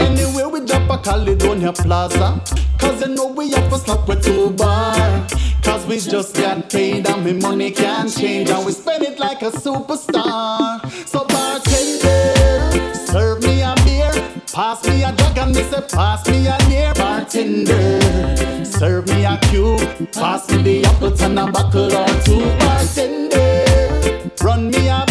[0.00, 2.42] Anyway, we drop a Caledonia Plaza,
[2.86, 4.94] cause you know we have to stop with two bar.
[5.62, 9.42] Cause we just got paid and me money can't change and we spend it like
[9.42, 10.80] a superstar.
[11.06, 14.12] So bartender, serve me a beer,
[14.52, 18.64] pass me a drug and me say pass me a near bartender.
[18.64, 24.30] Serve me a cube, pass me the apple and a buckle or two bartender.
[24.42, 25.04] Run me a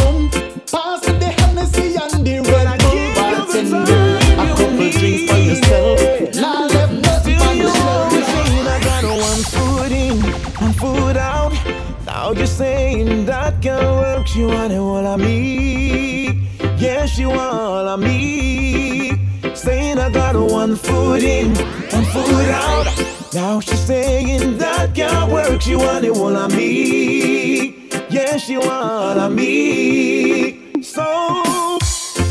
[12.38, 14.28] you're saying that can work.
[14.28, 16.50] She want it all of me.
[16.78, 19.14] Yeah, she want all of me.
[19.54, 22.88] Saying I got one foot in, one foot out.
[23.34, 25.62] Now she's saying that can't work.
[25.62, 27.90] She want it all of me.
[28.10, 30.82] Yeah, she want all of me.
[30.82, 31.04] So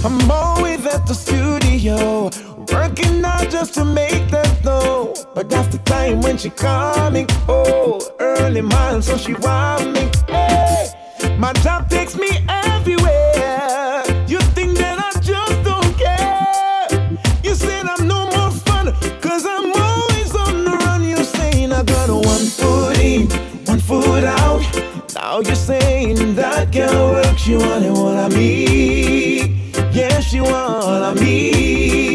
[0.05, 2.31] I'm always at the studio,
[2.75, 5.15] working out just to make that know.
[5.35, 7.27] But that's the time when she coming.
[7.49, 10.05] Oh, early morning, so she want me.
[10.29, 14.03] Hey, my job takes me everywhere.
[14.33, 16.87] You think that I just don't care?
[17.47, 18.87] You said I'm no more fun,
[19.21, 21.03] cause I'm always on the run.
[21.05, 23.29] You're saying I got one foot in,
[23.73, 24.63] one foot out.
[25.15, 27.39] Now you're saying that can't work.
[27.39, 29.71] She want it all of me.
[29.93, 32.14] Yeah, she want all of me.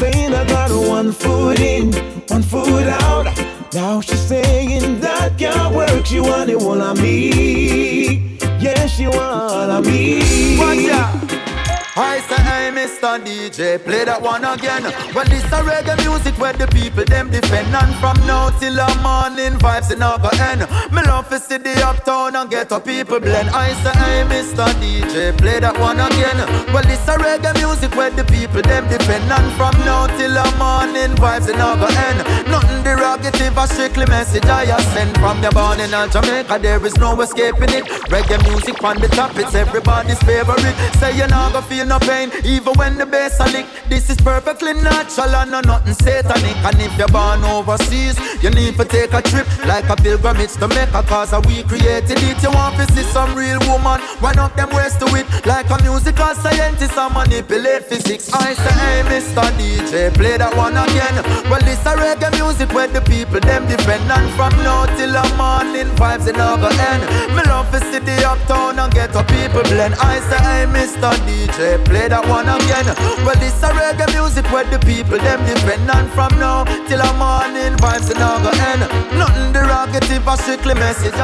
[0.00, 1.92] Saying I got one foot in,
[2.28, 3.26] one foot out.
[3.74, 6.06] Now she's saying that can't work.
[6.06, 8.38] She want it all of me.
[8.58, 10.58] Yeah, she want of me.
[10.58, 11.49] Watch out.
[11.96, 13.18] I say, hey, Mr.
[13.18, 14.84] DJ, play that one again.
[15.12, 17.74] Well, this a reggae music where the people them defend.
[17.74, 20.62] And from now till the morning, vibes in go end.
[20.94, 23.50] Me love to see the uptown and get a people blend.
[23.50, 24.70] I say, hey, Mr.
[24.78, 26.38] DJ, play that one again.
[26.70, 29.26] Well, this a reggae music where the people them defend.
[29.26, 32.22] And from now till the morning, vibes in go end.
[32.46, 34.64] Nothing derogative, a strictly message I
[34.94, 36.58] send from your born in Jamaica.
[36.62, 37.84] There is no escaping it.
[38.14, 40.76] Reggae music on the top, it's everybody's favorite.
[41.02, 43.66] Say you not gonna feel no pain, even when the bass a lick.
[43.88, 46.56] This is perfectly natural and no nothing satanic.
[46.64, 50.68] And if you're born overseas, you need to take a trip like a pilgrimage to
[50.68, 51.02] Mecca.
[51.02, 52.42] Cause we created it.
[52.42, 55.82] You want to see some real woman, run up them waist to it like a
[55.82, 58.32] musical scientist and manipulate physics.
[58.32, 59.44] I say, hey, Mr.
[59.58, 61.16] DJ, play that one again.
[61.50, 64.10] Well, this a reggae music where the people them defend.
[64.10, 67.02] And from now till the morning, vibes in go end.
[67.34, 69.94] Me love the uptown and get a people blend.
[69.94, 71.12] I say, hey, Mr.
[71.26, 72.86] DJ, play that one again.
[73.24, 75.90] Well, this a reggae music where the people them defend.
[75.90, 78.82] And from now till the morning, vibes in go end.
[79.18, 81.14] Nothing derogative, a strictly message.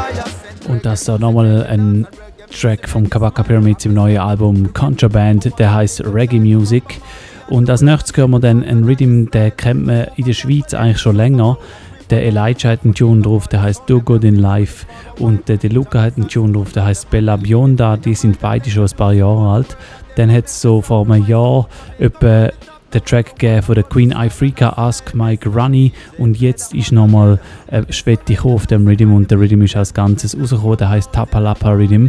[0.68, 2.06] Und das ist nochmal ein
[2.51, 7.01] Track vom Kabaka Pyramid im neuen Album Contraband, der heißt Reggae Music.
[7.48, 10.98] Und als nächstes hören wir dann einen Rhythm, der kennt man in der Schweiz eigentlich
[10.98, 11.59] schon länger.
[12.10, 14.86] Der Elijah hat einen Tune drauf, der heißt Do Good in Life.
[15.18, 17.97] Und der Deluca hat einen Tune drauf, der heißt Bella Bionda.
[17.97, 19.77] Die sind beide schon ein paar Jahre alt.
[20.16, 21.68] Dann hat es so vor einem Jahr
[21.98, 22.51] etwa
[22.93, 27.38] den Track gegeben von der Queen Africa Ask Mike Runny und jetzt ist nochmal
[27.68, 29.14] äh, Schwette auf dem Rhythm.
[29.14, 32.09] Und der Rhythm ist als Ganzes rausgekommen, der heißt Tapalapa Rhythm.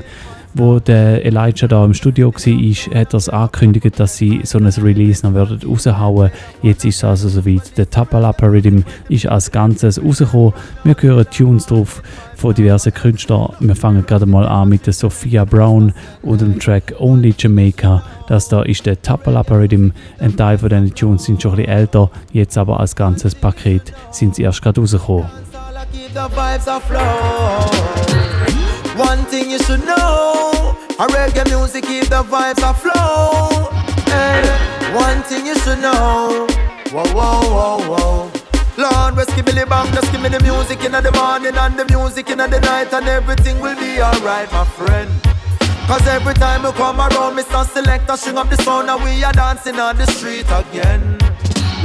[0.57, 5.25] Wo der Elijah da im Studio war, hat er angekündigt, dass sie so ein Release
[5.25, 6.31] noch werden raushauen.
[6.61, 7.77] Jetzt ist es also soweit.
[7.77, 10.53] Der Tapalapa Rhythm ist als Ganzes rausgekommen.
[10.83, 12.01] Wir hören Tunes drauf
[12.35, 13.53] von diversen Künstlern.
[13.59, 18.03] Wir fangen gerade mal an mit der Sophia Brown und dem Track Only Jamaica.
[18.27, 19.89] Das da ist der Tapalapa Rhythm.
[20.19, 23.93] Ein Teil von diesen Tunes sind schon ein bisschen älter, jetzt aber als ganzes Paket
[24.11, 25.25] sind sie erst gerade rausgekommen.
[28.97, 33.71] One thing you should know, a reggae music keep the vibes afloat.
[34.09, 34.41] Hey,
[34.91, 36.47] one thing you should know,
[36.91, 38.31] whoa whoa whoa whoa.
[38.75, 42.31] Lord, rescue the bang, just give me the music in the morning and the music
[42.31, 45.11] in the night, and everything will be alright, my friend.
[45.85, 47.65] Cause every time we come around, Mr.
[47.67, 51.26] Selector, string up the sound, and we are dancing on the street again.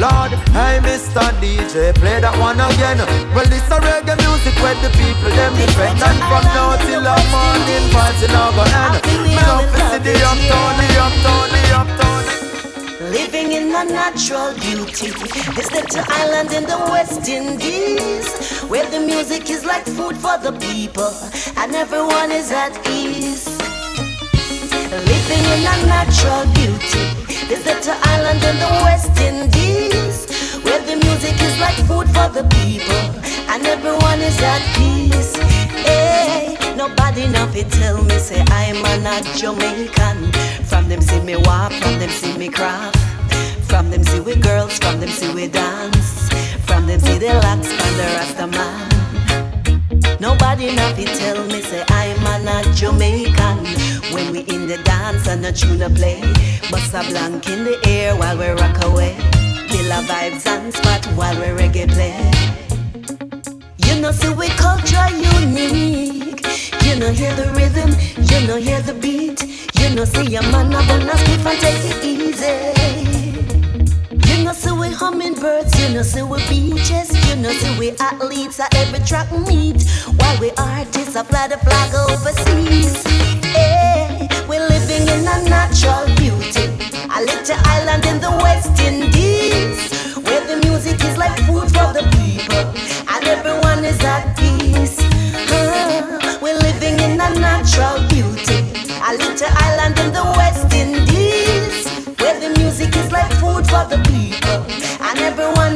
[0.01, 1.21] Lord, hey Mr.
[1.37, 2.97] DJ, play that one again.
[3.37, 7.13] Well, this a reggae music where the people them different, and from now till the
[7.29, 9.05] morning, vibes in our end.
[9.21, 9.69] Me love
[10.01, 12.25] the uptown, the uptown, the uptown.
[13.13, 15.13] Living in a natural beauty.
[15.53, 18.33] This little island in the West Indies,
[18.73, 21.13] where the music is like food for the people,
[21.61, 23.52] and everyone is at ease.
[25.29, 27.05] Living in a natural beauty.
[27.47, 30.27] This little island in the West Indies,
[30.65, 33.05] where the music is like food for the people,
[33.49, 35.37] and everyone is at peace.
[35.87, 40.33] Hey, nobody nothing tell me say I'm a not Jamaican.
[40.65, 42.99] From them see me walk, from them see me craft.
[43.69, 46.31] From them see we girls, from them see we dance.
[46.67, 48.89] From them see the locks and the Rasta man.
[50.21, 53.82] Nobody nothing tell me say I'm a not Jamaican.
[54.13, 56.21] When we in the dance and the tune a play,
[56.71, 59.17] bust a blank in the air while we rock away.
[59.93, 62.17] A vibes and spot while we reggae play.
[63.85, 66.41] You know, see we culture unique.
[66.83, 69.43] You know, hear the rhythm, you know, hear the beat.
[69.79, 72.57] You know, see a man up on a skiff and take it easy.
[74.31, 78.59] You know, see we hummingbirds, you know, see we beaches, you know, see we athletes
[78.61, 79.83] at every track meet.
[80.17, 83.32] While we artists, I fly the flag overseas.
[85.33, 86.69] Hey, we're living in a natural beauty.
[87.09, 89.79] A little island in the West Indies,
[90.25, 92.65] where the music is like food for the people,
[93.09, 94.99] and everyone is at peace.
[95.51, 98.61] Uh, we're living in a natural beauty.
[99.05, 101.89] A little island in the West Indies,
[102.21, 104.65] where the music is like food for the people,
[105.01, 105.02] and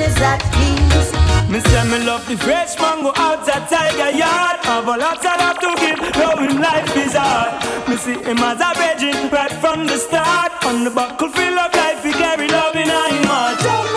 [0.06, 1.10] is at peace.
[1.50, 4.56] Me say me love the fresh mango out at Tiger Yard.
[4.64, 7.52] Have a lot I have to give, knowing life is hard.
[7.88, 10.52] Me see him as a virgin right from the start.
[10.64, 13.95] On the buckle full of life, he carry love in him heart.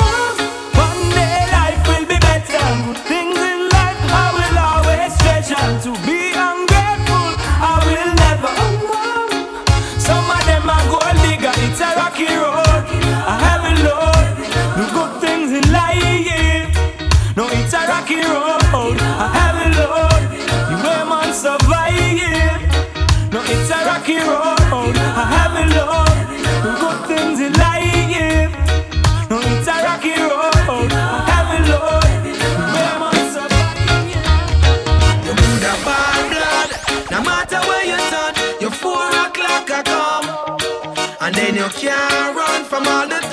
[41.72, 43.29] Can't run from all the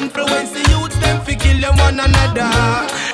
[0.00, 3.09] influence the youths, them fi kill one another.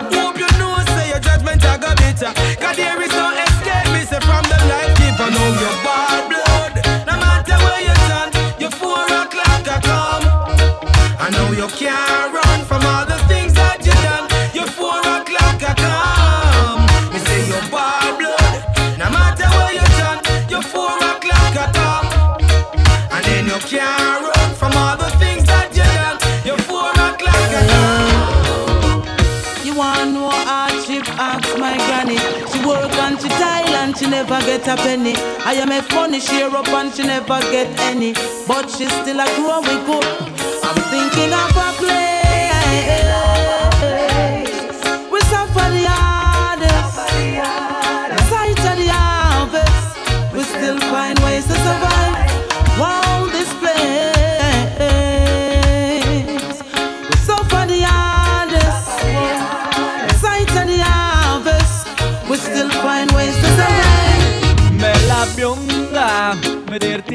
[34.67, 35.15] Get a penny.
[35.45, 38.13] I am a funny, share up and she never get any.
[38.47, 40.05] But she still a growing good.
[40.63, 43.36] I'm thinking of a place.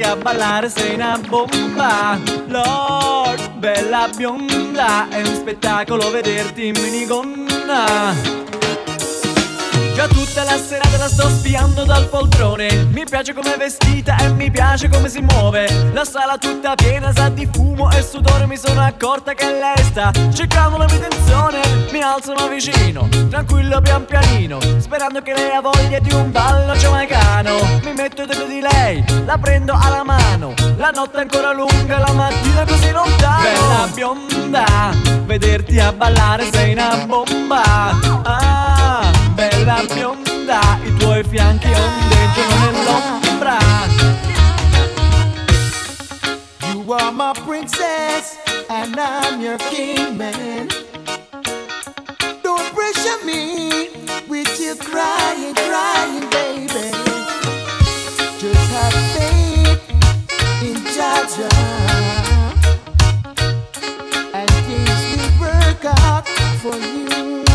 [0.03, 2.19] A ballare sei una bomba.
[2.47, 8.50] Lord, bella bionda È un spettacolo vederti in minigonna
[10.01, 12.85] Già tutta la serata la sto spiando dal poltrone.
[12.85, 15.91] Mi piace come è vestita e mi piace come si muove.
[15.93, 20.11] La sala tutta piena sa di fumo e sudore Mi sono accorta che lei sta
[20.33, 21.59] cercando la mia attenzione.
[21.91, 27.57] Mi alzano vicino, tranquillo pian pianino Sperando che lei ha voglia di un ballo giamaicano.
[27.83, 30.55] Mi metto dentro di lei, la prendo alla mano.
[30.77, 33.43] La notte è ancora lunga, la mattina così lontano.
[33.43, 34.65] Bella bionda,
[35.25, 37.61] vederti a ballare sei una bomba.
[38.23, 38.70] Ah
[39.65, 43.57] bella bionda, i tuoi fianchi ondeggiano nell'ombra.
[46.73, 48.37] You are my princess,
[48.69, 50.67] and I'm your king, man.
[52.43, 53.89] Don't pressure me
[54.27, 56.91] with your crying, crying, baby.
[58.39, 59.81] Just have faith
[60.63, 60.77] in
[65.83, 66.27] out
[66.61, 67.50] for you.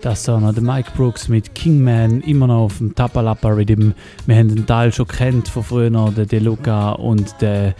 [0.00, 3.92] Das ist noch der Mike Brooks mit Kingman, immer noch auf dem Tapalapa Rhythm.
[4.26, 7.76] Wir haben den Teil schon kennt von früher, der Deluca und der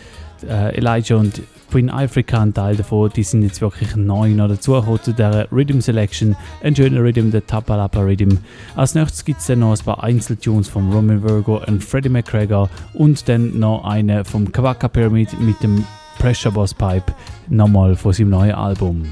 [0.49, 1.43] äh, Elijah und
[1.73, 3.11] Queen Africa, ein Teil davon.
[3.17, 6.37] Die sind jetzt wirklich neu noch dazugekommen zu dieser Rhythm Selection.
[6.63, 8.39] Ein schöner Rhythm, der Tapalapa Rhythm.
[8.77, 12.71] Als nächstes gibt es dann noch ein paar Einzeltunes von Roman Virgo und Freddie McGregor
[12.95, 15.85] und dann noch eine vom Kawaka Pyramid mit dem
[16.21, 17.13] Pressure Boss Pipe,
[17.49, 19.03] nochmal von seinem neuen Album.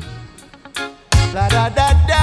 [1.39, 2.18] La da da da.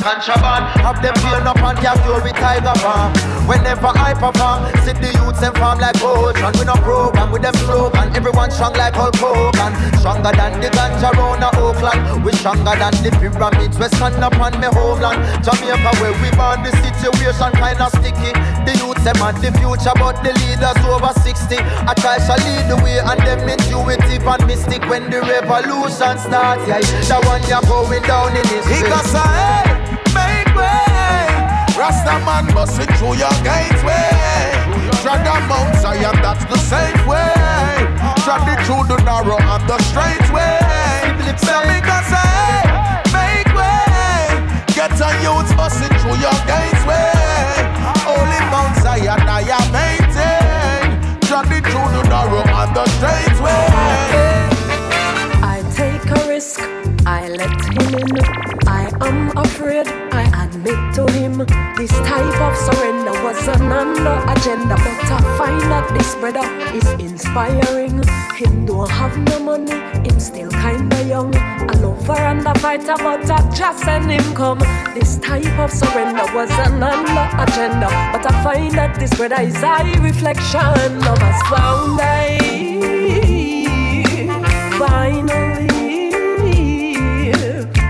[0.00, 3.12] Contraband have them peel up and capture with tiger farm.
[3.46, 6.52] Whenever I perform, see the youths and farm like ocean.
[6.56, 8.08] We no program with them slogan.
[8.16, 9.72] Everyone strong like Hulk Hogan.
[10.00, 12.24] Stronger than the ganja round Oakland.
[12.24, 13.76] We stronger than the pyramids.
[13.78, 15.20] We stand up on me homeland.
[15.44, 18.32] Jamaica where we born the situation kinda sticky.
[18.64, 21.56] The youths them at the future, but the leaders over 60.
[21.60, 26.64] I try to lead the way and them intuitive and mystic when the revolution starts.
[26.68, 29.59] Yeah, the one you're going down in history.
[32.40, 34.10] Rasta man busting through your gateway.
[35.02, 37.34] Tread the Mount Zion, that's the safe way.
[38.24, 40.58] Tread it through the narrow and the straight way.
[41.36, 43.84] Say me got say, make way.
[44.74, 46.69] Get a youth busting through your gateway.
[64.00, 68.02] Under agenda, but I find that this brother is inspiring.
[68.34, 69.76] Him don't have no money,
[70.08, 71.34] him still kinda young.
[71.34, 74.60] A lover and a fighter, but I just send him come.
[74.94, 79.62] This type of surrender was an under agenda, but I find that this brother is
[79.62, 82.38] a reflection of us found I
[84.78, 85.68] finally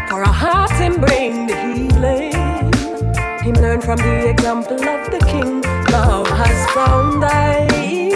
[0.09, 2.73] for a heart him bring the healing.
[3.47, 5.80] Him learn from the example of the king.
[5.91, 8.10] Now has found I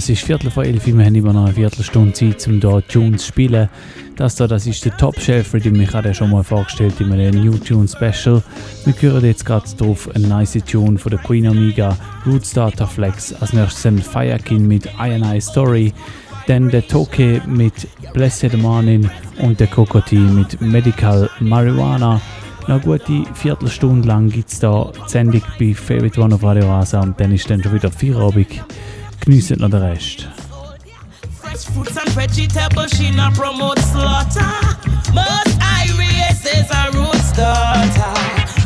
[0.00, 3.20] es ist Viertel vor elf, wir haben immer noch eine Viertelstunde Zeit, um hier Tunes
[3.20, 3.68] zu spielen.
[4.16, 7.44] Das da, das ist der Top Chef, den mich gerade schon mal vorgestellt in einem
[7.44, 8.42] New Tune Special.
[8.86, 11.94] Wir hören jetzt gerade drauf einen nice Tune von der Queen Omega,
[12.24, 13.34] Roots Data Flex.
[13.42, 15.92] Als nächstes ein Firekin mit I Story,
[16.46, 19.10] dann der Toke mit Blessed Manin
[19.42, 22.22] und der Kokoti mit Medical Marijuana.
[22.66, 27.02] Eine gute Viertelstunde lang gibt es da die Sendung bei Favorite One auf Radio Rasa
[27.02, 28.64] und dann ist dann schon wieder Feierabend.
[29.20, 30.28] Geniessen noch den Rest.
[31.40, 34.50] Fresh fruits and vegetables, she not promote slaughter.
[35.12, 38.14] Most Iris is a roots daughter.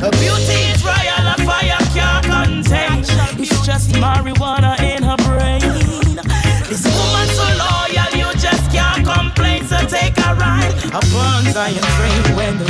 [0.01, 3.01] Her beauty is royal, a fire can't contain.
[3.43, 5.61] It's just marijuana in her brain.
[6.69, 9.65] This woman so loyal, you just can't complain.
[9.65, 12.67] So take a ride upon train when the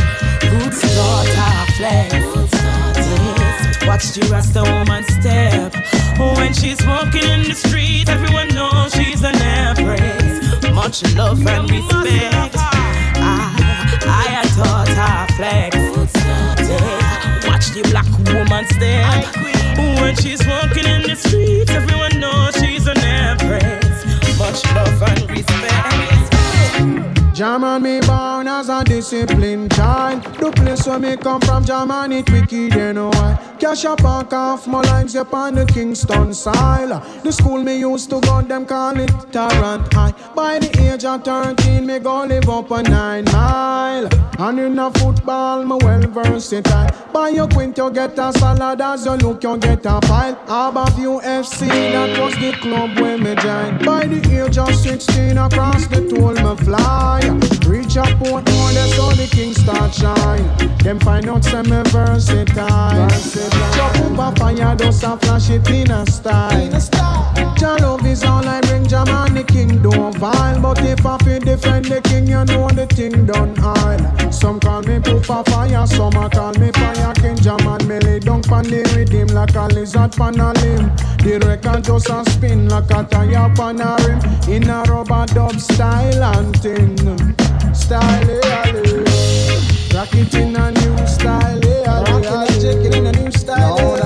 [0.52, 2.53] roots daughter flex.
[3.94, 5.72] Watch the Rasta woman step.
[6.36, 10.42] When she's walking in the street, everyone knows she's an empress.
[10.74, 12.56] Much love and respect.
[12.58, 13.62] I,
[14.10, 15.76] I taught her flex.
[17.46, 19.30] Watch the black woman step.
[20.02, 24.04] When she's walking in the street, everyone knows she's an empress.
[24.36, 26.13] Much love and respect.
[27.44, 30.24] German me born as a disciplined child.
[30.40, 33.38] The place where me come from, German it wicked, you know why.
[33.60, 36.88] Cash up and off my lines upon the Kingston side.
[37.22, 40.14] The school me used to go, them call it Tarrant High.
[40.34, 44.08] By the age of 13, me go live up a nine mile.
[44.38, 46.88] And in a football, me well versatile.
[47.12, 48.80] By your quint, you get a salad.
[48.80, 50.32] As you look, you get a pile.
[50.44, 53.84] Above UFC, that was the club where me joined.
[53.84, 57.33] By the age of 16, across the toll me fly.
[57.66, 60.78] Reach up Portmore, that's how the king start shine.
[60.78, 63.08] Them find out some me versatile.
[63.74, 66.70] Jump up a fire, those a flash it in a style.
[67.56, 70.60] Jah love is all I bring, Jah man the king don't vile.
[70.60, 74.32] But if I feel defend the king, you know the thing done aisle.
[74.32, 77.36] Some call me poop a fire, some a call me fire king.
[77.36, 80.90] Jah man me lay down pan the rhythm like a lizard pan a limb.
[81.18, 84.20] The record just a spin like a tire pan a rim.
[84.50, 87.13] In a rubber dub style and thing.
[87.74, 89.94] Style, yeah, yeah.
[89.94, 92.64] Rock it in a new style, yeah, Rock it.
[92.64, 94.03] And in a new style, Now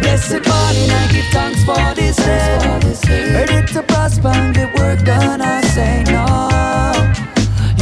[0.00, 3.32] blessed morning, I give thanks for this day.
[3.34, 6.24] Ready to prosper and get work done, I say no.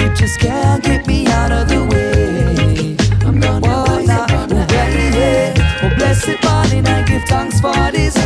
[0.03, 2.97] You just can't get me out of the way.
[3.27, 5.61] I'm gonna walk oh, now, oh, baby.
[5.83, 8.17] Oh, blessed morning, I give thanks for this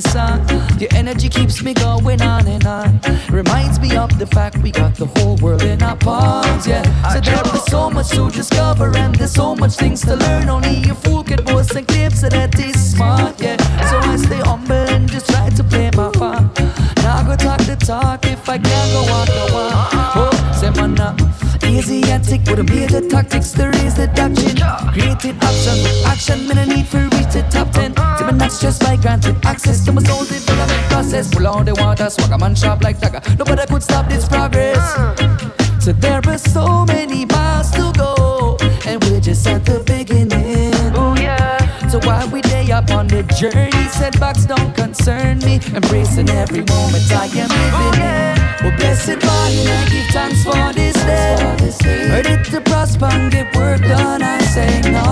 [0.00, 0.46] this song.
[0.78, 3.00] Your energy keeps me going on and on.
[3.30, 6.66] Reminds me of the fact we got the whole world in our palms.
[6.66, 6.82] Yeah.
[7.12, 10.48] So there is so much to discover and there's so much things to learn.
[10.50, 13.40] Only a fool can boast and claim so that is smart.
[13.40, 13.56] Yeah.
[13.90, 16.44] So I stay humble and just try to play my part.
[16.96, 19.94] Now go talk the talk if I can't go walk the walk.
[19.94, 20.30] Uh-uh.
[20.30, 21.35] Oh, say man up.
[22.26, 24.56] Tick with a major tactics to raise the doctrine.
[24.92, 27.94] Creating options with action, man, I need for reach the top 10.
[27.94, 31.32] To me, that's just by granted access to my soul development process.
[31.32, 33.20] Pull out the water, swag a man sharp like dagger.
[33.36, 34.82] Nobody could stop this progress.
[35.78, 40.72] So there are so many miles to go, and we're just at the beginning.
[40.96, 41.88] Oh yeah.
[41.88, 42.40] So why we
[42.76, 45.58] up on the journey, setbacks don't concern me.
[45.74, 48.36] Embracing every moment I am living in.
[48.62, 52.10] Well, blessed morning, I give thanks for this day.
[52.10, 55.08] Ready to prosper and get work done, I say no.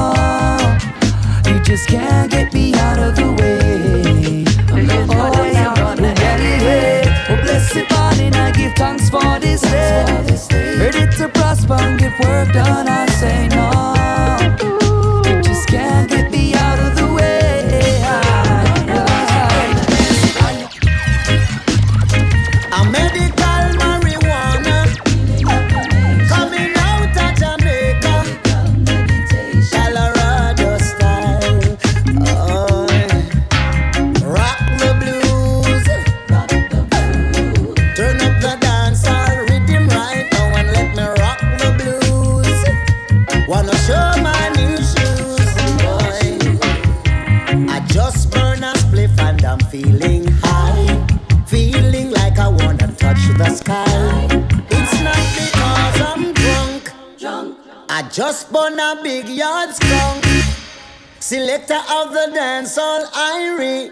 [1.51, 4.45] You just can't get me out of the way.
[4.71, 5.73] Oh, yeah, oh, yeah.
[7.31, 10.77] Oh, blessed morning, I give thanks for this day.
[10.79, 13.95] Ready to prosper and get work done, I say no.
[15.31, 16.04] You just can't
[58.15, 60.25] just burn a big yard skunk.
[61.19, 63.91] Selector of the dance all Irie.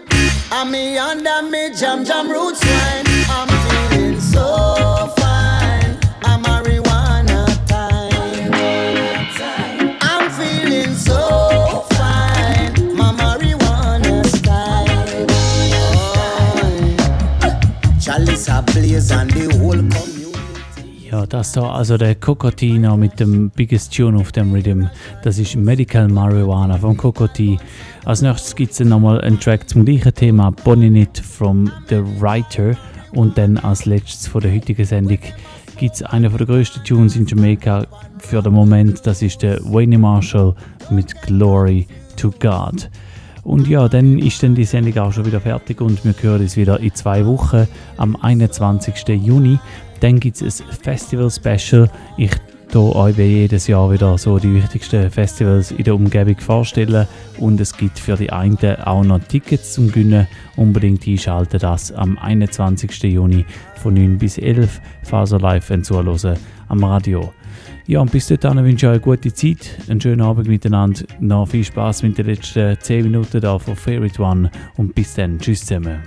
[0.49, 3.03] I'm me under me jam jam roots wine.
[3.27, 5.97] I'm feeling so fine.
[6.23, 8.37] I'm marijuana time.
[9.99, 12.95] I'm feeling so fine.
[12.95, 15.05] My marijuana style.
[17.43, 17.59] Oh.
[17.99, 20.12] Chalice a blaze and the whole community.
[21.13, 24.85] Ja, das da, also der Cocotina mit dem Biggest Tune auf dem Rhythm,
[25.21, 27.59] das ist Medical Marijuana von Cocoti.
[28.03, 32.01] Als nächstes gibt es dann nochmal einen Track zum gleichen Thema, Bonnie It from The
[32.19, 32.75] Writer.
[33.11, 35.19] Und dann als letztes von der heutigen Sendung
[35.77, 37.85] gibt es einen der grössten Tunes in Jamaica
[38.17, 40.55] für den Moment, das ist der Wayne Marshall
[40.89, 41.85] mit Glory
[42.15, 42.89] to God.
[43.43, 46.55] Und ja, dann ist dann die Sendung auch schon wieder fertig und wir hören uns
[46.55, 47.67] wieder in zwei Wochen
[47.97, 49.07] am 21.
[49.09, 49.59] Juni.
[50.03, 51.89] Dann gibt es ein Festival-Special.
[52.17, 52.31] Ich
[52.69, 57.07] tue euch jedes Jahr wieder so die wichtigsten Festivals in der Umgebung vorstellen
[57.37, 60.27] und es gibt für die einen auch noch Tickets zum Gewinnen.
[60.57, 63.03] Unbedingt einschalten das am 21.
[63.03, 63.45] Juni
[63.81, 67.31] von 9 bis 11 Faser live zuhören am Radio.
[67.87, 71.47] Ja, und bis dahin wünsche ich euch eine gute Zeit, einen schönen Abend miteinander, noch
[71.47, 75.61] viel Spaß mit den letzten 10 Minuten da von Favorite One und bis dann, tschüss
[75.61, 75.99] zusammen.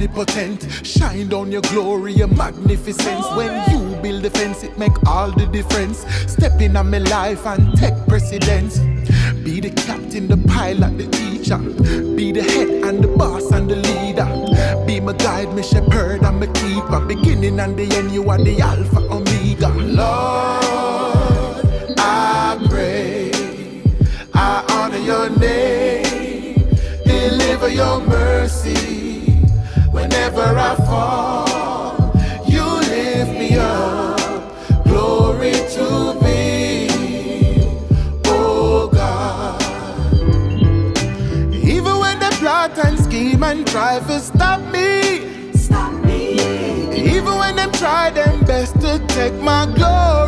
[0.00, 0.86] omnipotent.
[0.86, 3.26] Shine down your glory, your magnificence.
[3.36, 6.04] When you build a fence, it make all the difference.
[6.26, 8.78] Step in on my life and take precedence.
[9.44, 11.58] Be the captain, the pilot, the teacher.
[12.16, 14.26] Be the head and the boss and the leader.
[14.86, 17.00] Be my guide, my shepherd, and my keeper.
[17.00, 19.68] Beginning and the end, you are the Alpha Omega.
[19.68, 21.64] Lord,
[21.98, 23.30] I pray.
[24.32, 26.10] I honor your name.
[27.04, 28.79] Deliver your mercy
[30.32, 32.12] whenever I fall,
[32.46, 34.84] you lift me up.
[34.84, 36.88] Glory to thee,
[38.26, 39.60] oh God.
[41.52, 46.34] Even when they plot and scheme and try to stop me, stop me.
[46.92, 50.19] Even when they try their best to take my glory.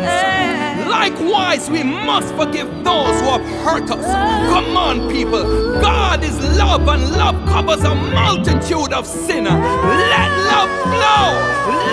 [0.00, 0.88] sins.
[0.88, 4.06] Likewise, we must forgive those who have hurt us.
[4.52, 5.42] Come on, people.
[5.80, 9.52] God is love, and love covers a multitude of sinners.
[9.52, 11.26] Let love flow,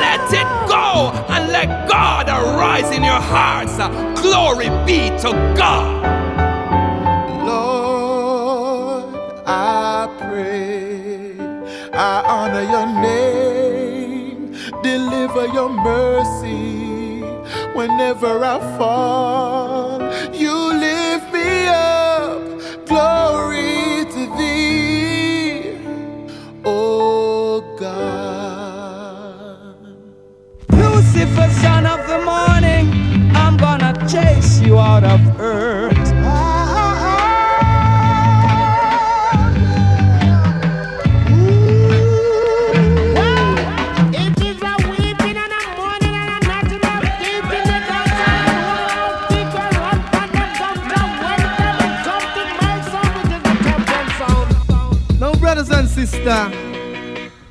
[0.05, 3.77] let it go, and let God arise in your hearts.
[4.21, 6.01] Glory be to God.
[7.45, 11.35] Lord, I pray,
[11.93, 14.51] I honor your name,
[14.81, 16.60] deliver your mercy
[17.75, 19.60] whenever I fall.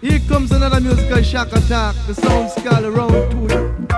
[0.00, 1.96] Here comes another musical shock attack.
[2.06, 3.89] The sounds called around to